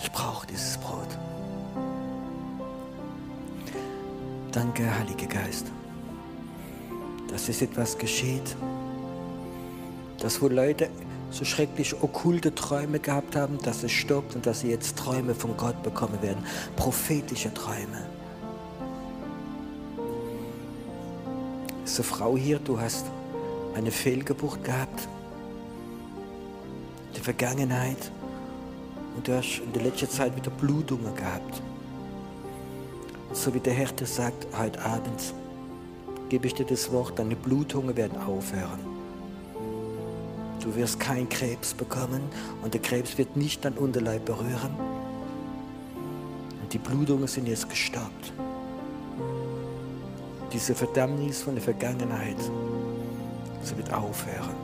Ich 0.00 0.10
brauche 0.10 0.46
dieses 0.46 0.78
Brot. 0.78 1.08
Danke, 4.52 4.82
Heiliger 4.98 5.26
Geist, 5.26 5.66
dass 7.28 7.48
es 7.48 7.60
etwas 7.60 7.98
geschieht 7.98 8.56
dass 10.24 10.40
wo 10.40 10.48
Leute 10.48 10.88
so 11.30 11.44
schrecklich 11.44 12.02
okkulte 12.02 12.54
Träume 12.54 12.98
gehabt 12.98 13.36
haben, 13.36 13.58
dass 13.58 13.82
es 13.82 13.92
stoppt 13.92 14.34
und 14.36 14.46
dass 14.46 14.60
sie 14.60 14.70
jetzt 14.70 14.96
Träume 14.96 15.34
von 15.34 15.54
Gott 15.56 15.82
bekommen 15.82 16.22
werden. 16.22 16.42
Prophetische 16.76 17.52
Träume. 17.52 18.06
Diese 21.84 22.02
Frau 22.02 22.38
hier, 22.38 22.58
du 22.58 22.80
hast 22.80 23.04
eine 23.74 23.90
Fehlgeburt 23.90 24.62
gehabt. 24.64 25.08
Die 27.16 27.20
Vergangenheit. 27.20 28.10
Und 29.16 29.28
du 29.28 29.36
hast 29.36 29.60
in 29.64 29.72
der 29.72 29.82
letzten 29.82 30.08
Zeit 30.08 30.34
wieder 30.36 30.50
Blutungen 30.50 31.14
gehabt. 31.14 31.62
so 33.32 33.52
wie 33.52 33.60
der 33.60 33.72
Herr 33.72 33.88
dir 33.88 34.06
sagt, 34.06 34.46
heute 34.56 34.80
Abend 34.84 35.34
gebe 36.28 36.46
ich 36.46 36.54
dir 36.54 36.64
das 36.64 36.90
Wort, 36.92 37.18
deine 37.18 37.36
Blutungen 37.36 37.96
werden 37.96 38.18
aufhören. 38.18 38.80
Du 40.60 40.74
wirst 40.74 40.98
keinen 40.98 41.28
Krebs 41.28 41.74
bekommen 41.74 42.22
und 42.62 42.74
der 42.74 42.80
Krebs 42.80 43.18
wird 43.18 43.36
nicht 43.36 43.64
dein 43.64 43.74
Unterleib 43.74 44.24
berühren. 44.24 44.74
Und 46.62 46.72
die 46.72 46.78
Blutungen 46.78 47.26
sind 47.26 47.46
jetzt 47.46 47.68
gestoppt. 47.68 48.32
diese 50.54 50.74
Verdammnis 50.74 51.42
von 51.42 51.54
der 51.54 51.64
Vergangenheit, 51.64 52.36
sie 53.64 53.76
wird 53.76 53.92
aufhören. 53.92 54.54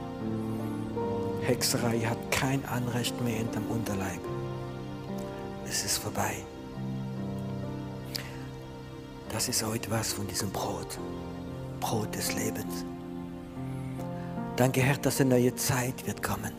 Hexerei 1.42 2.00
hat 2.00 2.18
kein 2.30 2.64
Anrecht 2.66 3.20
mehr 3.22 3.40
in 3.40 3.50
deinem 3.50 3.70
Unterleib. 3.70 4.20
Es 5.68 5.84
ist 5.84 5.98
vorbei. 5.98 6.34
Das 9.32 9.48
ist 9.48 9.64
heute 9.64 9.90
was 9.90 10.12
von 10.12 10.26
diesem 10.26 10.50
Brot. 10.50 10.98
Brot 11.80 12.14
des 12.14 12.34
Lebens. 12.34 12.84
Danke, 14.56 14.82
Herr, 14.82 14.96
dass 14.98 15.20
eine 15.20 15.30
neue 15.30 15.54
Zeit 15.54 16.06
wird 16.06 16.22
kommen. 16.22 16.52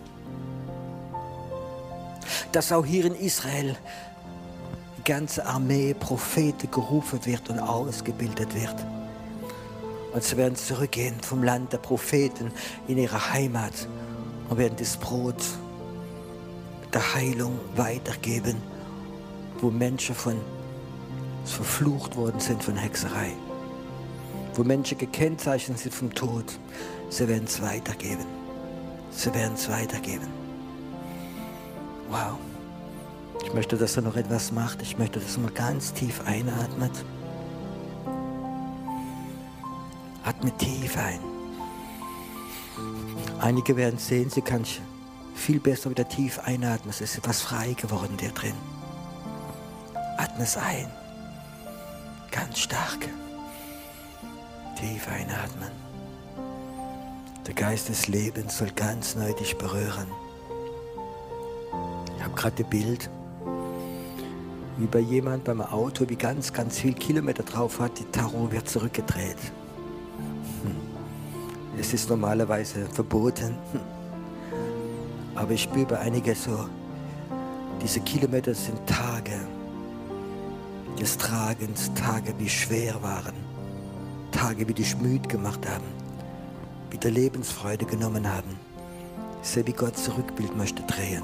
Dass 2.52 2.72
auch 2.72 2.86
hier 2.86 3.06
in 3.06 3.16
Israel 3.16 3.76
die 4.98 5.04
ganze 5.04 5.46
Armee 5.46 5.94
Propheten 5.94 6.72
gerufen 6.72 7.24
wird 7.26 7.50
und 7.50 7.60
ausgebildet 7.60 8.54
wird. 8.56 8.76
Und 10.14 10.24
sie 10.24 10.38
werden 10.38 10.56
zurückgehen 10.56 11.16
vom 11.22 11.44
Land 11.44 11.74
der 11.74 11.78
Propheten 11.78 12.52
in 12.88 12.98
ihre 12.98 13.32
Heimat 13.34 13.88
und 14.50 14.58
werden 14.58 14.76
das 14.78 14.98
Brot 14.98 15.44
der 16.94 17.16
Heilung 17.16 17.58
weitergeben, 17.76 18.58
wo 19.60 19.70
Menschen 19.70 20.16
von 20.16 20.36
verflucht 21.46 22.16
worden 22.16 22.40
sind 22.40 22.64
von 22.64 22.76
Hexerei, 22.76 23.32
wo 24.56 24.64
Menschen 24.64 24.98
gekennzeichnet 24.98 25.80
sind 25.80 25.94
vom 25.94 26.14
Tod. 26.14 26.46
Sie 27.10 27.28
werden 27.28 27.46
es 27.46 27.62
weitergeben. 27.62 28.26
Sie 29.12 29.34
werden 29.34 29.54
es 29.56 29.70
weitergeben. 29.70 30.28
Wow. 32.10 32.38
Ich 33.44 33.54
möchte, 33.54 33.78
dass 33.78 33.96
er 33.96 34.04
noch 34.04 34.16
etwas 34.16 34.52
macht. 34.52 34.82
Ich 34.82 34.98
möchte, 34.98 35.20
dass 35.20 35.36
er 35.36 35.44
mal 35.44 35.52
ganz 35.52 35.94
tief 35.94 36.22
einatmet. 36.26 36.92
Atme 40.24 40.56
tief 40.58 40.98
ein. 40.98 41.20
Einige 43.40 43.76
werden 43.76 43.98
sehen, 43.98 44.30
sie 44.30 44.42
kann 44.42 44.64
viel 45.34 45.60
besser 45.60 45.90
wieder 45.90 46.08
tief 46.08 46.40
einatmen. 46.40 46.90
Es 46.92 47.02
ist 47.02 47.18
etwas 47.18 47.42
frei 47.42 47.74
geworden 47.74 48.18
dir 48.18 48.30
drin. 48.30 48.54
Atme 50.18 50.44
es 50.44 50.58
ein. 50.58 50.88
Ganz 52.30 52.60
stark. 52.60 53.10
Tief 54.80 55.08
einatmen. 55.08 55.72
Der 57.48 57.56
Geist 57.56 57.90
des 57.90 58.08
Lebens 58.08 58.60
soll 58.60 58.70
ganz 58.76 59.16
neu 59.16 59.34
dich 59.34 59.58
berühren. 59.58 60.08
Ich 62.18 62.24
habe 62.24 62.36
gerade 62.36 62.64
ein 62.64 62.70
Bild, 62.70 63.10
wie 64.78 64.86
bei 64.86 65.00
jemand 65.00 65.44
beim 65.44 65.62
Auto, 65.62 66.08
wie 66.08 66.16
ganz, 66.16 66.54
ganz 66.54 66.80
viel 66.80 66.94
Kilometer 66.94 67.44
drauf 67.44 67.80
hat, 67.80 67.98
die 67.98 68.06
Tarot 68.06 68.52
wird 68.52 68.70
zurückgedreht. 68.70 69.38
Es 71.80 71.94
ist 71.94 72.10
normalerweise 72.10 72.86
verboten. 72.86 73.58
Aber 75.36 75.52
ich 75.52 75.64
spüre 75.64 75.86
bei 75.86 76.00
einigen 76.00 76.36
so, 76.36 76.68
diese 77.82 78.02
Kilometer 78.02 78.54
sind 78.54 78.86
Tage 78.86 79.40
des 81.00 81.18
Tragens, 81.18 81.92
Tage, 81.96 82.34
wie 82.38 82.50
schwer 82.50 83.02
waren, 83.02 83.34
Tage, 84.32 84.68
wie 84.68 84.74
dich 84.74 84.96
müde 84.98 85.28
gemacht 85.28 85.68
haben, 85.68 85.88
wie 86.92 86.98
der 86.98 87.10
Lebensfreude 87.10 87.86
genommen 87.86 88.32
haben. 88.32 88.60
Ich 89.42 89.50
sehe, 89.50 89.66
wie 89.66 89.74
Gott 89.74 89.98
Zurückbild 89.98 90.56
möchte 90.56 90.84
drehen, 90.84 91.24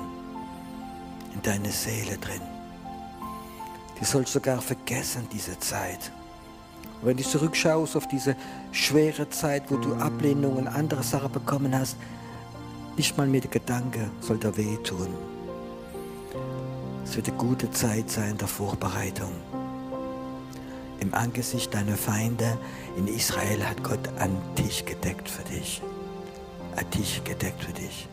in 1.35 1.41
deine 1.43 1.69
Seele 1.69 2.17
drin. 2.17 2.41
Die 3.99 4.05
sollst 4.05 4.33
sogar 4.33 4.61
vergessen, 4.61 5.27
diese 5.31 5.59
Zeit. 5.59 6.11
Und 7.01 7.07
wenn 7.07 7.17
du 7.17 7.23
zurückschaust 7.23 7.95
auf 7.95 8.07
diese 8.07 8.35
schwere 8.71 9.29
Zeit, 9.29 9.63
wo 9.69 9.77
du 9.77 9.93
Ablehnung 9.95 10.57
und 10.57 10.67
andere 10.67 11.03
Sachen 11.03 11.31
bekommen 11.31 11.77
hast, 11.77 11.97
nicht 12.97 13.17
mal 13.17 13.27
mit 13.27 13.43
der 13.43 13.51
Gedanke 13.51 14.09
soll 14.21 14.37
da 14.37 14.55
wehtun. 14.57 15.09
Es 17.03 17.15
wird 17.15 17.29
eine 17.29 17.37
gute 17.37 17.69
Zeit 17.71 18.09
sein 18.09 18.37
der 18.37 18.47
Vorbereitung 18.47 19.31
im 20.99 21.13
Angesicht 21.13 21.73
deiner 21.73 21.95
Feinde 21.95 22.57
in 22.97 23.07
Israel 23.07 23.63
hat 23.63 23.83
Gott 23.83 24.07
einen 24.19 24.41
Tisch 24.55 24.83
gedeckt 24.83 25.29
für 25.29 25.43
dich. 25.43 25.81
Ein 26.75 26.89
Tisch 26.91 27.21
gedeckt 27.23 27.63
für 27.63 27.73
dich. 27.73 28.07